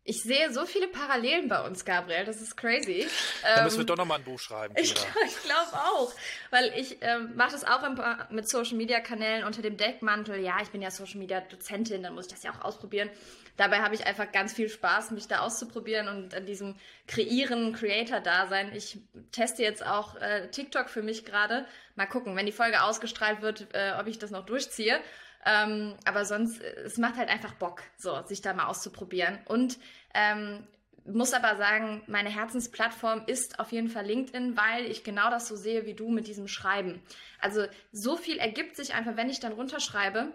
ich 0.04 0.24
sehe 0.24 0.52
so 0.52 0.66
viele 0.66 0.88
Parallelen 0.88 1.48
bei 1.48 1.62
uns, 1.62 1.86
Gabriel. 1.86 2.26
Das 2.26 2.42
ist 2.42 2.58
crazy. 2.58 3.08
Da 3.44 3.64
müssen 3.64 3.78
wir 3.78 3.82
ähm, 3.82 3.88
doch 3.88 3.98
nochmal 3.98 4.18
ein 4.20 4.24
Buch 4.24 4.40
schreiben. 4.40 4.74
Ich, 4.78 4.92
ich 5.26 5.44
glaube 5.44 5.74
auch. 5.74 6.14
Weil 6.50 6.74
ich 6.76 6.98
ähm, 7.02 7.36
mache 7.36 7.52
das 7.52 7.64
auch 7.64 7.84
im, 7.84 8.02
mit 8.30 8.50
Social 8.50 8.76
Media 8.76 9.00
Kanälen 9.02 9.44
unter 9.44 9.62
dem 9.62 9.78
Deckmantel. 9.78 10.40
Ja, 10.40 10.58
ich 10.62 10.70
bin 10.70 10.82
ja 10.82 10.90
Social 10.90 11.20
Media 11.20 11.42
Dozentin, 11.42 12.02
dann 12.02 12.16
muss 12.16 12.26
ich 12.26 12.34
das 12.34 12.44
ja 12.44 12.52
auch 12.52 12.62
ausprobieren. 12.62 13.10
Dabei 13.58 13.80
habe 13.80 13.94
ich 13.94 14.08
einfach 14.08 14.32
ganz 14.32 14.54
viel 14.54 14.70
Spaß, 14.70 15.12
mich 15.12 15.28
da 15.28 15.40
auszuprobieren 15.40 16.08
und 16.08 16.34
an 16.34 16.46
diesem 16.46 16.76
Kreieren, 17.08 17.74
Creator-Dasein. 17.74 18.74
Ich 18.74 19.00
teste 19.34 19.64
jetzt 19.64 19.86
auch 19.86 20.16
äh, 20.16 20.48
TikTok 20.50 20.90
für 20.90 21.04
mich 21.04 21.26
gerade. 21.26 21.66
Mal 21.96 22.06
gucken, 22.06 22.38
wenn 22.38 22.46
die 22.46 22.54
Folge 22.54 22.82
ausgestrahlt 22.82 23.42
wird, 23.42 23.68
äh, 23.74 23.92
ob 24.00 24.08
ich 24.08 24.18
das 24.18 24.32
noch 24.32 24.46
durchziehe. 24.46 25.02
Ähm, 25.46 25.96
aber 26.06 26.26
sonst, 26.26 26.62
es 26.62 26.98
macht 26.98 27.18
halt 27.18 27.30
einfach 27.30 27.54
Bock, 27.54 27.84
so, 27.98 28.22
sich 28.26 28.42
da 28.42 28.54
mal 28.54 28.68
auszuprobieren. 28.68 29.40
Und 29.46 29.78
ähm, 30.14 30.68
muss 31.06 31.34
aber 31.34 31.56
sagen, 31.58 32.04
meine 32.08 32.30
Herzensplattform 32.30 33.24
ist 33.26 33.60
auf 33.60 33.72
jeden 33.72 33.90
Fall 33.90 34.06
LinkedIn, 34.06 34.58
weil 34.58 34.86
ich 34.86 35.04
genau 35.04 35.30
das 35.30 35.48
so 35.48 35.56
sehe 35.56 35.86
wie 35.86 35.94
du 35.94 36.10
mit 36.10 36.28
diesem 36.28 36.48
Schreiben. 36.48 37.02
Also 37.40 37.66
so 37.92 38.18
viel 38.18 38.38
ergibt 38.38 38.76
sich 38.76 38.94
einfach, 38.94 39.16
wenn 39.16 39.30
ich 39.30 39.40
dann 39.40 39.54
runterschreibe, 39.54 40.32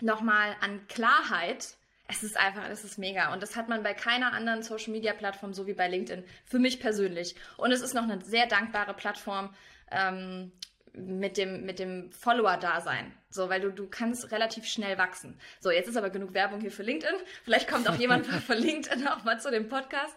nochmal 0.00 0.56
an 0.60 0.86
Klarheit. 0.88 1.74
Es 2.08 2.22
ist 2.22 2.36
einfach, 2.36 2.68
es 2.68 2.84
ist 2.84 2.98
mega. 2.98 3.32
Und 3.32 3.42
das 3.42 3.56
hat 3.56 3.68
man 3.68 3.82
bei 3.82 3.94
keiner 3.94 4.32
anderen 4.32 4.62
Social 4.62 4.92
Media 4.92 5.12
Plattform 5.12 5.52
so 5.52 5.66
wie 5.66 5.74
bei 5.74 5.88
LinkedIn. 5.88 6.24
Für 6.44 6.58
mich 6.58 6.80
persönlich. 6.80 7.36
Und 7.56 7.70
es 7.70 7.82
ist 7.82 7.94
noch 7.94 8.02
eine 8.02 8.20
sehr 8.24 8.46
dankbare 8.46 8.94
Plattform. 8.94 9.54
Ähm, 9.90 10.52
mit 10.94 11.36
dem, 11.36 11.64
mit 11.64 11.78
dem 11.78 12.10
Follower-Dasein. 12.12 13.12
So, 13.30 13.48
weil 13.48 13.60
du, 13.60 13.70
du 13.70 13.86
kannst 13.86 14.32
relativ 14.32 14.66
schnell 14.66 14.98
wachsen. 14.98 15.38
So, 15.60 15.70
jetzt 15.70 15.88
ist 15.88 15.96
aber 15.96 16.10
genug 16.10 16.34
Werbung 16.34 16.60
hier 16.60 16.72
für 16.72 16.82
LinkedIn. 16.82 17.16
Vielleicht 17.44 17.68
kommt 17.68 17.88
auch 17.88 17.96
jemand 17.96 18.26
von 18.46 18.56
LinkedIn 18.56 19.06
auch 19.08 19.24
mal 19.24 19.40
zu 19.40 19.50
dem 19.50 19.68
Podcast. 19.68 20.14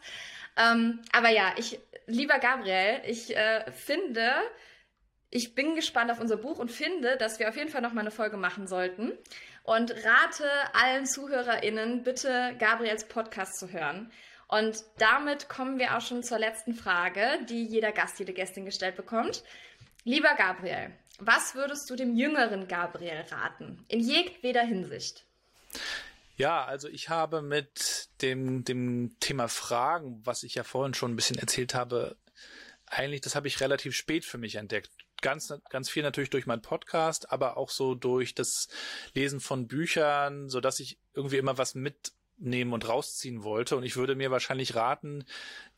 Ähm, 0.57 1.01
aber 1.11 1.29
ja, 1.29 1.53
ich, 1.57 1.79
lieber 2.07 2.39
Gabriel, 2.39 3.01
ich 3.05 3.35
äh, 3.35 3.71
finde, 3.71 4.31
ich 5.29 5.55
bin 5.55 5.75
gespannt 5.75 6.11
auf 6.11 6.19
unser 6.19 6.37
Buch 6.37 6.59
und 6.59 6.71
finde, 6.71 7.17
dass 7.17 7.39
wir 7.39 7.49
auf 7.49 7.57
jeden 7.57 7.69
Fall 7.69 7.81
noch 7.81 7.93
mal 7.93 8.01
eine 8.01 8.11
Folge 8.11 8.37
machen 8.37 8.67
sollten. 8.67 9.11
Und 9.63 9.91
rate 9.91 10.49
allen 10.73 11.05
ZuhörerInnen, 11.05 12.03
bitte 12.03 12.55
Gabriels 12.59 13.05
Podcast 13.05 13.57
zu 13.57 13.71
hören. 13.71 14.11
Und 14.47 14.83
damit 14.99 15.49
kommen 15.49 15.79
wir 15.79 15.97
auch 15.97 16.01
schon 16.01 16.21
zur 16.21 16.37
letzten 16.37 16.75
Frage, 16.75 17.39
die 17.49 17.65
jeder 17.65 17.91
Gast, 17.91 18.19
jede 18.19 18.33
Gästin 18.33 18.65
gestellt 18.65 18.95
bekommt. 18.95 19.43
Lieber 20.05 20.35
Gabriel, 20.35 20.91
was 21.19 21.55
würdest 21.55 21.89
du 21.89 21.95
dem 21.95 22.15
jüngeren 22.15 22.67
Gabriel 22.67 23.23
raten? 23.31 23.85
In 23.87 24.01
jedweder 24.01 24.63
Hinsicht. 24.63 25.25
Ja, 26.35 26.65
also 26.65 26.89
ich 26.89 27.09
habe 27.09 27.41
mit 27.41 28.09
dem, 28.21 28.65
dem 28.65 29.15
Thema 29.19 29.47
Fragen, 29.47 30.21
was 30.25 30.43
ich 30.43 30.55
ja 30.55 30.63
vorhin 30.63 30.93
schon 30.93 31.13
ein 31.13 31.15
bisschen 31.15 31.37
erzählt 31.37 31.73
habe, 31.73 32.17
eigentlich, 32.85 33.21
das 33.21 33.35
habe 33.35 33.47
ich 33.47 33.61
relativ 33.61 33.95
spät 33.95 34.25
für 34.25 34.37
mich 34.37 34.55
entdeckt. 34.55 34.91
Ganz, 35.21 35.53
ganz 35.69 35.89
viel 35.89 36.03
natürlich 36.03 36.29
durch 36.29 36.47
meinen 36.47 36.61
Podcast, 36.61 37.31
aber 37.31 37.55
auch 37.55 37.69
so 37.69 37.95
durch 37.95 38.35
das 38.35 38.67
Lesen 39.13 39.39
von 39.39 39.67
Büchern, 39.67 40.49
so 40.49 40.59
dass 40.59 40.81
ich 40.81 40.97
irgendwie 41.13 41.37
immer 41.37 41.57
was 41.57 41.75
mitnehmen 41.75 42.73
und 42.73 42.89
rausziehen 42.89 43.43
wollte. 43.43 43.77
Und 43.77 43.83
ich 43.83 43.95
würde 43.95 44.15
mir 44.15 44.31
wahrscheinlich 44.31 44.75
raten, 44.75 45.25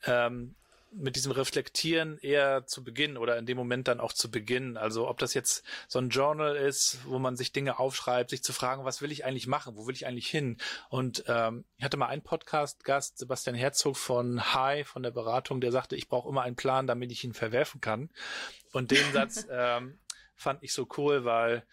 ähm, 0.05 0.55
mit 0.91 1.15
diesem 1.15 1.31
Reflektieren 1.31 2.17
eher 2.19 2.65
zu 2.67 2.83
beginnen 2.83 3.17
oder 3.17 3.37
in 3.37 3.45
dem 3.45 3.57
Moment 3.57 3.87
dann 3.87 3.99
auch 3.99 4.13
zu 4.13 4.31
beginnen. 4.31 4.77
Also 4.77 5.07
ob 5.07 5.17
das 5.17 5.33
jetzt 5.33 5.63
so 5.87 5.99
ein 5.99 6.09
Journal 6.09 6.55
ist, 6.55 6.99
wo 7.05 7.19
man 7.19 7.35
sich 7.35 7.51
Dinge 7.51 7.79
aufschreibt, 7.79 8.29
sich 8.29 8.43
zu 8.43 8.53
fragen, 8.53 8.85
was 8.85 9.01
will 9.01 9.11
ich 9.11 9.25
eigentlich 9.25 9.47
machen, 9.47 9.75
wo 9.75 9.87
will 9.87 9.95
ich 9.95 10.07
eigentlich 10.07 10.27
hin? 10.27 10.57
Und 10.89 11.25
ähm, 11.27 11.65
ich 11.77 11.83
hatte 11.83 11.97
mal 11.97 12.07
einen 12.07 12.21
Podcast-Gast, 12.21 13.17
Sebastian 13.17 13.55
Herzog 13.55 13.97
von 13.97 14.53
High, 14.53 14.87
von 14.87 15.03
der 15.03 15.11
Beratung, 15.11 15.59
der 15.59 15.71
sagte, 15.71 15.95
ich 15.95 16.07
brauche 16.07 16.29
immer 16.29 16.43
einen 16.43 16.55
Plan, 16.55 16.87
damit 16.87 17.11
ich 17.11 17.23
ihn 17.23 17.33
verwerfen 17.33 17.81
kann. 17.81 18.09
Und 18.71 18.91
den 18.91 19.11
Satz 19.11 19.45
ähm, 19.51 19.99
fand 20.35 20.63
ich 20.63 20.73
so 20.73 20.87
cool, 20.97 21.25
weil 21.25 21.63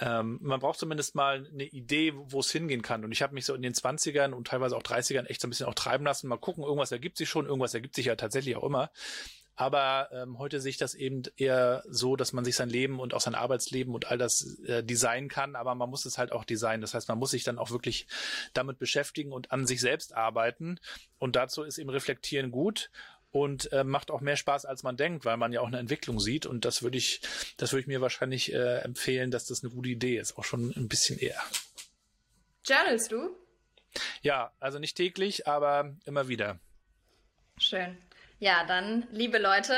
ähm, 0.00 0.38
man 0.40 0.60
braucht 0.60 0.78
zumindest 0.78 1.14
mal 1.14 1.46
eine 1.52 1.64
Idee, 1.64 2.12
wo 2.14 2.40
es 2.40 2.50
hingehen 2.50 2.82
kann. 2.82 3.04
Und 3.04 3.12
ich 3.12 3.22
habe 3.22 3.34
mich 3.34 3.44
so 3.44 3.54
in 3.54 3.62
den 3.62 3.74
20ern 3.74 4.32
und 4.32 4.46
teilweise 4.46 4.76
auch 4.76 4.82
30ern 4.82 5.26
echt 5.26 5.40
so 5.40 5.48
ein 5.48 5.50
bisschen 5.50 5.66
auch 5.66 5.74
treiben 5.74 6.04
lassen. 6.04 6.28
Mal 6.28 6.36
gucken, 6.36 6.64
irgendwas 6.64 6.92
ergibt 6.92 7.16
sich 7.16 7.28
schon, 7.28 7.46
irgendwas 7.46 7.74
ergibt 7.74 7.94
sich 7.94 8.06
ja 8.06 8.16
tatsächlich 8.16 8.56
auch 8.56 8.64
immer. 8.64 8.90
Aber 9.56 10.08
ähm, 10.12 10.38
heute 10.38 10.60
sehe 10.60 10.70
ich 10.70 10.76
das 10.76 10.94
eben 10.94 11.22
eher 11.36 11.82
so, 11.88 12.14
dass 12.14 12.32
man 12.32 12.44
sich 12.44 12.54
sein 12.54 12.70
Leben 12.70 13.00
und 13.00 13.12
auch 13.12 13.20
sein 13.20 13.34
Arbeitsleben 13.34 13.92
und 13.92 14.08
all 14.08 14.16
das 14.16 14.60
äh, 14.60 14.84
designen 14.84 15.28
kann, 15.28 15.56
aber 15.56 15.74
man 15.74 15.90
muss 15.90 16.06
es 16.06 16.16
halt 16.16 16.30
auch 16.30 16.44
designen. 16.44 16.80
Das 16.80 16.94
heißt, 16.94 17.08
man 17.08 17.18
muss 17.18 17.32
sich 17.32 17.42
dann 17.42 17.58
auch 17.58 17.72
wirklich 17.72 18.06
damit 18.52 18.78
beschäftigen 18.78 19.32
und 19.32 19.50
an 19.50 19.66
sich 19.66 19.80
selbst 19.80 20.14
arbeiten. 20.14 20.78
Und 21.18 21.34
dazu 21.34 21.64
ist 21.64 21.78
eben 21.78 21.90
Reflektieren 21.90 22.52
gut 22.52 22.90
und 23.30 23.72
äh, 23.72 23.84
macht 23.84 24.10
auch 24.10 24.20
mehr 24.20 24.36
Spaß, 24.36 24.64
als 24.64 24.82
man 24.82 24.96
denkt, 24.96 25.24
weil 25.24 25.36
man 25.36 25.52
ja 25.52 25.60
auch 25.60 25.66
eine 25.66 25.78
Entwicklung 25.78 26.20
sieht. 26.20 26.46
Und 26.46 26.64
das 26.64 26.82
würde 26.82 26.98
ich, 26.98 27.20
das 27.56 27.72
würde 27.72 27.82
ich 27.82 27.86
mir 27.86 28.00
wahrscheinlich 28.00 28.52
äh, 28.52 28.78
empfehlen, 28.78 29.30
dass 29.30 29.46
das 29.46 29.62
eine 29.62 29.72
gute 29.72 29.88
Idee 29.88 30.18
ist, 30.18 30.38
auch 30.38 30.44
schon 30.44 30.72
ein 30.76 30.88
bisschen 30.88 31.18
eher. 31.18 31.40
Journalst 32.64 33.12
du? 33.12 33.36
Ja, 34.22 34.52
also 34.60 34.78
nicht 34.78 34.96
täglich, 34.96 35.46
aber 35.46 35.94
immer 36.04 36.28
wieder. 36.28 36.58
Schön. 37.58 37.96
Ja, 38.38 38.64
dann, 38.66 39.06
liebe 39.10 39.38
Leute, 39.38 39.74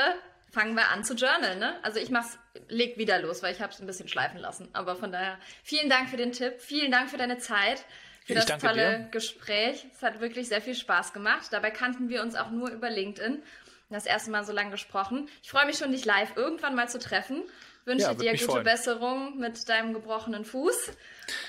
fangen 0.51 0.75
wir 0.75 0.89
an 0.89 1.03
zu 1.03 1.15
journalen. 1.15 1.59
Ne? 1.59 1.83
Also 1.83 1.99
ich 1.99 2.09
mach's, 2.09 2.37
leg 2.67 2.97
wieder 2.97 3.19
los, 3.19 3.41
weil 3.41 3.53
ich 3.53 3.61
habe 3.61 3.73
es 3.73 3.79
ein 3.79 3.87
bisschen 3.87 4.07
schleifen 4.07 4.39
lassen. 4.39 4.69
Aber 4.73 4.95
von 4.95 5.11
daher, 5.11 5.39
vielen 5.63 5.89
Dank 5.89 6.09
für 6.09 6.17
den 6.17 6.31
Tipp, 6.31 6.59
vielen 6.59 6.91
Dank 6.91 7.09
für 7.09 7.17
deine 7.17 7.37
Zeit 7.37 7.85
für 8.25 8.33
das 8.35 8.45
tolle 8.45 8.99
dir. 8.99 9.07
Gespräch. 9.11 9.85
Es 9.93 10.01
hat 10.01 10.19
wirklich 10.21 10.47
sehr 10.47 10.61
viel 10.61 10.75
Spaß 10.75 11.13
gemacht. 11.13 11.47
Dabei 11.51 11.71
kannten 11.71 12.09
wir 12.09 12.21
uns 12.21 12.35
auch 12.35 12.49
nur 12.51 12.69
über 12.69 12.89
LinkedIn. 12.89 13.41
das 13.89 14.05
erste 14.05 14.31
Mal 14.31 14.45
so 14.45 14.53
lange 14.53 14.71
gesprochen. 14.71 15.27
Ich 15.43 15.49
freue 15.49 15.65
mich 15.65 15.77
schon, 15.77 15.91
dich 15.91 16.05
live 16.05 16.37
irgendwann 16.37 16.75
mal 16.75 16.87
zu 16.87 16.97
treffen. 16.99 17.43
Wünsche 17.83 18.05
Ja, 18.05 18.13
dir 18.13 18.31
gute 18.33 18.45
freuen. 18.45 18.63
Besserung 18.63 19.37
mit 19.39 19.67
deinem 19.67 19.91
gebrochenen 19.93 20.45
Fuß. 20.45 20.91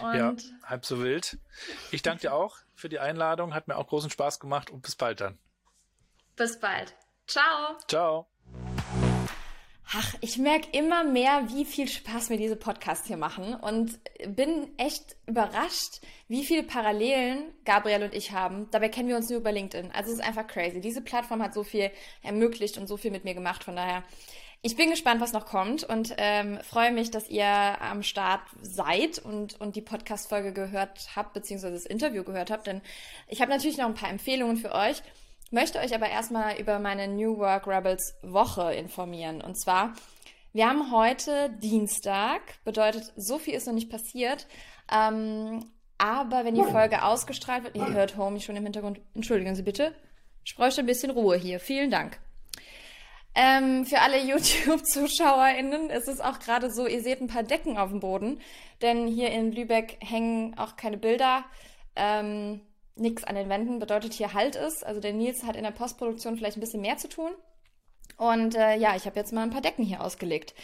Und 0.00 0.16
Ja, 0.16 0.34
halb 0.64 0.84
so 0.86 1.02
wild. 1.02 1.38
Ich 1.90 2.02
danke 2.02 2.22
dir 2.22 2.34
auch 2.34 2.56
für 2.74 2.88
die 2.88 2.98
Einladung. 2.98 3.54
Hat 3.54 3.68
mir 3.68 3.76
auch 3.76 3.86
großen 3.86 4.10
Spaß 4.10 4.40
gemacht 4.40 4.70
und 4.70 4.80
bis 4.82 4.96
bald 4.96 5.20
dann. 5.20 5.38
bis 6.36 6.58
bald. 6.58 6.94
Ciao. 7.26 7.76
Ciao. 7.86 8.31
Ach, 9.94 10.14
ich 10.22 10.38
merke 10.38 10.68
immer 10.72 11.04
mehr, 11.04 11.48
wie 11.48 11.66
viel 11.66 11.86
Spaß 11.86 12.30
mir 12.30 12.38
diese 12.38 12.56
Podcasts 12.56 13.06
hier 13.06 13.18
machen 13.18 13.54
und 13.54 13.98
bin 14.26 14.70
echt 14.78 15.16
überrascht, 15.26 16.00
wie 16.28 16.46
viele 16.46 16.62
Parallelen 16.62 17.52
Gabriel 17.66 18.04
und 18.04 18.14
ich 18.14 18.32
haben. 18.32 18.68
Dabei 18.70 18.88
kennen 18.88 19.10
wir 19.10 19.16
uns 19.16 19.28
nur 19.28 19.40
über 19.40 19.52
LinkedIn. 19.52 19.90
Also 19.92 20.10
es 20.10 20.18
ist 20.18 20.24
einfach 20.24 20.46
crazy. 20.46 20.80
Diese 20.80 21.02
Plattform 21.02 21.42
hat 21.42 21.52
so 21.52 21.62
viel 21.62 21.90
ermöglicht 22.22 22.78
und 22.78 22.86
so 22.86 22.96
viel 22.96 23.10
mit 23.10 23.24
mir 23.24 23.34
gemacht. 23.34 23.64
Von 23.64 23.76
daher, 23.76 24.02
ich 24.62 24.76
bin 24.76 24.88
gespannt, 24.88 25.20
was 25.20 25.34
noch 25.34 25.44
kommt 25.44 25.84
und 25.84 26.14
ähm, 26.16 26.58
freue 26.62 26.90
mich, 26.90 27.10
dass 27.10 27.28
ihr 27.28 27.44
am 27.46 28.02
Start 28.02 28.40
seid 28.62 29.18
und, 29.18 29.60
und 29.60 29.76
die 29.76 29.82
Podcast-Folge 29.82 30.54
gehört 30.54 31.10
habt, 31.16 31.34
beziehungsweise 31.34 31.74
das 31.74 31.84
Interview 31.84 32.24
gehört 32.24 32.50
habt. 32.50 32.66
Denn 32.66 32.80
ich 33.28 33.42
habe 33.42 33.50
natürlich 33.50 33.76
noch 33.76 33.86
ein 33.86 33.94
paar 33.94 34.08
Empfehlungen 34.08 34.56
für 34.56 34.72
euch 34.72 35.02
möchte 35.52 35.78
euch 35.78 35.94
aber 35.94 36.08
erstmal 36.08 36.58
über 36.58 36.78
meine 36.78 37.08
New 37.08 37.38
Work 37.38 37.66
Rebels 37.66 38.14
Woche 38.22 38.74
informieren. 38.74 39.40
Und 39.40 39.60
zwar, 39.60 39.94
wir 40.52 40.68
haben 40.68 40.90
heute 40.92 41.50
Dienstag, 41.62 42.40
bedeutet, 42.64 43.12
so 43.16 43.38
viel 43.38 43.54
ist 43.54 43.66
noch 43.66 43.74
nicht 43.74 43.90
passiert. 43.90 44.46
Ähm, 44.90 45.64
aber 45.98 46.44
wenn 46.44 46.56
die 46.56 46.64
Folge 46.64 47.04
ausgestrahlt 47.04 47.64
wird, 47.64 47.76
ihr 47.76 47.92
hört 47.92 48.16
Homie 48.16 48.40
schon 48.40 48.56
im 48.56 48.64
Hintergrund, 48.64 49.00
entschuldigen 49.14 49.54
Sie 49.54 49.62
bitte, 49.62 49.94
ich 50.44 50.56
bräuchte 50.56 50.80
ein 50.80 50.86
bisschen 50.86 51.10
Ruhe 51.10 51.36
hier. 51.36 51.60
Vielen 51.60 51.90
Dank. 51.90 52.18
Ähm, 53.34 53.86
für 53.86 54.00
alle 54.00 54.18
YouTube-ZuschauerInnen 54.20 55.88
ist 55.90 56.08
es 56.08 56.20
auch 56.20 56.38
gerade 56.38 56.70
so, 56.70 56.86
ihr 56.86 57.02
seht 57.02 57.20
ein 57.20 57.28
paar 57.28 57.44
Decken 57.44 57.78
auf 57.78 57.90
dem 57.90 58.00
Boden, 58.00 58.40
denn 58.82 59.06
hier 59.06 59.30
in 59.30 59.52
Lübeck 59.52 59.98
hängen 60.00 60.58
auch 60.58 60.76
keine 60.76 60.98
Bilder. 60.98 61.44
Ähm, 61.96 62.60
nichts 62.96 63.24
an 63.24 63.34
den 63.34 63.48
Wänden 63.48 63.78
bedeutet 63.78 64.12
hier 64.12 64.34
Halt 64.34 64.56
ist. 64.56 64.84
Also 64.84 65.00
der 65.00 65.12
Nils 65.12 65.44
hat 65.44 65.56
in 65.56 65.64
der 65.64 65.70
Postproduktion 65.70 66.36
vielleicht 66.36 66.56
ein 66.56 66.60
bisschen 66.60 66.82
mehr 66.82 66.96
zu 66.96 67.08
tun. 67.08 67.32
Und 68.16 68.54
äh, 68.54 68.76
ja, 68.76 68.94
ich 68.96 69.06
habe 69.06 69.18
jetzt 69.18 69.32
mal 69.32 69.42
ein 69.42 69.50
paar 69.50 69.62
Decken 69.62 69.84
hier 69.84 70.02
ausgelegt. 70.02 70.54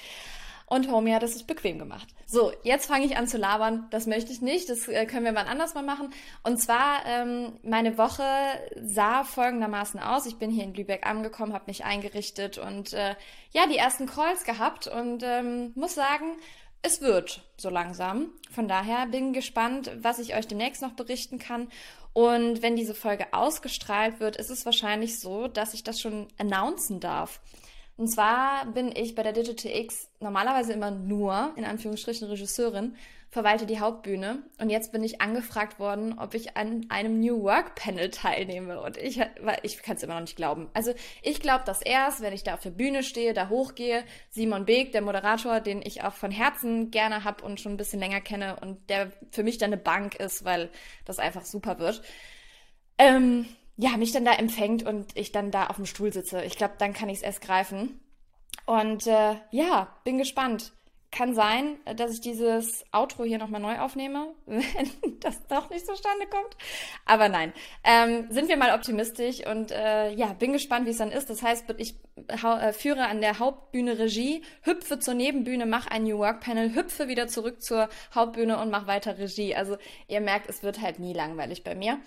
Und 0.70 0.91
Homie 0.91 1.14
hat 1.14 1.22
es 1.22 1.43
bequem 1.45 1.79
gemacht. 1.79 2.09
So, 2.26 2.53
jetzt 2.62 2.87
fange 2.87 3.07
ich 3.07 3.16
an 3.16 3.26
zu 3.26 3.39
labern. 3.39 3.87
Das 3.91 4.07
möchte 4.07 4.33
ich 4.33 4.43
nicht. 4.43 4.68
Das 4.68 4.87
äh, 4.87 5.07
können 5.07 5.24
wir 5.24 5.33
mal 5.33 5.47
anders 5.47 5.74
mal 5.74 5.83
machen. 5.83 6.11
Und 6.43 6.61
zwar, 6.61 7.07
ähm, 7.07 7.59
meine 7.62 7.97
Woche 7.97 8.22
sah 8.76 9.24
folgendermaßen 9.24 9.99
aus. 9.99 10.26
Ich 10.26 10.37
bin 10.37 10.51
hier 10.51 10.64
in 10.64 10.74
Lübeck 10.74 11.07
angekommen, 11.07 11.55
habe 11.55 11.64
mich 11.68 11.87
eingerichtet 11.87 12.59
und 12.59 12.93
äh, 12.93 13.14
ja, 13.53 13.66
die 13.66 13.79
ersten 13.79 14.07
Calls 14.07 14.45
gehabt 14.45 14.89
und 14.89 15.22
ähm, 15.22 15.72
muss 15.74 15.95
sagen, 15.95 16.37
es 16.83 17.01
wird 17.01 17.43
so 17.57 17.70
langsam. 17.70 18.29
Von 18.51 18.68
daher 18.68 19.07
bin 19.07 19.33
gespannt, 19.33 19.91
was 20.01 20.18
ich 20.18 20.37
euch 20.37 20.47
demnächst 20.47 20.83
noch 20.83 20.93
berichten 20.93 21.39
kann. 21.39 21.68
Und 22.12 22.62
wenn 22.62 22.76
diese 22.76 22.94
Folge 22.94 23.32
ausgestrahlt 23.32 24.20
wird, 24.20 24.36
ist 24.36 24.50
es 24.50 24.64
wahrscheinlich 24.64 25.20
so, 25.20 25.48
dass 25.48 25.74
ich 25.74 25.84
das 25.84 26.00
schon 26.00 26.28
announcen 26.38 27.00
darf. 27.00 27.40
Und 27.99 28.07
zwar 28.07 28.64
bin 28.66 28.94
ich 28.94 29.16
bei 29.16 29.24
der 29.24 29.32
Digital 29.32 29.72
X 29.72 30.09
normalerweise 30.20 30.72
immer 30.72 30.92
nur, 30.92 31.53
in 31.57 31.64
Anführungsstrichen, 31.64 32.28
Regisseurin, 32.28 32.94
verwalte 33.28 33.66
die 33.66 33.80
Hauptbühne. 33.80 34.44
Und 34.61 34.70
jetzt 34.70 34.92
bin 34.92 35.03
ich 35.03 35.20
angefragt 35.20 35.80
worden, 35.80 36.16
ob 36.16 36.34
ich 36.34 36.57
an 36.57 36.86
einem 36.90 37.18
New 37.18 37.42
Work 37.42 37.74
Panel 37.74 38.09
teilnehme. 38.11 38.80
Und 38.80 38.99
ich, 38.99 39.20
ich 39.64 39.82
kann 39.82 39.96
es 39.96 40.05
immer 40.05 40.14
noch 40.14 40.20
nicht 40.20 40.36
glauben. 40.36 40.70
Also 40.74 40.94
ich 41.22 41.40
glaube 41.40 41.64
das 41.66 41.82
erst, 41.82 42.20
wenn 42.20 42.32
ich 42.32 42.44
da 42.44 42.55
auf 42.55 42.62
der 42.62 42.70
Bühne 42.70 43.03
stehe, 43.03 43.34
da 43.34 43.49
hochgehe. 43.49 44.05
Simon 44.30 44.64
Beek, 44.64 44.92
der 44.92 45.03
Moderator, 45.03 45.59
den 45.59 45.82
ich 45.82 46.05
auch 46.05 46.14
von 46.14 46.30
Herzen 46.30 46.92
gerne 46.92 47.24
hab 47.24 47.42
und 47.42 47.59
schon 47.59 47.72
ein 47.72 47.78
bisschen 47.78 47.99
länger 47.99 48.20
kenne 48.20 48.61
und 48.61 48.88
der 48.90 49.11
für 49.32 49.42
mich 49.42 49.59
dann 49.59 49.72
eine 49.72 49.82
Bank 49.82 50.14
ist, 50.14 50.44
weil 50.44 50.70
das 51.05 51.18
einfach 51.18 51.44
super 51.44 51.80
wird. 51.80 52.01
Ähm, 52.96 53.46
ja, 53.79 53.97
mich 53.97 54.11
dann 54.11 54.24
da 54.24 54.33
empfängt 54.33 54.83
und 54.83 55.16
ich 55.16 55.31
dann 55.31 55.53
da 55.53 55.68
auf 55.68 55.76
dem 55.76 55.87
Stuhl 55.87 56.12
sitze. 56.12 56.45
Ich 56.45 56.57
glaube, 56.57 56.74
dann 56.79 56.93
kann 56.93 57.09
ich 57.09 57.18
es 57.18 57.22
erst 57.22 57.41
greifen. 57.41 58.01
Und 58.66 59.07
äh, 59.07 59.37
ja, 59.53 59.97
bin 60.05 60.18
gespannt. 60.18 60.72
Kann 61.11 61.35
sein, 61.35 61.79
dass 61.97 62.12
ich 62.12 62.20
dieses 62.20 62.85
Outro 62.93 63.24
hier 63.24 63.39
nochmal 63.39 63.62
neu 63.62 63.79
aufnehme, 63.79 64.35
wenn 64.47 65.20
das 65.20 65.47
doch 65.47 65.70
nicht 65.70 65.87
zustande 65.87 66.26
kommt. 66.26 66.55
Aber 67.07 67.31
nein, 67.31 67.55
ähm, 67.83 68.26
sind 68.31 68.49
wir 68.49 68.59
mal 68.59 68.74
optimistisch 68.74 69.47
und 69.47 69.70
äh, 69.70 70.11
ja, 70.12 70.35
bin 70.35 70.53
gespannt, 70.53 70.85
wie 70.85 70.91
es 70.91 70.99
dann 70.99 71.12
ist. 71.12 71.31
Das 71.31 71.43
heißt, 71.43 71.64
ich 71.79 71.95
äh, 72.26 72.72
führe 72.72 73.07
an 73.07 73.22
der 73.22 73.39
Hauptbühne 73.39 73.99
Regie, 73.99 74.43
hüpfe 74.62 74.99
zur 74.99 75.14
Nebenbühne, 75.14 75.64
mache 75.64 75.91
ein 75.93 76.03
New 76.03 76.18
Work 76.18 76.41
Panel, 76.41 76.74
hüpfe 76.74 77.09
wieder 77.09 77.29
zurück 77.29 77.62
zur 77.62 77.89
Hauptbühne 78.14 78.59
und 78.59 78.70
mache 78.70 78.89
weiter 78.89 79.16
Regie. 79.18 79.55
Also 79.55 79.79
ihr 80.09 80.20
merkt, 80.20 80.51
es 80.51 80.62
wird 80.62 80.83
halt 80.83 80.99
nie 80.99 81.14
langweilig 81.14 81.64
bei 81.64 81.74
mir. 81.74 82.01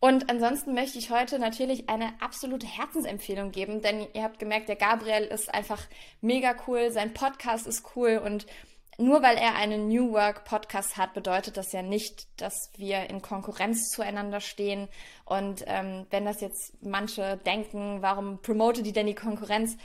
Und 0.00 0.30
ansonsten 0.30 0.72
möchte 0.72 0.98
ich 0.98 1.10
heute 1.10 1.38
natürlich 1.38 1.90
eine 1.90 2.14
absolute 2.20 2.66
Herzensempfehlung 2.66 3.50
geben, 3.50 3.82
denn 3.82 4.06
ihr 4.14 4.22
habt 4.22 4.38
gemerkt, 4.38 4.70
der 4.70 4.76
Gabriel 4.76 5.24
ist 5.24 5.52
einfach 5.52 5.82
mega 6.22 6.54
cool, 6.66 6.90
sein 6.90 7.12
Podcast 7.12 7.66
ist 7.66 7.84
cool 7.94 8.18
und 8.24 8.46
nur 9.00 9.22
weil 9.22 9.36
er 9.36 9.54
einen 9.56 9.88
New 9.88 10.12
Work 10.12 10.44
Podcast 10.44 10.96
hat, 10.96 11.14
bedeutet 11.14 11.56
das 11.56 11.72
ja 11.72 11.82
nicht, 11.82 12.28
dass 12.40 12.70
wir 12.76 13.08
in 13.08 13.22
Konkurrenz 13.22 13.88
zueinander 13.88 14.40
stehen. 14.40 14.88
Und 15.24 15.64
ähm, 15.66 16.06
wenn 16.10 16.26
das 16.26 16.42
jetzt 16.42 16.74
manche 16.82 17.38
denken, 17.38 18.02
warum 18.02 18.42
promote 18.42 18.82
die 18.82 18.92
denn 18.92 19.06
die 19.06 19.14
Konkurrenz? 19.14 19.78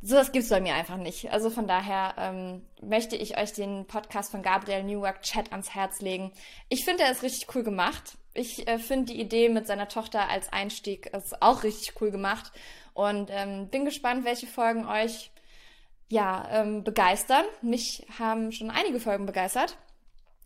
So, 0.00 0.16
das 0.16 0.32
gibt's 0.32 0.48
bei 0.48 0.62
mir 0.62 0.74
einfach 0.74 0.96
nicht. 0.96 1.30
Also 1.30 1.50
von 1.50 1.66
daher 1.66 2.14
ähm, 2.16 2.62
möchte 2.80 3.14
ich 3.14 3.36
euch 3.38 3.52
den 3.52 3.86
Podcast 3.86 4.30
von 4.30 4.42
Gabriel 4.42 4.84
New 4.84 5.02
Work 5.02 5.20
Chat 5.20 5.52
ans 5.52 5.74
Herz 5.74 6.00
legen. 6.00 6.32
Ich 6.70 6.86
finde, 6.86 7.02
er 7.02 7.12
ist 7.12 7.22
richtig 7.22 7.54
cool 7.54 7.62
gemacht. 7.62 8.16
Ich 8.32 8.68
äh, 8.68 8.78
finde 8.78 9.12
die 9.12 9.20
Idee 9.20 9.48
mit 9.48 9.66
seiner 9.66 9.88
Tochter 9.88 10.28
als 10.28 10.52
Einstieg 10.52 11.06
ist 11.06 11.42
auch 11.42 11.62
richtig 11.64 12.00
cool 12.00 12.10
gemacht 12.10 12.52
und 12.94 13.30
ähm, 13.32 13.68
bin 13.68 13.84
gespannt, 13.84 14.24
welche 14.24 14.46
Folgen 14.46 14.86
euch 14.86 15.30
ja 16.08 16.48
ähm, 16.50 16.84
begeistern. 16.84 17.44
Mich 17.62 18.06
haben 18.18 18.52
schon 18.52 18.70
einige 18.70 19.00
Folgen 19.00 19.26
begeistert 19.26 19.76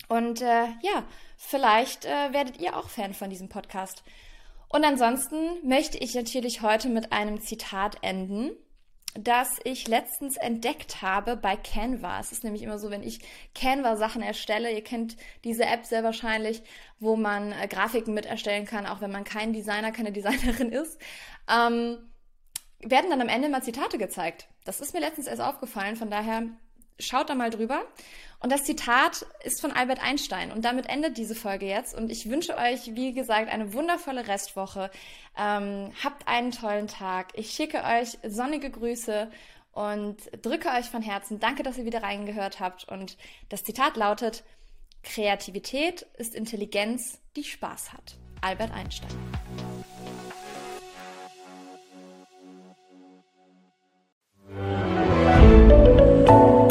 und 0.09 0.41
äh, 0.41 0.67
ja, 0.83 1.05
vielleicht 1.37 2.05
äh, 2.05 2.33
werdet 2.33 2.61
ihr 2.61 2.77
auch 2.77 2.89
Fan 2.89 3.15
von 3.15 3.31
diesem 3.31 3.49
Podcast. 3.49 4.03
Und 4.69 4.85
ansonsten 4.85 5.67
möchte 5.67 5.99
ich 5.99 6.15
natürlich 6.15 6.63
heute 6.63 6.89
mit 6.89 7.13
einem 7.13 7.41
Zitat 7.41 7.99
enden 8.03 8.51
das 9.15 9.59
ich 9.63 9.87
letztens 9.87 10.37
entdeckt 10.37 11.01
habe 11.01 11.37
bei 11.37 11.57
Canva. 11.57 12.19
Es 12.19 12.33
ist 12.33 12.43
nämlich 12.43 12.63
immer 12.63 12.79
so, 12.79 12.91
wenn 12.91 13.03
ich 13.03 13.21
Canva-Sachen 13.55 14.23
erstelle, 14.23 14.73
ihr 14.73 14.83
kennt 14.83 15.17
diese 15.45 15.65
App 15.65 15.87
sehr 15.87 16.03
wahrscheinlich, 16.03 16.63
wo 16.99 17.17
man 17.17 17.53
äh, 17.53 17.69
Grafiken 17.69 18.13
mit 18.13 18.27
erstellen 18.27 18.67
kann, 18.67 18.87
auch 18.87 19.01
wenn 19.01 19.13
man 19.13 19.25
kein 19.25 19.53
Designer, 19.53 19.93
keine 19.93 20.13
Designerin 20.13 20.71
ist, 20.71 20.99
ähm, 21.49 21.99
werden 22.81 23.11
dann 23.11 23.21
am 23.21 23.29
Ende 23.29 23.49
mal 23.49 23.63
Zitate 23.63 23.99
gezeigt. 23.99 24.49
Das 24.65 24.81
ist 24.81 24.95
mir 24.95 25.01
letztens 25.01 25.27
erst 25.27 25.43
aufgefallen, 25.43 25.97
von 25.97 26.11
daher 26.11 26.43
schaut 26.99 27.31
da 27.31 27.35
mal 27.35 27.51
drüber. 27.51 27.83
Und 28.41 28.53
das 28.53 28.65
Zitat 28.65 29.25
ist 29.43 29.61
von 29.61 29.73
Albert 29.73 30.03
Einstein. 30.03 30.53
Und 30.53 30.67
damit 30.67 30.89
endet 30.89 31.17
diese 31.17 31.35
Folge 31.35 31.67
jetzt. 31.67 31.95
Und 31.95 32.11
ich 32.11 32.29
wünsche 32.29 32.59
euch, 32.59 32.95
wie 32.95 33.13
gesagt, 33.13 33.51
eine 33.51 33.73
wundervolle 33.73 34.29
Restwoche. 34.29 34.91
Ähm, 35.37 35.93
habt 36.03 36.29
einen 36.29 36.51
tollen 36.51 36.87
Tag. 36.87 37.29
Ich 37.35 37.53
schicke 37.53 37.83
euch 37.83 38.19
sonnige 38.23 38.71
Grüße 38.71 39.31
und 39.73 40.17
drücke 40.43 40.69
euch 40.69 40.87
von 40.87 41.03
Herzen. 41.03 41.41
Danke, 41.41 41.63
dass 41.63 41.79
ihr 41.79 41.87
wieder 41.87 42.03
reingehört 42.03 42.61
habt. 42.61 42.87
Und 42.87 43.17
das 43.49 43.65
Zitat 43.65 43.97
lautet, 43.97 44.45
Kreativität 45.03 46.07
ist 46.19 46.35
Intelligenz, 46.35 47.19
die 47.37 47.45
Spaß 47.45 47.93
hat. 47.93 48.17
Albert 48.41 48.73
Einstein. 48.73 49.11